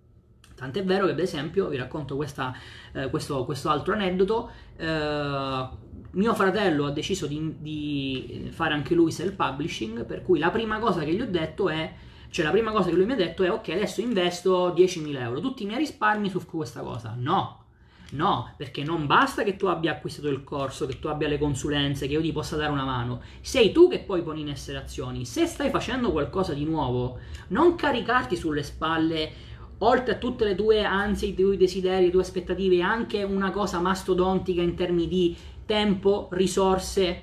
Tant'è 0.57 0.83
vero 0.83 1.05
che, 1.05 1.11
ad 1.11 1.19
esempio, 1.19 1.67
vi 1.67 1.77
racconto 1.77 2.15
questa, 2.15 2.51
eh, 2.91 3.11
questo, 3.11 3.45
questo, 3.45 3.69
altro 3.69 3.93
aneddoto. 3.93 4.49
Eh, 4.75 5.67
mio 6.09 6.33
fratello 6.33 6.87
ha 6.87 6.91
deciso 6.91 7.27
di, 7.27 7.57
di 7.59 8.49
fare 8.51 8.73
anche 8.73 8.95
lui 8.95 9.11
self-publishing, 9.11 10.03
per 10.05 10.23
cui 10.23 10.39
la 10.39 10.49
prima 10.49 10.79
cosa 10.79 11.03
che 11.03 11.13
gli 11.13 11.21
ho 11.21 11.29
detto 11.29 11.69
è 11.69 11.93
cioè 12.29 12.43
la 12.43 12.51
prima 12.51 12.71
cosa 12.71 12.89
che 12.89 12.95
lui 12.95 13.05
mi 13.05 13.13
ha 13.13 13.15
detto 13.15 13.43
è 13.43 13.51
ok 13.51 13.69
adesso 13.69 14.01
investo 14.01 14.73
10.000 14.73 15.21
euro, 15.21 15.39
tutti 15.39 15.63
i 15.63 15.65
miei 15.65 15.79
risparmi 15.79 16.29
su 16.29 16.43
questa 16.45 16.81
cosa. 16.81 17.15
No, 17.17 17.65
no, 18.11 18.53
perché 18.57 18.83
non 18.83 19.05
basta 19.05 19.43
che 19.43 19.55
tu 19.55 19.67
abbia 19.67 19.91
acquistato 19.91 20.27
il 20.27 20.43
corso, 20.43 20.85
che 20.85 20.99
tu 20.99 21.07
abbia 21.07 21.27
le 21.27 21.37
consulenze, 21.37 22.07
che 22.07 22.13
io 22.13 22.21
ti 22.21 22.31
possa 22.31 22.55
dare 22.55 22.71
una 22.71 22.83
mano. 22.83 23.21
Sei 23.41 23.71
tu 23.71 23.87
che 23.87 23.99
poi 23.99 24.23
poni 24.23 24.41
in 24.41 24.49
essere 24.49 24.77
azioni. 24.77 25.23
Se 25.23 25.45
stai 25.45 25.69
facendo 25.69 26.11
qualcosa 26.11 26.53
di 26.53 26.65
nuovo, 26.65 27.19
non 27.49 27.75
caricarti 27.75 28.35
sulle 28.35 28.63
spalle 28.63 29.55
oltre 29.79 30.13
a 30.13 30.17
tutte 30.17 30.45
le 30.45 30.55
tue 30.55 30.83
ansie, 30.83 31.29
i 31.29 31.35
tuoi 31.35 31.57
desideri, 31.57 32.05
le 32.05 32.11
tue 32.11 32.21
aspettative, 32.21 32.81
anche 32.81 33.23
una 33.23 33.51
cosa 33.51 33.79
mastodontica 33.79 34.61
in 34.61 34.75
termini 34.75 35.07
di 35.07 35.35
tempo, 35.65 36.29
risorse 36.31 37.21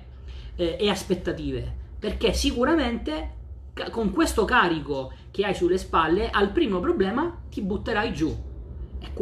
eh, 0.57 0.77
e 0.79 0.89
aspettative. 0.89 1.83
Perché 1.99 2.33
sicuramente 2.33 3.31
con 3.91 4.13
questo 4.13 4.45
carico 4.45 5.13
che 5.31 5.45
hai 5.45 5.55
sulle 5.55 5.79
spalle, 5.79 6.31
al 6.31 6.53
primo 6.53 6.79
problema 6.79 7.43
ti 7.51 7.61
butterai 7.61 8.13
giù 8.13 8.53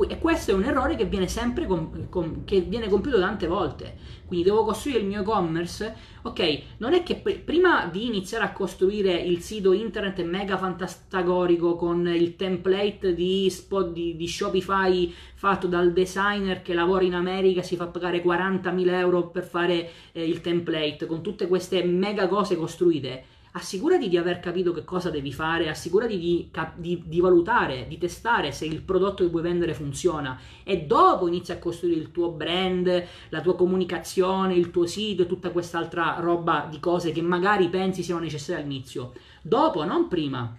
e 0.09 0.19
questo 0.19 0.51
è 0.51 0.55
un 0.55 0.65
errore 0.65 0.97
che 0.97 1.05
viene 1.05 1.29
sempre 1.29 1.67
com- 1.67 2.09
com- 2.09 2.45
che 2.45 2.61
viene 2.61 2.89
compiuto 2.89 3.19
tante 3.19 3.47
volte. 3.47 3.97
Quindi 4.27 4.49
devo 4.49 4.65
costruire 4.65 5.01
il 5.01 5.07
mio 5.07 5.21
e-commerce. 5.21 5.95
Ok, 6.23 6.63
non 6.79 6.95
è 6.95 7.03
che 7.03 7.17
pr- 7.17 7.41
prima 7.41 7.87
di 7.87 8.07
iniziare 8.07 8.45
a 8.45 8.53
costruire 8.53 9.13
il 9.13 9.41
sito 9.41 9.73
internet 9.73 10.23
mega 10.23 10.57
fantasticorico 10.57 11.77
con 11.77 12.07
il 12.07 12.37
template 12.37 13.15
di, 13.15 13.51
spot, 13.51 13.93
di, 13.93 14.17
di 14.17 14.29
Shopify 14.29 15.13
fatto 15.35 15.67
dal 15.67 15.93
designer 15.93 16.63
che 16.63 16.75
lavora 16.75 17.05
in 17.05 17.15
America, 17.15 17.63
si 17.63 17.77
fa 17.77 17.87
pagare 17.87 18.23
40.000 18.23 18.89
euro 18.93 19.29
per 19.29 19.45
fare 19.45 19.91
eh, 20.13 20.25
il 20.25 20.41
template, 20.41 21.07
con 21.07 21.23
tutte 21.23 21.49
queste 21.49 21.83
mega 21.85 22.29
cose 22.29 22.57
costruite 22.57 23.41
assicurati 23.53 24.09
di 24.09 24.17
aver 24.17 24.41
capito 24.41 24.73
che 24.73 24.85
cosa 24.85 25.11
devi 25.11 25.33
fare, 25.33 25.69
assicurati 25.69 26.19
di, 26.19 26.51
di, 26.77 27.03
di, 27.05 27.21
valutare, 27.21 27.87
di 27.87 27.99
testare 27.99 28.51
se 28.53 28.65
il 28.65 28.81
prodotto 28.83 29.25
che 29.25 29.31
vuoi 29.31 29.43
vendere 29.43 29.75
funziona 29.75 30.39
e 30.63 30.83
dopo 30.83 31.29
inizi 31.29 31.53
a 31.53 31.59
costruire 31.59 32.01
il 32.01 32.13
tuo 32.13 32.31
brand, 32.31 33.05
la 33.29 33.41
tua 33.41 33.55
comunicazione, 33.55 34.55
il 34.55 34.71
tuo 34.71 34.87
sito 34.87 35.23
e 35.23 35.27
tutta 35.27 35.51
quest'altra 35.51 36.17
roba 36.19 36.67
di 36.71 36.81
cose 36.81 37.13
che 37.13 37.21
magari 37.21 37.69
pensi 37.69 38.03
siano 38.03 38.21
necessarie 38.21 38.63
all'inizio. 38.63 39.13
Dopo, 39.43 39.85
non 39.85 40.09
prima. 40.09 40.57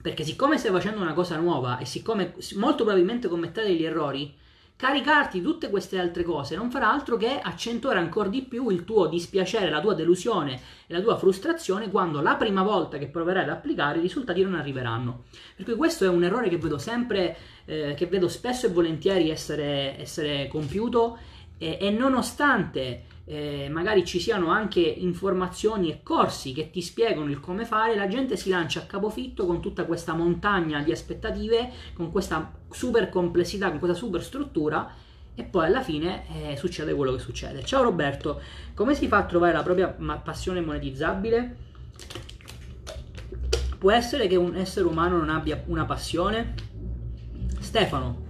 Perché 0.00 0.24
siccome 0.24 0.56
stai 0.56 0.70
facendo 0.70 1.00
una 1.00 1.12
cosa 1.12 1.36
nuova 1.36 1.78
e 1.78 1.84
siccome 1.84 2.34
molto 2.54 2.84
probabilmente 2.84 3.28
commettete 3.28 3.68
degli 3.68 3.84
errori, 3.84 4.34
caricarti 4.80 5.42
tutte 5.42 5.68
queste 5.68 5.98
altre 5.98 6.22
cose 6.22 6.56
non 6.56 6.70
farà 6.70 6.90
altro 6.90 7.18
che 7.18 7.38
accentuare 7.38 7.98
ancora 7.98 8.30
di 8.30 8.40
più 8.40 8.70
il 8.70 8.84
tuo 8.84 9.08
dispiacere, 9.08 9.68
la 9.68 9.82
tua 9.82 9.92
delusione 9.92 10.58
e 10.86 10.94
la 10.94 11.02
tua 11.02 11.18
frustrazione 11.18 11.90
quando 11.90 12.22
la 12.22 12.36
prima 12.36 12.62
volta 12.62 12.96
che 12.96 13.08
proverai 13.08 13.42
ad 13.42 13.50
applicare 13.50 13.98
i 13.98 14.00
risultati 14.00 14.42
non 14.42 14.54
arriveranno. 14.54 15.24
Per 15.54 15.66
cui 15.66 15.74
questo 15.74 16.06
è 16.06 16.08
un 16.08 16.24
errore 16.24 16.48
che 16.48 16.56
vedo 16.56 16.78
sempre, 16.78 17.36
eh, 17.66 17.92
che 17.94 18.06
vedo 18.06 18.26
spesso 18.26 18.64
e 18.64 18.70
volentieri 18.70 19.28
essere, 19.28 20.00
essere 20.00 20.48
compiuto 20.48 21.18
e, 21.58 21.76
e 21.78 21.90
nonostante 21.90 23.04
eh, 23.30 23.68
magari 23.70 24.04
ci 24.04 24.18
siano 24.18 24.48
anche 24.48 24.80
informazioni 24.80 25.88
e 25.88 26.00
corsi 26.02 26.52
che 26.52 26.68
ti 26.72 26.82
spiegano 26.82 27.30
il 27.30 27.38
come 27.38 27.64
fare, 27.64 27.94
la 27.94 28.08
gente 28.08 28.36
si 28.36 28.50
lancia 28.50 28.80
a 28.80 28.86
capofitto 28.86 29.46
con 29.46 29.60
tutta 29.60 29.84
questa 29.84 30.14
montagna 30.14 30.82
di 30.82 30.90
aspettative, 30.90 31.70
con 31.92 32.10
questa 32.10 32.52
super 32.68 33.08
complessità, 33.08 33.70
con 33.70 33.78
questa 33.78 33.96
super 33.96 34.20
struttura 34.20 34.92
e 35.36 35.44
poi 35.44 35.66
alla 35.66 35.80
fine 35.80 36.24
eh, 36.50 36.56
succede 36.56 36.92
quello 36.92 37.12
che 37.12 37.20
succede. 37.20 37.62
Ciao 37.64 37.84
Roberto, 37.84 38.40
come 38.74 38.96
si 38.96 39.06
fa 39.06 39.18
a 39.18 39.26
trovare 39.26 39.52
la 39.52 39.62
propria 39.62 39.86
passione 40.20 40.60
monetizzabile? 40.60 41.56
Può 43.78 43.92
essere 43.92 44.26
che 44.26 44.34
un 44.34 44.56
essere 44.56 44.86
umano 44.86 45.18
non 45.18 45.30
abbia 45.30 45.62
una 45.66 45.84
passione? 45.84 46.54
Stefano, 47.60 48.26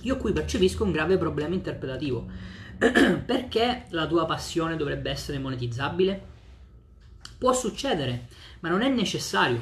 io 0.00 0.16
qui 0.16 0.32
percepisco 0.32 0.82
un 0.82 0.90
grave 0.90 1.16
problema 1.18 1.54
interpretativo 1.54 2.56
perché 3.26 3.86
la 3.88 4.06
tua 4.06 4.24
passione 4.24 4.76
dovrebbe 4.76 5.10
essere 5.10 5.38
monetizzabile? 5.38 6.36
Può 7.36 7.52
succedere, 7.52 8.28
ma 8.60 8.68
non 8.68 8.82
è 8.82 8.88
necessario. 8.88 9.60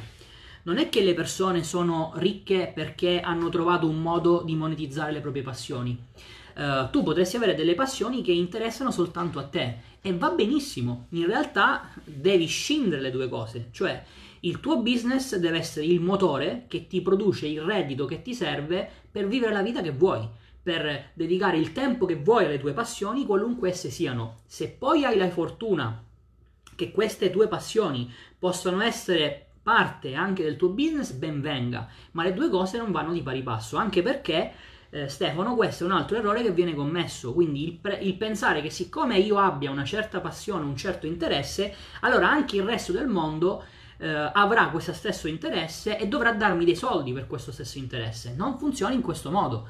Non 0.65 0.77
è 0.77 0.91
che 0.91 1.03
le 1.03 1.15
persone 1.15 1.65
sono 1.65 2.13
ricche 2.17 2.71
perché 2.75 3.21
hanno 3.21 3.49
trovato 3.49 3.89
un 3.89 4.03
modo 4.03 4.43
di 4.43 4.55
monetizzare 4.55 5.13
le 5.13 5.21
proprie 5.21 5.43
passioni. 5.43 5.99
Uh, 6.57 6.91
tu 6.91 7.03
potresti 7.03 7.37
avere 7.37 7.55
delle 7.55 7.75
passioni 7.75 8.23
che 8.23 8.33
interessano 8.33 8.91
soltanto 8.91 9.39
a 9.39 9.45
te 9.45 9.77
e 10.03 10.13
va 10.13 10.31
benissimo. 10.31 11.07
In 11.11 11.27
realtà 11.27 11.91
devi 12.05 12.47
scindere 12.47 13.01
le 13.01 13.11
due 13.11 13.29
cose, 13.29 13.69
cioè 13.71 14.03
il 14.41 14.61
tuo 14.61 14.79
business 14.83 15.37
deve 15.37 15.59
essere 15.59 15.87
il 15.87 16.01
motore 16.01 16.65
che 16.69 16.87
ti 16.87 17.01
produce 17.01 17.47
il 17.47 17.61
reddito 17.61 18.05
che 18.05 18.23
ti 18.23 18.35
serve 18.35 18.89
per 19.11 19.27
vivere 19.27 19.53
la 19.53 19.63
vita 19.63 19.81
che 19.81 19.93
vuoi 19.93 20.27
per 20.67 21.11
dedicare 21.13 21.59
il 21.59 21.71
tempo 21.71 22.07
che 22.07 22.17
vuoi 22.17 22.45
alle 22.45 22.59
tue 22.59 22.73
passioni, 22.73 23.25
qualunque 23.25 23.69
esse 23.69 23.89
siano. 23.89 24.39
Se 24.47 24.69
poi 24.69 25.05
hai 25.05 25.17
la 25.17 25.31
fortuna 25.31 26.03
che 26.75 26.91
queste 26.91 27.31
tue 27.31 27.47
passioni 27.47 28.13
possano 28.37 28.81
essere 28.81 29.51
parte 29.63 30.17
anche 30.17 30.43
del 30.43 30.57
tuo 30.57 30.71
business, 30.71 31.13
ben 31.13 31.41
venga, 31.41 31.87
ma 32.13 32.25
le 32.25 32.35
due 32.35 32.51
cose 32.51 32.79
non 32.79 32.91
vanno 32.91 33.13
di 33.13 33.23
pari 33.23 33.45
passo, 33.45 33.77
anche 33.77 34.03
perché 34.03 34.53
eh, 34.91 35.07
Stefano, 35.07 35.55
questo 35.55 35.85
è 35.85 35.87
un 35.87 35.93
altro 35.93 36.17
errore 36.17 36.43
che 36.43 36.51
viene 36.51 36.75
commesso, 36.75 37.33
quindi 37.33 37.63
il, 37.63 37.73
pre- 37.75 38.01
il, 38.01 38.17
pensare 38.17 38.61
che 38.61 38.71
siccome 38.71 39.19
io 39.19 39.39
abbia 39.39 39.71
una 39.71 39.85
certa 39.85 40.21
passione, 40.21 40.65
un 40.65 40.77
certo 40.77 41.07
interesse, 41.07 41.73
allora 42.01 42.29
anche 42.29 42.57
il 42.57 42.65
resto 42.65 42.91
del 42.91 43.07
mondo 43.07 43.63
eh, 43.99 44.09
avrà 44.33 44.69
questo 44.71 44.93
stesso 44.93 45.29
interesse 45.29 45.97
e 45.97 46.09
dovrà 46.09 46.33
darmi 46.33 46.65
dei 46.65 46.75
soldi 46.75 47.13
per 47.13 47.29
questo 47.29 47.53
stesso 47.53 47.79
interesse. 47.79 48.35
Non 48.37 48.59
funziona 48.59 48.95
in 48.95 49.01
questo 49.01 49.31
modo. 49.31 49.69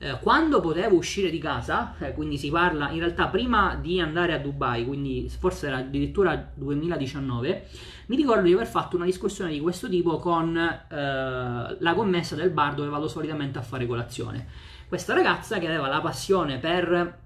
Eh, 0.00 0.16
quando 0.20 0.60
potevo 0.60 0.94
uscire 0.94 1.28
di 1.28 1.38
casa, 1.38 1.96
eh, 1.98 2.14
quindi 2.14 2.38
si 2.38 2.50
parla 2.50 2.90
in 2.90 3.00
realtà 3.00 3.26
prima 3.26 3.74
di 3.74 4.00
andare 4.00 4.32
a 4.32 4.38
Dubai, 4.38 4.86
quindi 4.86 5.28
forse 5.28 5.66
era 5.66 5.78
addirittura 5.78 6.52
2019, 6.54 7.66
mi 8.06 8.14
ricordo 8.16 8.42
di 8.42 8.52
aver 8.52 8.68
fatto 8.68 8.94
una 8.94 9.06
discussione 9.06 9.50
di 9.50 9.58
questo 9.58 9.88
tipo 9.88 10.18
con 10.18 10.56
eh, 10.56 11.76
la 11.80 11.94
commessa 11.94 12.36
del 12.36 12.50
bar 12.50 12.74
dove 12.74 12.88
vado 12.88 13.08
solitamente 13.08 13.58
a 13.58 13.62
fare 13.62 13.86
colazione. 13.86 14.46
Questa 14.86 15.14
ragazza 15.14 15.58
che 15.58 15.66
aveva 15.66 15.88
la 15.88 16.00
passione 16.00 16.58
per 16.58 17.18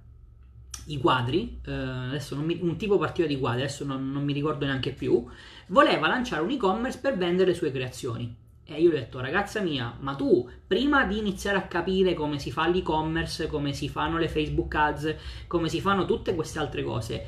i 0.86 0.98
quadri, 0.98 1.60
eh, 1.66 1.72
adesso 1.72 2.36
mi, 2.38 2.58
un 2.62 2.76
tipo 2.76 2.96
particolare 2.96 3.34
di 3.34 3.38
quadri, 3.38 3.60
adesso 3.60 3.84
non, 3.84 4.10
non 4.10 4.24
mi 4.24 4.32
ricordo 4.32 4.64
neanche 4.64 4.92
più, 4.92 5.22
voleva 5.66 6.08
lanciare 6.08 6.40
un 6.40 6.50
e-commerce 6.50 6.98
per 6.98 7.18
vendere 7.18 7.50
le 7.50 7.56
sue 7.56 7.70
creazioni. 7.70 8.34
E 8.74 8.80
io 8.80 8.88
ho 8.88 8.92
detto, 8.92 9.20
ragazza 9.20 9.60
mia, 9.60 9.96
ma 10.00 10.14
tu 10.14 10.48
prima 10.66 11.04
di 11.04 11.18
iniziare 11.18 11.58
a 11.58 11.66
capire 11.66 12.14
come 12.14 12.38
si 12.38 12.50
fa 12.50 12.66
l'e-commerce, 12.68 13.46
come 13.46 13.72
si 13.72 13.88
fanno 13.88 14.18
le 14.18 14.28
Facebook 14.28 14.74
ads, 14.74 15.14
come 15.46 15.68
si 15.68 15.80
fanno 15.80 16.06
tutte 16.06 16.34
queste 16.34 16.58
altre 16.58 16.82
cose, 16.82 17.26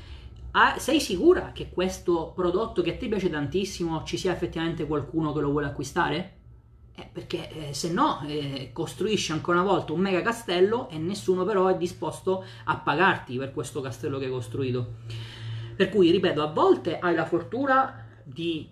sei 0.79 1.01
sicura 1.01 1.51
che 1.53 1.69
questo 1.69 2.33
prodotto 2.35 2.81
che 2.81 2.95
a 2.95 2.97
te 2.97 3.09
piace 3.09 3.29
tantissimo 3.29 4.05
ci 4.05 4.17
sia 4.17 4.33
effettivamente 4.33 4.87
qualcuno 4.87 5.33
che 5.33 5.41
lo 5.41 5.51
vuole 5.51 5.67
acquistare? 5.67 6.33
Eh, 6.97 7.09
perché 7.13 7.71
eh, 7.71 7.75
se 7.75 7.93
no 7.93 8.23
eh, 8.25 8.71
costruisci 8.73 9.33
ancora 9.33 9.61
una 9.61 9.69
volta 9.69 9.93
un 9.93 10.01
mega 10.01 10.23
castello 10.23 10.89
e 10.91 10.97
nessuno 10.97 11.45
però 11.45 11.67
è 11.67 11.77
disposto 11.77 12.45
a 12.65 12.77
pagarti 12.77 13.37
per 13.37 13.53
questo 13.53 13.81
castello 13.81 14.19
che 14.19 14.27
hai 14.27 14.31
costruito. 14.31 14.93
Per 15.75 15.89
cui, 15.89 16.13
ripeto, 16.13 16.41
a 16.41 16.47
volte 16.47 17.01
hai 17.01 17.17
la 17.17 17.27
fortuna 17.27 18.07
di 18.23 18.71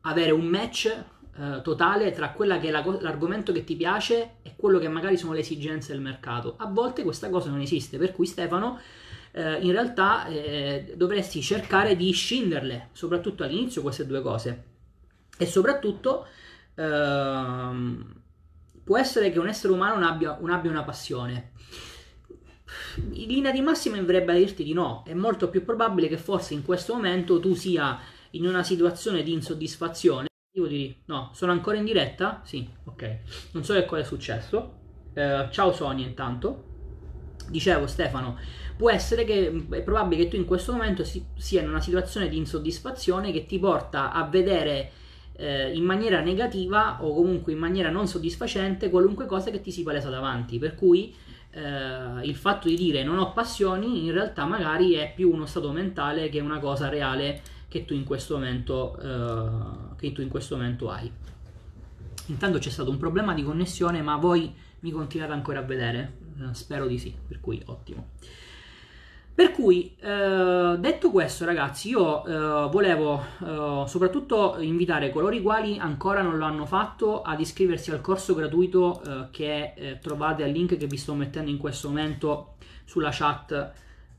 avere 0.00 0.32
un 0.32 0.46
match 0.46 1.04
eh, 1.38 1.60
totale 1.62 2.12
tra 2.12 2.30
quella 2.30 2.58
che 2.58 2.68
è 2.68 2.70
la, 2.70 2.82
l'argomento 3.00 3.52
che 3.52 3.62
ti 3.62 3.76
piace 3.76 4.36
e 4.42 4.54
quello 4.56 4.78
che 4.78 4.88
magari 4.88 5.18
sono 5.18 5.34
le 5.34 5.40
esigenze 5.40 5.92
del 5.92 6.00
mercato. 6.00 6.54
A 6.56 6.66
volte 6.66 7.02
questa 7.02 7.28
cosa 7.28 7.50
non 7.50 7.60
esiste, 7.60 7.98
per 7.98 8.12
cui 8.12 8.24
Stefano 8.24 8.80
eh, 9.32 9.58
in 9.60 9.72
realtà 9.72 10.26
eh, 10.28 10.94
dovresti 10.96 11.42
cercare 11.42 11.94
di 11.94 12.10
scinderle, 12.10 12.88
soprattutto 12.92 13.44
all'inizio 13.44 13.82
queste 13.82 14.06
due 14.06 14.22
cose. 14.22 14.64
E 15.36 15.44
soprattutto 15.44 16.26
ehm, 16.74 18.14
può 18.82 18.96
essere 18.96 19.30
che 19.30 19.38
un 19.38 19.48
essere 19.48 19.74
umano 19.74 19.96
non 19.96 20.04
abbia, 20.04 20.38
non 20.40 20.50
abbia 20.50 20.70
una 20.70 20.84
passione. 20.84 21.52
In 23.12 23.28
linea 23.28 23.52
di 23.52 23.60
massima 23.60 23.96
mi 23.96 24.04
verrebbe 24.06 24.34
dirti 24.38 24.64
di 24.64 24.72
no, 24.72 25.04
è 25.06 25.12
molto 25.12 25.50
più 25.50 25.66
probabile 25.66 26.08
che 26.08 26.16
forse 26.16 26.54
in 26.54 26.64
questo 26.64 26.94
momento 26.94 27.38
tu 27.38 27.54
sia 27.54 27.98
in 28.30 28.46
una 28.46 28.62
situazione 28.62 29.22
di 29.22 29.32
insoddisfazione 29.32 30.28
direi, 30.64 30.96
no, 31.06 31.30
sono 31.34 31.52
ancora 31.52 31.76
in 31.76 31.84
diretta? 31.84 32.40
Sì, 32.44 32.66
ok. 32.84 33.18
Non 33.52 33.64
so 33.64 33.74
che 33.74 33.84
cosa 33.84 34.02
è 34.02 34.04
successo. 34.04 34.74
Eh, 35.12 35.48
ciao 35.50 35.72
Sonia 35.72 36.06
intanto. 36.06 36.64
Dicevo 37.48 37.86
Stefano, 37.86 38.38
può 38.76 38.90
essere 38.90 39.24
che 39.24 39.66
è 39.70 39.82
probabile 39.82 40.24
che 40.24 40.28
tu 40.30 40.36
in 40.36 40.46
questo 40.46 40.72
momento 40.72 41.04
si, 41.04 41.24
sia 41.36 41.62
in 41.62 41.68
una 41.68 41.80
situazione 41.80 42.28
di 42.28 42.36
insoddisfazione 42.36 43.30
che 43.30 43.46
ti 43.46 43.58
porta 43.58 44.12
a 44.12 44.24
vedere 44.24 44.90
eh, 45.36 45.72
in 45.72 45.84
maniera 45.84 46.20
negativa 46.20 46.98
o 47.02 47.14
comunque 47.14 47.52
in 47.52 47.58
maniera 47.58 47.90
non 47.90 48.08
soddisfacente 48.08 48.90
qualunque 48.90 49.26
cosa 49.26 49.50
che 49.50 49.60
ti 49.60 49.70
si 49.70 49.82
palesa 49.82 50.10
davanti. 50.10 50.58
Per 50.58 50.74
cui 50.74 51.14
eh, 51.50 52.26
il 52.26 52.34
fatto 52.34 52.68
di 52.68 52.74
dire 52.76 53.04
non 53.04 53.18
ho 53.18 53.32
passioni 53.32 54.04
in 54.04 54.12
realtà 54.12 54.44
magari 54.44 54.94
è 54.94 55.12
più 55.14 55.30
uno 55.32 55.46
stato 55.46 55.70
mentale 55.70 56.28
che 56.28 56.40
una 56.40 56.58
cosa 56.58 56.88
reale 56.88 57.40
che 57.68 57.84
tu 57.84 57.94
in 57.94 58.04
questo 58.04 58.34
momento, 58.34 58.98
eh, 58.98 59.85
che 60.08 60.12
tu 60.12 60.22
in 60.22 60.28
questo 60.28 60.56
momento 60.56 60.90
hai. 60.90 61.10
Intanto 62.26 62.58
c'è 62.58 62.70
stato 62.70 62.90
un 62.90 62.98
problema 62.98 63.34
di 63.34 63.42
connessione, 63.42 64.02
ma 64.02 64.16
voi 64.16 64.52
mi 64.80 64.90
continuate 64.90 65.32
ancora 65.32 65.60
a 65.60 65.62
vedere? 65.62 66.18
Eh, 66.40 66.54
spero 66.54 66.86
di 66.86 66.98
sì, 66.98 67.14
per 67.26 67.40
cui 67.40 67.62
ottimo. 67.66 68.08
Per 69.36 69.52
cui, 69.52 69.94
eh, 70.00 70.76
detto 70.78 71.10
questo, 71.10 71.44
ragazzi, 71.44 71.90
io 71.90 72.24
eh, 72.24 72.70
volevo 72.70 73.22
eh, 73.44 73.84
soprattutto 73.86 74.56
invitare 74.60 75.10
coloro 75.10 75.34
i 75.34 75.42
quali 75.42 75.78
ancora 75.78 76.22
non 76.22 76.38
lo 76.38 76.46
hanno 76.46 76.64
fatto 76.64 77.20
ad 77.20 77.38
iscriversi 77.38 77.90
al 77.90 78.00
corso 78.00 78.34
gratuito 78.34 79.02
eh, 79.02 79.28
che 79.30 79.74
eh, 79.76 79.98
trovate 79.98 80.42
al 80.42 80.50
link 80.50 80.78
che 80.78 80.86
vi 80.86 80.96
sto 80.96 81.12
mettendo 81.12 81.50
in 81.50 81.58
questo 81.58 81.88
momento 81.88 82.54
sulla 82.86 83.10
chat 83.12 83.72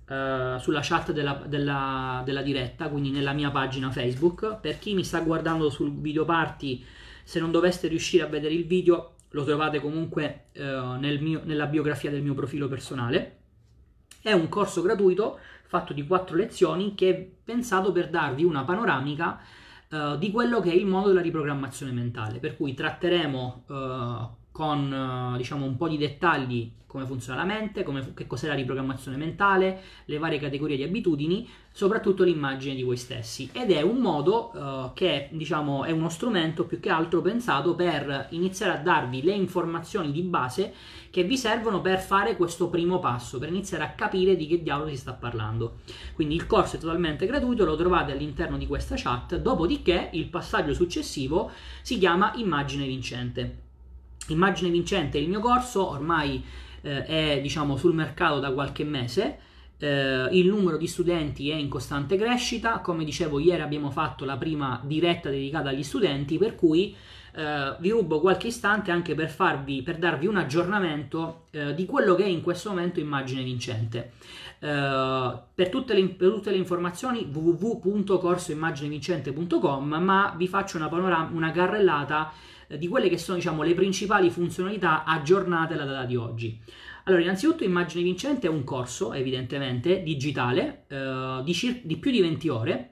Uh, 0.07 0.57
sulla 0.59 0.79
chat 0.81 1.11
della, 1.11 1.43
della, 1.47 2.21
della, 2.23 2.41
diretta, 2.41 2.87
quindi 2.87 3.11
nella 3.11 3.33
mia 3.33 3.51
pagina 3.51 3.91
Facebook. 3.91 4.59
Per 4.61 4.79
chi 4.79 4.93
mi 4.93 5.03
sta 5.03 5.19
guardando 5.19 5.69
sul 5.69 5.91
video 5.91 6.23
party, 6.23 6.81
se 7.25 7.41
non 7.41 7.51
doveste 7.51 7.89
riuscire 7.89 8.23
a 8.23 8.27
vedere 8.27 8.53
il 8.53 8.65
video, 8.65 9.15
lo 9.31 9.43
trovate 9.43 9.81
comunque 9.81 10.45
uh, 10.55 10.97
nel 10.97 11.21
mio, 11.21 11.41
nella 11.43 11.65
biografia 11.65 12.09
del 12.09 12.21
mio 12.21 12.33
profilo 12.33 12.69
personale. 12.69 13.39
È 14.21 14.31
un 14.31 14.47
corso 14.47 14.81
gratuito 14.81 15.39
fatto 15.65 15.91
di 15.91 16.07
quattro 16.07 16.37
lezioni 16.37 16.95
che 16.95 17.09
è 17.09 17.29
pensato 17.43 17.91
per 17.91 18.09
darvi 18.09 18.45
una 18.45 18.63
panoramica 18.63 19.41
uh, 19.89 20.17
di 20.17 20.31
quello 20.31 20.61
che 20.61 20.71
è 20.71 20.73
il 20.73 20.85
mondo 20.85 21.09
della 21.09 21.19
riprogrammazione 21.19 21.91
mentale. 21.91 22.39
Per 22.39 22.55
cui 22.55 22.73
tratteremo 22.73 23.65
con 24.57 25.35
diciamo 25.37 25.65
un 25.65 25.77
po' 25.77 25.87
di 25.87 25.97
dettagli 25.97 26.71
come 26.87 27.05
funziona 27.05 27.41
la 27.41 27.45
mente, 27.45 27.83
come, 27.83 28.13
che 28.15 28.25
cos'è 28.25 28.47
la 28.47 28.55
riprogrammazione 28.55 29.17
mentale, 29.17 29.81
le 30.05 30.17
varie 30.17 30.39
categorie 30.39 30.77
di 30.77 30.83
abitudini, 30.83 31.47
soprattutto 31.71 32.23
l'immagine 32.23 32.73
di 32.73 32.81
voi 32.81 32.97
stessi. 32.97 33.49
Ed 33.51 33.69
è 33.69 33.81
un 33.81 33.97
modo 33.97 34.51
uh, 34.53 34.93
che 34.93 35.29
diciamo 35.31 35.83
è 35.83 35.91
uno 35.91 36.09
strumento 36.09 36.65
più 36.65 36.79
che 36.79 36.89
altro 36.89 37.21
pensato 37.21 37.75
per 37.75 38.29
iniziare 38.31 38.79
a 38.79 38.81
darvi 38.81 39.21
le 39.21 39.33
informazioni 39.33 40.11
di 40.11 40.21
base 40.23 40.73
che 41.11 41.23
vi 41.23 41.37
servono 41.37 41.81
per 41.81 41.99
fare 41.99 42.35
questo 42.35 42.69
primo 42.69 42.97
passo, 42.97 43.37
per 43.37 43.49
iniziare 43.49 43.83
a 43.83 43.91
capire 43.91 44.35
di 44.35 44.47
che 44.47 44.63
diavolo 44.63 44.89
si 44.89 44.97
sta 44.97 45.13
parlando. 45.13 45.81
Quindi 46.15 46.33
il 46.33 46.47
corso 46.47 46.77
è 46.77 46.79
totalmente 46.79 47.27
gratuito, 47.27 47.63
lo 47.63 47.75
trovate 47.75 48.13
all'interno 48.13 48.57
di 48.57 48.65
questa 48.65 48.95
chat, 48.97 49.35
dopodiché 49.35 50.09
il 50.13 50.29
passaggio 50.29 50.73
successivo 50.73 51.51
si 51.83 51.99
chiama 51.99 52.31
immagine 52.37 52.87
vincente. 52.87 53.66
Immagine 54.27 54.69
vincente 54.69 55.17
il 55.17 55.27
mio 55.27 55.39
corso, 55.39 55.89
ormai 55.89 56.43
eh, 56.81 57.05
è 57.05 57.39
diciamo, 57.41 57.77
sul 57.77 57.93
mercato 57.93 58.39
da 58.39 58.51
qualche 58.51 58.83
mese. 58.83 59.39
Eh, 59.79 60.27
il 60.31 60.47
numero 60.47 60.77
di 60.77 60.87
studenti 60.87 61.49
è 61.49 61.55
in 61.55 61.69
costante 61.69 62.17
crescita, 62.17 62.79
come 62.79 63.03
dicevo 63.03 63.39
ieri 63.39 63.61
abbiamo 63.61 63.91
fatto 63.91 64.25
la 64.25 64.37
prima 64.37 64.81
diretta 64.83 65.29
dedicata 65.29 65.69
agli 65.69 65.83
studenti, 65.83 66.37
per 66.37 66.55
cui 66.55 66.95
eh, 67.37 67.75
vi 67.79 67.91
rubo 67.91 68.19
qualche 68.19 68.47
istante 68.47 68.89
anche 68.89 69.13
per, 69.13 69.29
farvi, 69.29 69.83
per 69.83 69.97
darvi 69.97 70.25
un 70.25 70.37
aggiornamento 70.37 71.43
eh, 71.51 71.75
di 71.75 71.85
quello 71.85 72.15
che 72.15 72.23
è 72.23 72.27
in 72.27 72.41
questo 72.41 72.69
momento 72.69 72.99
immagine 72.99 73.43
vincente. 73.43 74.13
Uh, 74.59 75.37
per, 75.53 75.69
tutte 75.69 75.93
le, 75.93 76.03
per, 76.07 76.31
tutte 76.31 76.49
le, 76.49 76.57
informazioni 76.57 77.29
www.corsoimmaginevincente.com 77.31 79.87
ma 79.87 80.33
vi 80.35 80.47
faccio 80.47 80.77
una, 80.77 80.89
panorama, 80.89 81.29
una 81.31 81.51
carrellata 81.51 82.31
di 82.75 82.87
quelle 82.87 83.09
che 83.09 83.17
sono 83.17 83.37
diciamo, 83.37 83.63
le 83.63 83.73
principali 83.73 84.29
funzionalità 84.29 85.03
aggiornate 85.03 85.73
alla 85.73 85.85
data 85.85 86.05
di 86.05 86.15
oggi. 86.15 86.59
Allora, 87.05 87.21
innanzitutto 87.21 87.63
Immagine 87.63 88.03
Vincente 88.03 88.47
è 88.47 88.49
un 88.49 88.65
corso, 88.65 89.13
evidentemente, 89.13 90.03
digitale, 90.03 90.83
eh, 90.87 91.41
di, 91.43 91.53
cir- 91.53 91.85
di, 91.85 91.95
più 91.97 92.11
di 92.11 92.19
20 92.19 92.49
ore. 92.49 92.91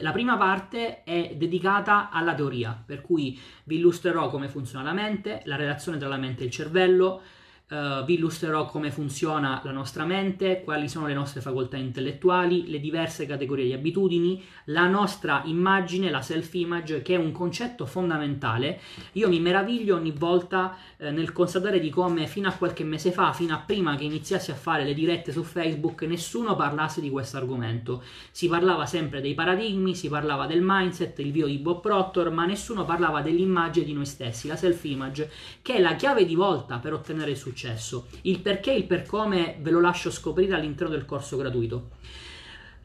La 0.00 0.12
prima 0.12 0.36
parte 0.36 1.04
è 1.04 1.34
dedicata 1.36 2.10
alla 2.10 2.34
teoria, 2.34 2.80
per 2.84 3.00
cui 3.00 3.38
vi 3.64 3.76
illustrerò 3.76 4.28
come 4.28 4.48
funziona 4.48 4.84
la 4.84 4.92
mente, 4.92 5.42
la 5.44 5.56
relazione 5.56 5.98
tra 5.98 6.08
la 6.08 6.16
mente 6.16 6.42
e 6.42 6.46
il 6.46 6.52
cervello, 6.52 7.20
Uh, 7.66 8.04
vi 8.04 8.16
illustrerò 8.16 8.66
come 8.66 8.90
funziona 8.90 9.62
la 9.64 9.70
nostra 9.70 10.04
mente, 10.04 10.60
quali 10.62 10.86
sono 10.86 11.06
le 11.06 11.14
nostre 11.14 11.40
facoltà 11.40 11.78
intellettuali, 11.78 12.68
le 12.68 12.78
diverse 12.78 13.24
categorie 13.24 13.64
di 13.64 13.72
abitudini, 13.72 14.44
la 14.66 14.86
nostra 14.86 15.40
immagine, 15.46 16.10
la 16.10 16.20
self-image, 16.20 17.00
che 17.00 17.14
è 17.14 17.16
un 17.16 17.32
concetto 17.32 17.86
fondamentale. 17.86 18.80
Io 19.12 19.30
mi 19.30 19.40
meraviglio 19.40 19.96
ogni 19.96 20.10
volta 20.10 20.76
eh, 20.98 21.10
nel 21.10 21.32
constatare 21.32 21.80
di 21.80 21.88
come 21.88 22.26
fino 22.26 22.48
a 22.48 22.52
qualche 22.52 22.84
mese 22.84 23.12
fa, 23.12 23.32
fino 23.32 23.54
a 23.54 23.62
prima 23.64 23.96
che 23.96 24.04
iniziassi 24.04 24.50
a 24.50 24.56
fare 24.56 24.84
le 24.84 24.92
dirette 24.92 25.32
su 25.32 25.42
Facebook, 25.42 26.02
nessuno 26.02 26.56
parlasse 26.56 27.00
di 27.00 27.08
questo 27.08 27.38
argomento. 27.38 28.02
Si 28.30 28.46
parlava 28.46 28.84
sempre 28.84 29.22
dei 29.22 29.32
paradigmi, 29.32 29.94
si 29.94 30.10
parlava 30.10 30.44
del 30.44 30.60
mindset, 30.62 31.18
il 31.20 31.32
video 31.32 31.46
di 31.46 31.56
Bob 31.56 31.80
Proctor, 31.80 32.30
ma 32.30 32.44
nessuno 32.44 32.84
parlava 32.84 33.22
dell'immagine 33.22 33.86
di 33.86 33.94
noi 33.94 34.04
stessi, 34.04 34.48
la 34.48 34.56
self-image, 34.56 35.30
che 35.62 35.76
è 35.76 35.80
la 35.80 35.96
chiave 35.96 36.26
di 36.26 36.34
volta 36.34 36.76
per 36.76 36.92
ottenere 36.92 37.30
il 37.30 37.36
successo 37.38 37.52
successo. 37.54 38.08
Il 38.22 38.40
perché 38.40 38.72
e 38.72 38.78
il 38.78 38.84
per 38.84 39.06
come 39.06 39.56
ve 39.60 39.70
lo 39.70 39.80
lascio 39.80 40.10
scoprire 40.10 40.54
all'interno 40.54 40.92
del 40.92 41.06
corso 41.06 41.36
gratuito. 41.36 41.90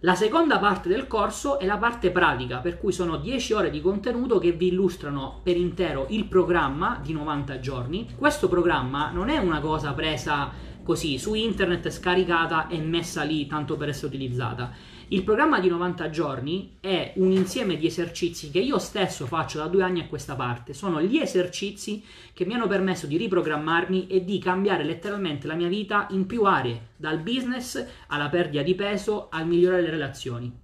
La 0.01 0.15
seconda 0.15 0.59
parte 0.59 0.87
del 0.87 1.07
corso 1.07 1.59
è 1.59 1.65
la 1.65 1.77
parte 1.77 2.11
pratica, 2.11 2.59
per 2.59 2.77
cui 2.77 2.93
sono 2.93 3.17
10 3.17 3.53
ore 3.53 3.69
di 3.69 3.81
contenuto 3.81 4.39
che 4.39 4.53
vi 4.53 4.67
illustrano 4.67 5.41
per 5.43 5.57
intero 5.57 6.05
il 6.09 6.23
programma 6.25 7.01
di 7.03 7.11
90 7.11 7.59
giorni. 7.59 8.07
Questo 8.15 8.47
programma 8.47 9.11
non 9.11 9.27
è 9.27 9.37
una 9.37 9.59
cosa 9.59 9.91
presa 9.91 10.51
così 10.83 11.17
su 11.17 11.33
internet, 11.33 11.89
scaricata 11.89 12.67
e 12.67 12.79
messa 12.79 13.23
lì 13.23 13.45
tanto 13.45 13.75
per 13.75 13.89
essere 13.89 14.07
utilizzata. 14.07 14.71
Il 15.11 15.23
programma 15.23 15.59
di 15.59 15.69
90 15.69 16.11
giorni 16.11 16.77
è 16.79 17.13
un 17.15 17.31
insieme 17.31 17.77
di 17.77 17.87
esercizi 17.87 18.51
che 18.51 18.59
io 18.59 18.77
stesso 18.77 19.25
faccio 19.25 19.57
da 19.57 19.65
due 19.65 19.81
anni 19.81 20.01
a 20.01 20.07
questa 20.07 20.35
parte. 20.35 20.75
Sono 20.75 21.01
gli 21.01 21.17
esercizi 21.17 22.03
che 22.31 22.45
mi 22.45 22.53
hanno 22.53 22.67
permesso 22.67 23.07
di 23.07 23.17
riprogrammarmi 23.17 24.05
e 24.05 24.23
di 24.23 24.37
cambiare 24.37 24.83
letteralmente 24.83 25.47
la 25.47 25.55
mia 25.55 25.67
vita 25.67 26.05
in 26.11 26.27
più 26.27 26.43
aree, 26.43 26.89
dal 26.95 27.21
business 27.21 27.83
alla 28.09 28.29
perdita 28.29 28.61
di 28.61 28.75
peso 28.75 29.29
al 29.31 29.47
migliorare 29.47 29.81
le 29.81 29.89
relazioni. 29.89 30.55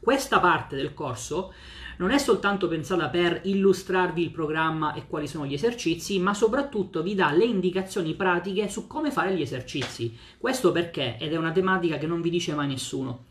Questa 0.00 0.40
parte 0.40 0.74
del 0.74 0.94
corso 0.94 1.52
non 1.98 2.12
è 2.12 2.16
soltanto 2.16 2.66
pensata 2.66 3.10
per 3.10 3.42
illustrarvi 3.44 4.22
il 4.22 4.30
programma 4.30 4.94
e 4.94 5.06
quali 5.06 5.28
sono 5.28 5.44
gli 5.44 5.52
esercizi, 5.52 6.18
ma 6.18 6.32
soprattutto 6.32 7.02
vi 7.02 7.14
dà 7.14 7.30
le 7.30 7.44
indicazioni 7.44 8.14
pratiche 8.14 8.70
su 8.70 8.86
come 8.86 9.10
fare 9.10 9.36
gli 9.36 9.42
esercizi. 9.42 10.16
Questo 10.38 10.72
perché, 10.72 11.18
ed 11.18 11.34
è 11.34 11.36
una 11.36 11.52
tematica 11.52 11.98
che 11.98 12.06
non 12.06 12.22
vi 12.22 12.30
dice 12.30 12.54
mai 12.54 12.68
nessuno. 12.68 13.26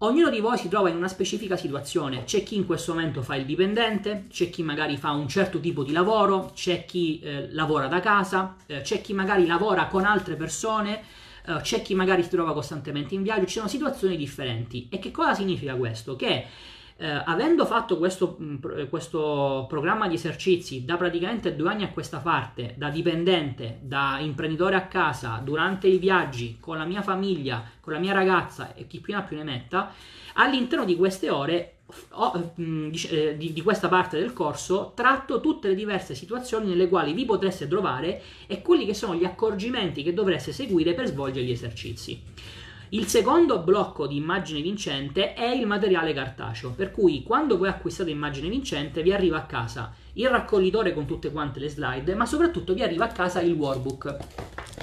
Ognuno 0.00 0.28
di 0.28 0.40
voi 0.40 0.58
si 0.58 0.68
trova 0.68 0.90
in 0.90 0.96
una 0.96 1.08
specifica 1.08 1.56
situazione, 1.56 2.24
c'è 2.24 2.42
chi 2.42 2.54
in 2.54 2.66
questo 2.66 2.92
momento 2.92 3.22
fa 3.22 3.34
il 3.34 3.46
dipendente, 3.46 4.26
c'è 4.28 4.50
chi 4.50 4.62
magari 4.62 4.98
fa 4.98 5.12
un 5.12 5.26
certo 5.26 5.58
tipo 5.58 5.84
di 5.84 5.92
lavoro, 5.92 6.50
c'è 6.54 6.84
chi 6.84 7.18
eh, 7.20 7.50
lavora 7.52 7.86
da 7.86 8.00
casa, 8.00 8.56
eh, 8.66 8.82
c'è 8.82 9.00
chi 9.00 9.14
magari 9.14 9.46
lavora 9.46 9.86
con 9.86 10.04
altre 10.04 10.34
persone, 10.34 11.02
eh, 11.46 11.60
c'è 11.62 11.80
chi 11.80 11.94
magari 11.94 12.22
si 12.22 12.28
trova 12.28 12.52
costantemente 12.52 13.14
in 13.14 13.22
viaggio, 13.22 13.46
ci 13.46 13.54
sono 13.54 13.68
situazioni 13.68 14.18
differenti. 14.18 14.86
E 14.90 14.98
che 14.98 15.10
cosa 15.10 15.32
significa 15.32 15.74
questo? 15.76 16.14
Che 16.14 16.44
eh, 16.98 17.22
avendo 17.24 17.66
fatto 17.66 17.98
questo, 17.98 18.38
mm, 18.40 18.56
eh, 18.76 18.88
questo, 18.88 19.66
programma 19.68 20.08
di 20.08 20.14
esercizi 20.14 20.84
da 20.84 20.96
praticamente 20.96 21.54
due 21.54 21.70
anni 21.70 21.84
a 21.84 21.90
questa 21.90 22.18
parte, 22.18 22.74
da 22.76 22.88
dipendente, 22.88 23.78
da 23.82 24.18
imprenditore 24.20 24.76
a 24.76 24.86
casa, 24.86 25.40
durante 25.44 25.88
i 25.88 25.98
viaggi, 25.98 26.56
con 26.58 26.78
la 26.78 26.84
mia 26.84 27.02
famiglia, 27.02 27.62
con 27.80 27.92
la 27.92 27.98
mia 27.98 28.12
ragazza 28.12 28.74
e 28.74 28.86
chi 28.86 29.00
più 29.00 29.12
ne 29.12 29.18
ha 29.18 29.22
più 29.22 29.36
ne 29.36 29.44
metta, 29.44 29.92
all'interno 30.34 30.86
di 30.86 30.96
queste 30.96 31.28
ore 31.28 31.72
o, 32.12 32.52
mh, 32.54 32.62
mm, 32.62 32.88
di, 32.88 33.36
di, 33.36 33.52
di, 33.52 33.62
questa 33.62 33.88
parte 33.88 34.18
del 34.18 34.32
corso 34.32 34.92
tratto 34.94 35.40
tutte 35.40 35.68
le 35.68 35.74
diverse 35.74 36.14
situazioni 36.14 36.68
nelle 36.68 36.88
quali 36.88 37.12
vi 37.12 37.24
potreste 37.24 37.68
trovare 37.68 38.22
e 38.46 38.62
quelli 38.62 38.86
che 38.86 38.94
sono 38.94 39.14
gli 39.14 39.24
accorgimenti 39.24 40.02
che 40.02 40.14
dovreste 40.14 40.52
seguire 40.52 40.94
per 40.94 41.06
svolgere 41.06 41.44
gli 41.44 41.52
esercizi. 41.52 42.20
Il 42.90 43.08
secondo 43.08 43.58
blocco 43.58 44.06
di 44.06 44.16
immagine 44.16 44.60
vincente 44.60 45.34
è 45.34 45.46
il 45.46 45.66
materiale 45.66 46.12
cartaceo, 46.12 46.70
per 46.70 46.92
cui 46.92 47.24
quando 47.24 47.58
voi 47.58 47.66
acquistate 47.66 48.10
immagine 48.10 48.48
vincente 48.48 49.02
vi 49.02 49.12
arriva 49.12 49.38
a 49.38 49.46
casa 49.46 49.92
il 50.12 50.28
raccoglitore 50.28 50.94
con 50.94 51.04
tutte 51.04 51.32
quante 51.32 51.58
le 51.58 51.68
slide, 51.68 52.14
ma 52.14 52.26
soprattutto 52.26 52.74
vi 52.74 52.82
arriva 52.82 53.06
a 53.06 53.12
casa 53.12 53.40
il 53.40 53.54
workbook. 53.54 54.16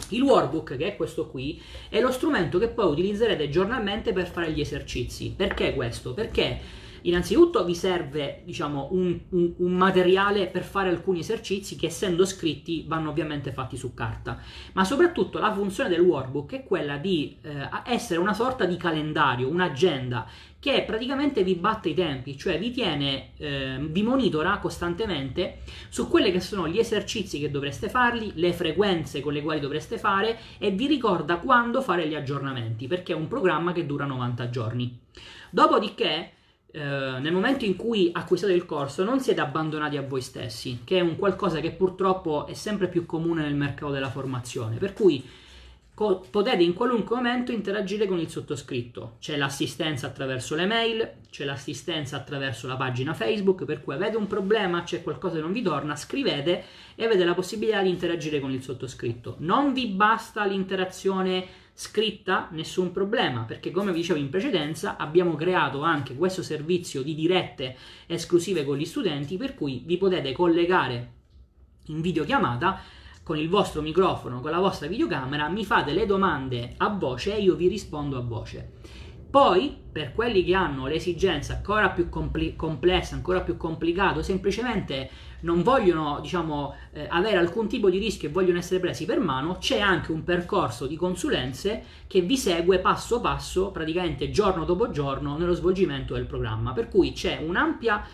Il 0.10 0.22
workbook, 0.22 0.76
che 0.76 0.88
è 0.88 0.95
questo 0.97 1.28
qui, 1.30 1.62
è 1.88 2.01
lo 2.01 2.12
strumento 2.12 2.60
che 2.60 2.68
poi 2.68 2.91
utilizzerete 2.91 3.47
giornalmente 3.47 4.12
per 4.12 4.28
fare 4.28 4.51
gli 4.51 4.60
esercizi. 4.60 5.34
Perché 5.36 5.74
questo? 5.74 6.14
Perché 6.14 6.60
Innanzitutto 7.04 7.64
vi 7.66 7.76
serve 7.76 8.41
diciamo, 8.45 8.89
un, 8.91 9.20
un, 9.30 9.54
un, 9.58 9.72
materiale 9.74 10.47
per 10.47 10.64
fare 10.64 10.89
alcuni 10.89 11.20
esercizi 11.20 11.76
che 11.76 11.88
essendo 11.88 12.26
scritti 12.26 12.86
vanno 12.88 13.10
ovviamente 13.10 13.51
fatti 13.51 13.76
su 13.76 13.93
carta, 13.93 14.39
ma 14.74 14.84
soprattutto 14.86 15.39
la 15.39 15.54
funzione 15.54 15.89
del 15.89 15.99
workbook 15.99 16.54
è 16.54 16.64
quella 16.64 16.97
di 16.97 17.38
eh, 17.41 17.70
essere 17.86 18.20
una 18.20 18.34
sorta 18.34 18.66
di 18.66 18.78
calendario, 18.78 19.49
un'agenda 19.49 20.28
che 20.64 20.84
praticamente 20.84 21.43
vi 21.43 21.56
batte 21.56 21.89
i 21.89 21.93
tempi, 21.93 22.38
cioè 22.38 22.58
vi 22.58 22.72
tiene, 22.72 23.32
eh, 23.36 23.78
vi 23.82 24.01
monitora 24.01 24.60
costantemente 24.60 25.58
su 25.89 26.08
quelli 26.08 26.32
che 26.32 26.39
sono 26.39 26.70
gli 26.70 26.80
esercizi 26.80 27.38
che 27.38 27.51
dovreste 27.51 27.89
farli, 27.89 28.32
le 28.36 28.54
frequenze 28.54 29.20
con 29.20 29.34
le 29.34 29.41
quali 29.41 29.60
dovreste 29.60 29.97
fare 29.97 30.39
e 30.58 30.72
vi 30.72 30.88
ricorda 30.88 31.39
quando 31.39 31.82
fare 31.82 32.08
gli 32.08 32.16
aggiornamenti, 32.16 32.88
perché 32.88 33.12
è 33.12 33.16
un 33.16 33.28
programma 33.28 33.74
che 33.74 33.86
dura 33.86 34.06
90 34.06 34.49
giorni. 34.49 34.99
Dopodiché 35.49 36.32
eh, 36.76 36.80
nel 36.80 37.32
momento 37.32 37.66
in 37.66 37.76
cui 37.76 38.10
acquistate 38.12 38.54
il 38.54 38.66
corso 38.66 39.04
non 39.04 39.20
siete 39.20 39.42
abbandonati 39.42 39.96
a 39.96 40.02
voi 40.02 40.22
stessi, 40.22 40.80
che 40.84 40.98
è 40.98 41.02
un 41.02 41.18
qualcosa 41.18 41.60
che 41.60 41.72
purtroppo 41.72 42.48
è 42.48 42.56
sempre 42.56 42.88
più 42.88 43.06
comune 43.06 43.44
nel 43.44 43.54
mercato 43.54 43.92
della 43.92 44.10
formazione, 44.10 44.78
per 44.78 44.94
cui 44.94 45.24
co- 45.94 46.26
potete 46.28 46.64
in 46.64 46.74
qualunque 46.74 47.16
momento 47.16 47.52
interagire 47.52 48.08
con 48.08 48.18
il 48.18 48.28
sottoscritto. 48.28 49.18
C'è 49.20 49.38
l'assistenza 49.38 50.08
attraverso 50.08 50.56
le 50.56 50.66
mail, 50.66 51.12
c'è 51.30 51.46
l'assistenza 51.46 52.16
attraverso 52.16 52.66
la 52.66 52.76
pagina 52.76 53.14
Facebook, 53.14 53.66
per 53.66 53.84
cui 53.84 53.94
avete 53.94 54.18
un 54.18 54.26
problema, 54.26 54.82
c'è 54.82 55.04
qualcosa 55.04 55.36
che 55.36 55.42
non 55.42 55.52
vi 55.52 55.62
torna, 55.62 55.96
scrivete 55.96 56.64
e 56.96 57.06
avete 57.06 57.24
la 57.24 57.36
possibilità 57.36 57.84
di 57.84 57.90
interagire 57.90 58.40
con 58.40 58.50
il 58.50 58.64
sottoscritto. 58.64 59.36
Non 59.42 59.74
vi 59.74 59.90
basta 59.90 60.44
l'interazione 60.46 61.46
scritta 61.76 62.50
nessun 62.52 62.92
problema 62.92 63.42
perché 63.44 63.72
come 63.72 63.92
vi 63.92 64.00
dicevo 64.00 64.20
in 64.20 64.30
precedenza 64.30 64.96
abbiamo 64.96 65.36
creato 65.36 65.82
anche 65.82 66.16
questo 66.16 66.44
servizio 66.44 67.02
di 67.02 67.16
dirette 67.16 67.76
esclusive 68.06 68.64
con 68.64 68.78
gli 68.78 68.86
studenti 68.86 69.38
per 69.38 69.56
cui 69.56 69.82
vi 69.86 69.98
potete 69.98 70.32
collegare 70.34 71.14
in 71.88 72.02
videochiamata 72.02 72.80
con 73.24 73.38
il 73.38 73.48
vostro 73.48 73.82
microfono, 73.82 74.42
con 74.42 74.52
la 74.52 74.60
vostra 74.60 74.88
videocamera, 74.88 75.48
mi 75.48 75.64
fate 75.64 75.94
le 75.94 76.06
domande 76.06 76.74
a 76.78 76.90
voce 76.90 77.36
e 77.36 77.42
io 77.42 77.56
vi 77.56 77.70
rispondo 77.70 78.18
a 78.18 78.22
voce. 78.22 78.74
Poi, 79.30 79.76
per 79.92 80.14
quelli 80.14 80.44
che 80.44 80.54
hanno 80.54 80.86
l'esigenza 80.86 81.56
ancora 81.56 81.90
più 81.90 82.10
compl- 82.10 82.56
complessa, 82.56 83.16
ancora 83.16 83.42
più 83.42 83.58
complicato, 83.58 84.22
semplicemente 84.22 85.10
non 85.44 85.64
vogliono, 85.64 86.20
diciamo, 86.22 86.76
eh, 86.91 87.08
avere 87.10 87.38
alcun 87.38 87.68
tipo 87.68 87.89
di 87.89 87.98
rischio 87.98 88.28
e 88.28 88.32
vogliono 88.32 88.58
essere 88.58 88.80
presi 88.80 89.06
per 89.06 89.20
mano, 89.20 89.58
c'è 89.58 89.80
anche 89.80 90.12
un 90.12 90.24
percorso 90.24 90.88
di 90.88 90.96
consulenze 90.96 91.84
che 92.08 92.22
vi 92.22 92.38
segue 92.38 92.80
passo 92.80 93.22
passo, 93.22 93.72
praticamente 93.72 94.30
giorno 94.30 94.66
dopo 94.66 94.89
giorno, 94.89 95.38
nello 95.38 95.54
svolgimento 95.54 96.14
del 96.14 96.26
programma. 96.26 96.74
Per 96.74 96.89
cui 96.89 97.14
c'è 97.14 97.41
un'ampia 97.46 98.06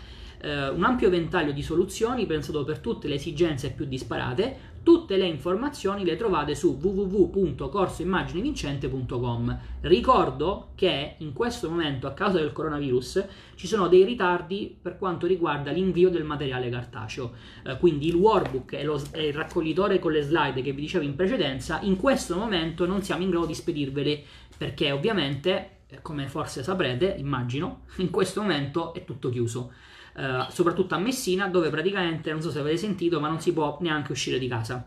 eh, 0.42 0.68
un 0.68 0.84
ampio 0.84 1.10
ventaglio 1.10 1.52
di 1.52 1.62
soluzioni 1.62 2.26
pensato 2.26 2.64
per 2.64 2.78
tutte 2.78 3.08
le 3.08 3.14
esigenze 3.14 3.70
più 3.70 3.84
disparate. 3.84 4.68
Tutte 4.82 5.18
le 5.18 5.26
informazioni 5.26 6.06
le 6.06 6.16
trovate 6.16 6.54
su 6.54 6.78
www.corsoimmaginevincente.com. 6.80 9.58
Ricordo 9.82 10.68
che 10.74 11.16
in 11.18 11.34
questo 11.34 11.68
momento, 11.68 12.06
a 12.06 12.12
causa 12.12 12.38
del 12.38 12.52
coronavirus, 12.52 13.26
ci 13.56 13.66
sono 13.66 13.88
dei 13.88 14.04
ritardi 14.04 14.74
per 14.80 14.96
quanto 14.96 15.26
riguarda 15.26 15.70
l'invio 15.70 16.08
del 16.08 16.24
materiale 16.24 16.70
cartaceo. 16.70 17.32
Eh, 17.62 17.76
quindi 17.76 18.08
il 18.08 18.14
workbook 18.14 18.72
e, 18.72 18.82
lo, 18.82 18.98
e 19.12 19.26
il 19.26 19.34
raccoglitore 19.34 19.98
con 19.98 20.12
le 20.12 20.22
slide 20.22 20.62
che 20.62 20.72
vi 20.72 20.80
dicevo 20.80 21.04
in 21.04 21.14
precedenza, 21.14 21.80
in 21.82 21.96
questo 21.96 22.36
momento 22.36 22.86
non 22.86 23.02
siamo 23.02 23.22
in 23.22 23.28
grado 23.28 23.44
di 23.44 23.54
spedirveli 23.54 24.24
perché 24.56 24.92
ovviamente, 24.92 25.80
eh, 25.88 26.00
come 26.00 26.26
forse 26.28 26.62
saprete, 26.62 27.16
immagino, 27.18 27.82
in 28.00 28.08
questo 28.08 28.40
momento 28.40 28.94
è 28.94 29.04
tutto 29.04 29.28
chiuso. 29.28 29.72
Eh, 30.20 30.46
soprattutto 30.50 30.94
a 30.94 30.98
Messina, 30.98 31.48
dove 31.48 31.70
praticamente, 31.70 32.30
non 32.30 32.42
so 32.42 32.50
se 32.50 32.58
avete 32.58 32.76
sentito, 32.76 33.20
ma 33.20 33.28
non 33.28 33.40
si 33.40 33.54
può 33.54 33.78
neanche 33.80 34.12
uscire 34.12 34.38
di 34.38 34.48
casa. 34.48 34.84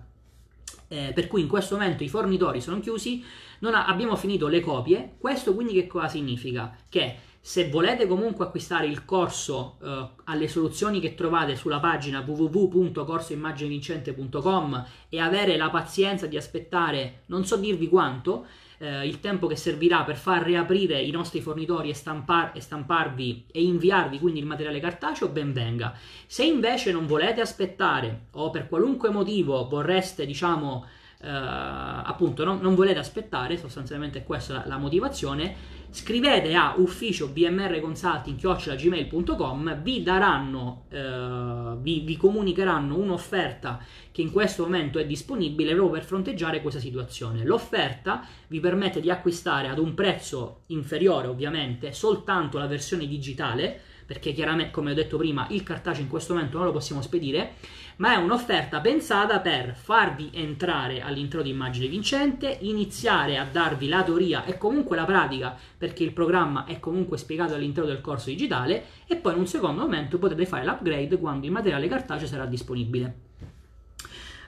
Eh, 0.88 1.12
per 1.16 1.28
cui 1.28 1.42
in 1.42 1.48
questo 1.48 1.76
momento 1.76 2.04
i 2.04 2.10
fornitori 2.10 2.62
sono 2.62 2.80
chiusi, 2.80 3.26
ha, 3.62 3.88
abbiamo 3.88 4.16
finito 4.16 4.48
le 4.48 4.60
copie. 4.60 5.16
Questo 5.18 5.56
quindi 5.56 5.74
che 5.74 5.88
cosa 5.88 6.08
significa? 6.08 6.78
Che 6.88 7.16
se 7.42 7.68
volete 7.68 8.06
comunque 8.06 8.46
acquistare 8.46 8.86
il 8.86 9.06
corso 9.06 9.78
eh, 9.82 10.08
alle 10.26 10.48
soluzioni 10.48 11.00
che 11.00 11.16
trovate 11.16 11.56
sulla 11.56 11.80
pagina 11.80 12.24
www.corsoimmaginevincente.com 12.26 14.86
e 15.10 15.20
avere 15.20 15.58
la 15.58 15.72
pazienza 15.72 16.28
di 16.28 16.38
aspettare 16.38 17.22
non 17.26 17.44
so 17.44 17.58
dirvi 17.58 17.90
quanto, 17.90 18.46
eh, 18.80 19.08
il 19.08 19.20
tempo 19.20 19.48
che 19.48 19.56
servirà 19.56 20.04
per 20.04 20.16
far 20.16 20.44
riaprire 20.44 21.02
i 21.02 21.12
nostri 21.12 21.42
fornitori 21.42 21.90
e, 21.90 21.94
stampar- 21.94 22.56
e 22.56 22.62
stamparvi 22.62 23.46
e 23.52 23.64
inviarvi 23.64 24.20
quindi 24.20 24.40
il 24.40 24.46
materiale 24.46 24.80
cartaceo, 24.80 25.30
ben 25.30 25.54
venga. 25.54 25.94
Se 26.26 26.44
invece 26.44 26.92
non 26.92 27.06
volete 27.06 27.42
aspettare 27.42 28.28
o 28.32 28.50
per 28.50 28.68
qualunque 28.68 29.10
motivo 29.10 29.68
vorreste, 29.68 30.26
diciamo, 30.26 30.86
eh, 31.22 31.30
appunto 31.30 32.44
non, 32.44 32.60
non, 32.60 32.76
volete 32.76 33.00
aspettare, 33.00 33.58
sostanzialmente 33.58 34.20
è 34.20 34.24
questa 34.24 34.54
la, 34.54 34.64
la 34.66 34.78
motivazione, 34.78 35.56
scrivete 35.94 36.56
a 36.56 36.74
ufficio 36.78 37.28
bmrconsulting.gmail.com 37.28 39.82
vi 39.84 40.02
daranno, 40.02 40.86
eh, 40.90 41.76
vi, 41.80 42.00
vi, 42.00 42.18
comunicheranno 42.18 42.98
un'offerta 42.98 43.80
che 44.12 44.24
in 44.24 44.32
questo 44.32 44.64
momento 44.64 44.98
è 44.98 45.06
disponibile 45.06 45.76
proprio 45.76 46.00
per 46.00 46.04
fronteggiare 46.04 46.64
questa 46.64 46.80
situazione. 46.80 47.46
L'offerta 47.46 48.26
vi 48.48 48.60
permette 48.60 49.02
di 49.02 49.12
acquistare 49.12 49.68
ad 49.68 49.78
un 49.78 49.94
prezzo 49.94 50.62
inferiore 50.68 51.28
ovviamente 51.28 51.94
soltanto 51.94 52.58
la 52.58 52.66
versione 52.66 53.06
digitale 53.06 53.80
perché 54.06 54.34
chiaramente, 54.34 54.72
come 54.72 54.92
ho 54.92 54.96
detto 54.96 55.18
prima, 55.18 55.48
il 55.52 55.64
cartaceo 55.64 56.04
in 56.04 56.10
questo 56.10 56.34
momento 56.34 56.58
non 56.58 56.66
lo 56.66 56.74
possiamo 56.74 57.02
spedire, 57.02 57.54
ma 57.98 58.14
è 58.14 58.16
un'offerta 58.16 58.82
pensata 58.82 59.40
per 59.40 59.76
farvi 59.76 60.30
entrare 60.34 61.02
all'interno 61.02 61.44
di 61.44 61.52
Immagine 61.52 61.88
Vincente, 61.88 62.58
iniziare 62.62 63.38
a 63.38 63.46
darvi 63.46 63.88
la 63.88 64.04
teoria 64.04 64.46
e 64.46 64.58
comunque 64.58 64.96
la 64.96 65.06
pratica, 65.06 65.56
perché 65.78 66.04
il 66.04 66.14
programma 66.14 66.66
è 66.66 66.80
comunque 66.80 67.18
spiegato 67.18 67.54
all'interno 67.54 67.90
del 67.90 68.02
corso 68.02 68.30
digitale, 68.30 68.86
e 69.06 69.16
poi 69.16 69.34
in 69.34 69.40
un 69.40 69.48
secondo 69.48 69.82
momento 69.82 70.18
potete 70.18 70.46
fare 70.46 70.66
l'upgrade 70.66 71.18
quando 71.20 71.46
il 71.46 71.52
materiale 71.52 71.88
cartaceo 71.88 72.28
sarà 72.28 72.46
disponibile. 72.46 73.32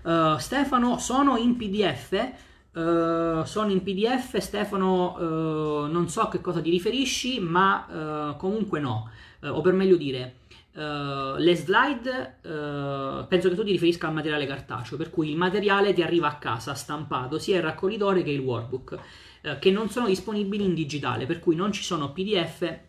Uh, 0.04 0.38
Stefano, 0.38 1.00
sono 1.00 1.36
in 1.38 1.56
PDF. 1.58 2.32
Uh, 2.74 3.44
sono 3.46 3.72
in 3.72 3.82
PDF, 3.82 4.38
Stefano, 4.38 5.16
uh, 5.16 5.92
non 5.92 6.10
so 6.10 6.22
a 6.22 6.30
che 6.30 6.42
cosa 6.42 6.62
ti 6.62 6.70
riferisci, 6.70 7.40
ma 7.40 8.36
comunque 8.38 8.80
no, 8.80 9.10
o 9.42 9.62
per 9.62 9.74
meglio 9.74 9.96
dire, 9.96 10.36
Uh, 10.76 11.38
le 11.38 11.56
slide 11.56 12.40
uh, 12.42 13.26
penso 13.30 13.48
che 13.48 13.56
tu 13.56 13.64
ti 13.64 13.72
riferisca 13.72 14.08
al 14.08 14.14
materiale 14.14 14.46
cartaceo, 14.46 14.98
per 14.98 15.10
cui 15.10 15.30
il 15.30 15.38
materiale 15.38 15.94
ti 15.94 16.02
arriva 16.02 16.28
a 16.28 16.36
casa 16.36 16.74
stampato, 16.74 17.40
sia 17.40 17.56
il 17.56 17.64
raccoglitore 17.64 18.24
che 18.24 18.32
il 18.32 18.42
workbook, 18.42 18.98
uh, 19.44 19.58
che 19.58 19.72
non 19.72 19.90
sono 19.90 20.08
disponibili 20.08 20.66
in 20.66 20.74
digitale, 20.74 21.26
per 21.26 21.40
cui 21.40 21.56
non 21.56 21.72
ci 21.72 21.82
sono 21.82 22.12
PDF 22.12 22.80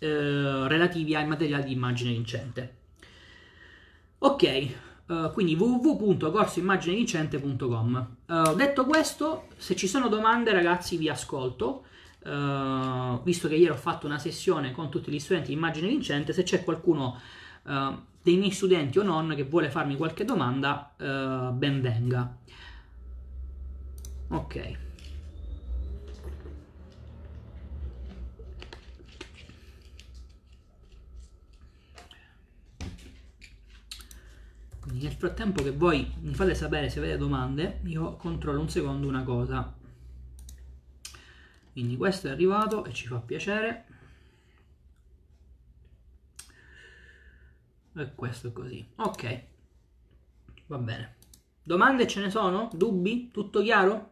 relativi 0.00 1.16
ai 1.16 1.26
materiali 1.26 1.64
di 1.64 1.72
immagine 1.72 2.12
vincente. 2.12 2.76
Ok, 4.18 5.32
quindi 5.32 5.56
www.corsoimmaginevincente.com. 5.56 8.06
detto 8.54 8.86
questo, 8.86 9.48
se 9.56 9.74
ci 9.74 9.88
sono 9.88 10.06
domande 10.06 10.52
ragazzi 10.52 10.96
vi 10.96 11.08
ascolto. 11.08 11.86
Uh, 12.20 13.22
visto 13.22 13.46
che 13.48 13.54
ieri 13.54 13.70
ho 13.70 13.76
fatto 13.76 14.06
una 14.06 14.18
sessione 14.18 14.72
con 14.72 14.90
tutti 14.90 15.10
gli 15.10 15.20
studenti 15.20 15.48
di 15.48 15.54
immagine 15.54 15.88
vincente, 15.88 16.32
se 16.32 16.42
c'è 16.42 16.64
qualcuno 16.64 17.18
uh, 17.62 17.96
dei 18.20 18.36
miei 18.36 18.50
studenti 18.50 18.98
o 18.98 19.02
non 19.02 19.32
che 19.36 19.44
vuole 19.44 19.70
farmi 19.70 19.96
qualche 19.96 20.24
domanda, 20.24 20.94
uh, 20.98 21.52
ben 21.52 21.80
venga. 21.80 22.36
Ok. 24.28 24.86
Quindi 34.80 35.04
nel 35.04 35.12
frattempo 35.12 35.62
che 35.62 35.70
voi 35.70 36.12
mi 36.20 36.34
fate 36.34 36.54
sapere 36.54 36.90
se 36.90 36.98
avete 36.98 37.16
domande, 37.16 37.80
io 37.84 38.16
controllo 38.16 38.60
un 38.60 38.68
secondo 38.68 39.06
una 39.06 39.22
cosa 39.22 39.77
quindi 41.78 41.96
questo 41.96 42.26
è 42.26 42.30
arrivato 42.32 42.84
e 42.84 42.92
ci 42.92 43.06
fa 43.06 43.18
piacere 43.18 43.84
e 47.94 48.14
questo 48.16 48.48
è 48.48 48.52
così 48.52 48.84
ok 48.96 49.42
va 50.66 50.78
bene 50.78 51.14
domande 51.62 52.08
ce 52.08 52.20
ne 52.20 52.30
sono? 52.30 52.68
dubbi? 52.72 53.30
tutto 53.30 53.62
chiaro? 53.62 54.10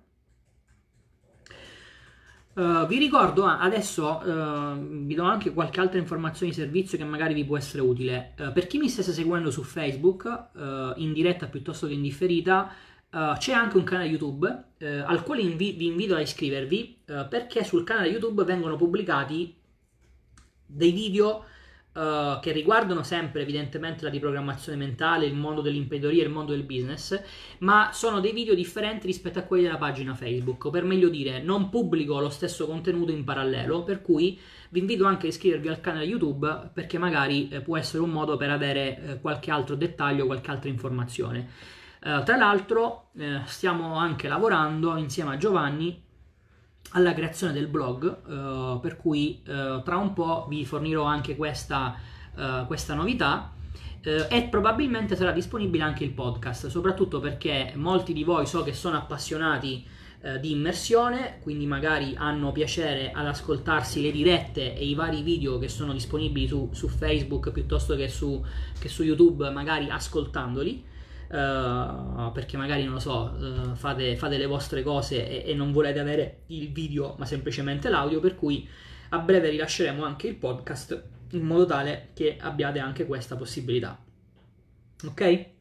Uh, 2.54 2.86
vi 2.86 2.98
ricordo 2.98 3.44
ah, 3.44 3.58
adesso 3.58 4.22
uh, 4.24 4.78
vi 5.04 5.14
do 5.14 5.24
anche 5.24 5.52
qualche 5.52 5.80
altra 5.80 5.98
informazione 5.98 6.52
di 6.52 6.56
servizio 6.56 6.96
che 6.96 7.04
magari 7.04 7.34
vi 7.34 7.44
può 7.44 7.58
essere 7.58 7.82
utile. 7.82 8.34
Uh, 8.38 8.52
per 8.52 8.66
chi 8.66 8.78
mi 8.78 8.88
stesse 8.88 9.12
seguendo 9.12 9.50
su 9.50 9.62
Facebook, 9.62 10.52
in 10.96 11.12
diretta 11.12 11.48
piuttosto 11.48 11.86
che 11.86 11.92
in 11.92 12.00
differita, 12.00 12.72
c'è 13.10 13.52
anche 13.52 13.76
un 13.76 13.84
canale 13.84 14.08
YouTube 14.08 14.68
al 14.78 15.22
quale 15.22 15.42
invi- 15.42 15.72
vi 15.72 15.86
invito 15.86 16.14
a 16.14 16.20
iscrivervi 16.20 16.95
uh, 17.06 17.28
perché 17.28 17.64
sul 17.64 17.84
canale 17.84 18.08
YouTube 18.08 18.44
vengono 18.44 18.76
pubblicati 18.76 19.54
dei 20.66 20.92
video 20.92 21.44
che 21.96 22.52
riguardano 22.52 23.02
sempre 23.02 23.40
evidentemente 23.40 24.04
la 24.04 24.10
riprogrammazione 24.10 24.76
mentale, 24.76 25.24
il 25.24 25.34
mondo 25.34 25.62
dell'imprenditoria 25.62 26.24
il 26.24 26.30
mondo 26.30 26.52
del 26.52 26.62
business, 26.62 27.18
ma 27.60 27.88
sono 27.94 28.20
dei 28.20 28.32
video 28.32 28.54
differenti 28.54 29.06
rispetto 29.06 29.38
a 29.38 29.42
quelli 29.42 29.62
della 29.62 29.78
pagina 29.78 30.14
Facebook, 30.14 30.66
o 30.66 30.70
per 30.70 30.84
meglio 30.84 31.08
dire, 31.08 31.40
non 31.40 31.70
pubblico 31.70 32.20
lo 32.20 32.28
stesso 32.28 32.66
contenuto 32.66 33.12
in 33.12 33.24
parallelo, 33.24 33.82
per 33.82 34.02
cui 34.02 34.38
vi 34.68 34.80
invito 34.80 35.06
anche 35.06 35.24
a 35.24 35.28
iscrivervi 35.30 35.68
al 35.68 35.80
canale 35.80 36.04
YouTube 36.04 36.70
perché 36.74 36.98
magari 36.98 37.48
eh, 37.48 37.62
può 37.62 37.78
essere 37.78 38.02
un 38.02 38.10
modo 38.10 38.36
per 38.36 38.50
avere 38.50 38.98
eh, 39.00 39.20
qualche 39.20 39.50
altro 39.50 39.74
dettaglio, 39.74 40.26
qualche 40.26 40.50
altra 40.50 40.68
informazione. 40.68 41.48
Uh, 42.02 42.22
tra 42.22 42.36
l'altro 42.36 43.08
eh, 43.16 43.40
stiamo 43.46 43.96
anche 43.96 44.28
lavorando 44.28 44.96
insieme 44.96 45.32
a 45.32 45.36
Giovanni 45.38 46.04
alla 46.96 47.12
creazione 47.12 47.52
del 47.52 47.66
blog, 47.66 48.04
uh, 48.26 48.80
per 48.80 48.96
cui 48.96 49.42
uh, 49.46 49.82
tra 49.82 49.98
un 49.98 50.14
po' 50.14 50.46
vi 50.48 50.64
fornirò 50.64 51.04
anche 51.04 51.36
questa, 51.36 51.94
questa 52.66 52.92
novità 52.92 53.52
e 54.02 54.46
probabilmente 54.50 55.16
sarà 55.16 55.32
disponibile 55.32 55.82
anche 55.82 56.04
il 56.04 56.10
podcast, 56.10 56.66
soprattutto 56.66 57.18
perché 57.18 57.72
molti 57.76 58.12
di 58.12 58.24
voi 58.24 58.44
so 58.44 58.62
che 58.62 58.74
sono 58.74 58.98
appassionati 58.98 59.82
di 60.38 60.50
immersione, 60.50 61.38
quindi 61.40 61.64
magari 61.64 62.14
hanno 62.14 62.52
piacere 62.52 63.10
ad 63.10 63.26
ascoltarsi 63.26 64.02
le 64.02 64.10
dirette 64.10 64.76
e 64.76 64.84
i 64.84 64.94
vari 64.94 65.22
video 65.22 65.58
che 65.58 65.68
sono 65.68 65.94
disponibili 65.94 66.46
su, 66.46 66.68
su 66.72 66.88
Facebook 66.88 67.50
piuttosto 67.52 67.96
che 67.96 68.08
su, 68.08 68.44
che 68.78 68.88
su 68.88 69.02
YouTube, 69.02 69.48
magari 69.48 69.88
ascoltandoli. 69.88 70.84
Uh, 71.28 72.30
perché 72.32 72.56
magari 72.56 72.84
non 72.84 72.94
lo 72.94 72.98
so, 73.00 73.34
uh, 73.36 73.74
fate, 73.74 74.16
fate, 74.16 74.38
le 74.38 74.46
vostre 74.46 74.84
cose 74.84 75.28
e, 75.44 75.50
e, 75.50 75.54
non 75.54 75.72
volete 75.72 75.98
avere 75.98 76.42
il 76.46 76.70
video 76.70 77.16
ma 77.18 77.24
semplicemente 77.24 77.88
l'audio, 77.88 78.20
per 78.20 78.36
cui 78.36 78.68
a 79.08 79.18
breve 79.18 79.50
rilasceremo 79.50 80.04
anche 80.04 80.28
il 80.28 80.36
podcast 80.36 81.02
in 81.32 81.42
modo 81.44 81.66
tale 81.66 82.10
che 82.14 82.36
abbiate 82.40 82.78
anche 82.78 83.06
questa 83.06 83.34
possibilità. 83.36 83.98
Ok? 85.04 85.54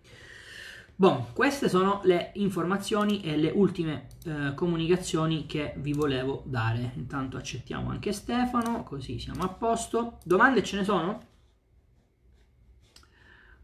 Bon, 0.97 1.34
queste 1.34 1.68
sono 1.68 1.99
le 2.05 2.32
informazioni 2.36 3.22
e 3.22 3.36
le 3.36 3.49
ultime 3.49 4.07
uh, 4.26 4.53
comunicazioni 4.53 5.45
che 5.45 5.74
vi 5.78 5.91
volevo 5.91 6.43
dare. 6.45 6.93
Intanto 6.95 7.36
accettiamo 7.36 7.89
anche 7.89 8.13
Stefano, 8.13 8.84
così 8.84 9.20
siamo 9.20 9.43
a 9.43 9.49
posto. 9.49 10.20
Domande 10.24 10.63
ce 10.63 10.78
ne 10.78 10.84
sono? 10.86 11.20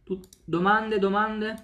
Tu- 0.03 0.19
domande, 0.43 0.99
domande? 0.99 1.61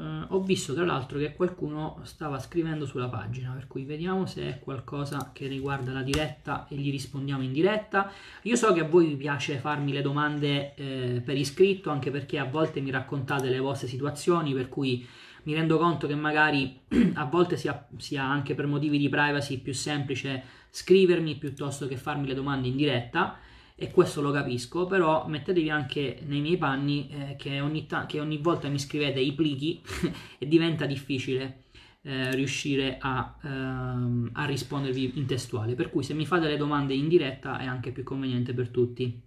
Uh, 0.00 0.24
ho 0.28 0.40
visto 0.40 0.72
tra 0.72 0.86
l'altro 0.86 1.18
che 1.18 1.34
qualcuno 1.34 2.00
stava 2.04 2.38
scrivendo 2.38 2.86
sulla 2.86 3.10
pagina, 3.10 3.50
per 3.50 3.66
cui 3.66 3.84
vediamo 3.84 4.24
se 4.24 4.48
è 4.48 4.58
qualcosa 4.58 5.30
che 5.34 5.46
riguarda 5.46 5.92
la 5.92 6.00
diretta 6.00 6.66
e 6.70 6.76
gli 6.76 6.90
rispondiamo 6.90 7.42
in 7.42 7.52
diretta. 7.52 8.10
Io 8.42 8.56
so 8.56 8.72
che 8.72 8.80
a 8.80 8.88
voi 8.88 9.08
vi 9.08 9.16
piace 9.16 9.58
farmi 9.58 9.92
le 9.92 10.00
domande 10.00 10.74
eh, 10.74 11.22
per 11.22 11.36
iscritto, 11.36 11.90
anche 11.90 12.10
perché 12.10 12.38
a 12.38 12.46
volte 12.46 12.80
mi 12.80 12.90
raccontate 12.90 13.50
le 13.50 13.58
vostre 13.58 13.88
situazioni, 13.88 14.54
per 14.54 14.70
cui 14.70 15.06
mi 15.42 15.52
rendo 15.52 15.76
conto 15.76 16.06
che 16.06 16.14
magari 16.14 16.80
a 17.14 17.26
volte 17.26 17.58
sia, 17.58 17.86
sia 17.98 18.24
anche 18.24 18.54
per 18.54 18.66
motivi 18.66 18.96
di 18.96 19.10
privacy 19.10 19.58
più 19.58 19.74
semplice 19.74 20.42
scrivermi 20.70 21.36
piuttosto 21.36 21.86
che 21.86 21.98
farmi 21.98 22.26
le 22.26 22.34
domande 22.34 22.68
in 22.68 22.76
diretta 22.76 23.38
e 23.82 23.90
questo 23.90 24.20
lo 24.20 24.30
capisco, 24.30 24.84
però 24.84 25.26
mettetevi 25.26 25.70
anche 25.70 26.18
nei 26.26 26.42
miei 26.42 26.58
panni 26.58 27.08
eh, 27.08 27.36
che, 27.36 27.60
ogni 27.60 27.86
ta- 27.86 28.04
che, 28.04 28.20
ogni 28.20 28.36
volta 28.36 28.68
mi 28.68 28.78
scrivete 28.78 29.20
i 29.20 29.32
plichi 29.32 29.80
e 30.36 30.46
diventa 30.46 30.84
difficile 30.84 31.62
eh, 32.02 32.30
riuscire 32.34 32.98
a, 33.00 33.36
ehm, 33.42 34.32
a, 34.34 34.44
rispondervi 34.44 35.12
in 35.14 35.24
testuale, 35.24 35.76
per 35.76 35.88
cui 35.88 36.02
se 36.02 36.12
mi 36.12 36.26
fate 36.26 36.46
le 36.46 36.58
domande 36.58 36.92
in 36.92 37.08
diretta 37.08 37.56
è 37.56 37.64
anche 37.64 37.90
più 37.90 38.02
conveniente 38.02 38.52
per 38.52 38.68
tutti. 38.68 39.22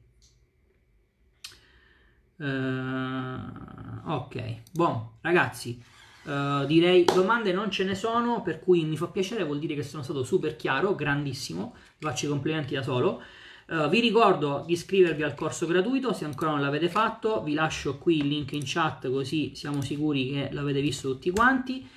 Uh, 2.35 4.11
ok, 4.11 4.61
buon 4.71 5.11
ragazzi, 5.21 5.81
uh, 6.25 6.65
direi 6.65 7.05
domande 7.05 7.53
non 7.53 7.71
ce 7.71 7.85
ne 7.85 7.95
sono, 7.95 8.43
per 8.43 8.59
cui 8.59 8.85
mi 8.85 8.97
fa 8.97 9.07
piacere, 9.07 9.43
vuol 9.43 9.57
dire 9.57 9.73
che 9.73 9.83
sono 9.83 10.03
stato 10.03 10.23
super 10.23 10.55
chiaro, 10.55 10.93
grandissimo, 10.93 11.73
faccio 11.97 12.27
i 12.27 12.29
complimenti 12.29 12.75
da 12.75 12.83
solo. 12.83 13.21
Uh, 13.67 13.87
vi 13.87 14.01
ricordo 14.01 14.63
di 14.65 14.73
iscrivervi 14.73 15.23
al 15.23 15.35
corso 15.35 15.65
gratuito 15.65 16.11
se 16.11 16.25
ancora 16.25 16.51
non 16.51 16.59
l'avete 16.59 16.89
fatto, 16.89 17.41
vi 17.41 17.53
lascio 17.53 17.97
qui 17.97 18.17
il 18.17 18.27
link 18.27 18.51
in 18.51 18.63
chat 18.65 19.09
così 19.09 19.55
siamo 19.55 19.81
sicuri 19.81 20.31
che 20.31 20.49
l'avete 20.51 20.81
visto 20.81 21.11
tutti 21.11 21.31
quanti. 21.31 21.87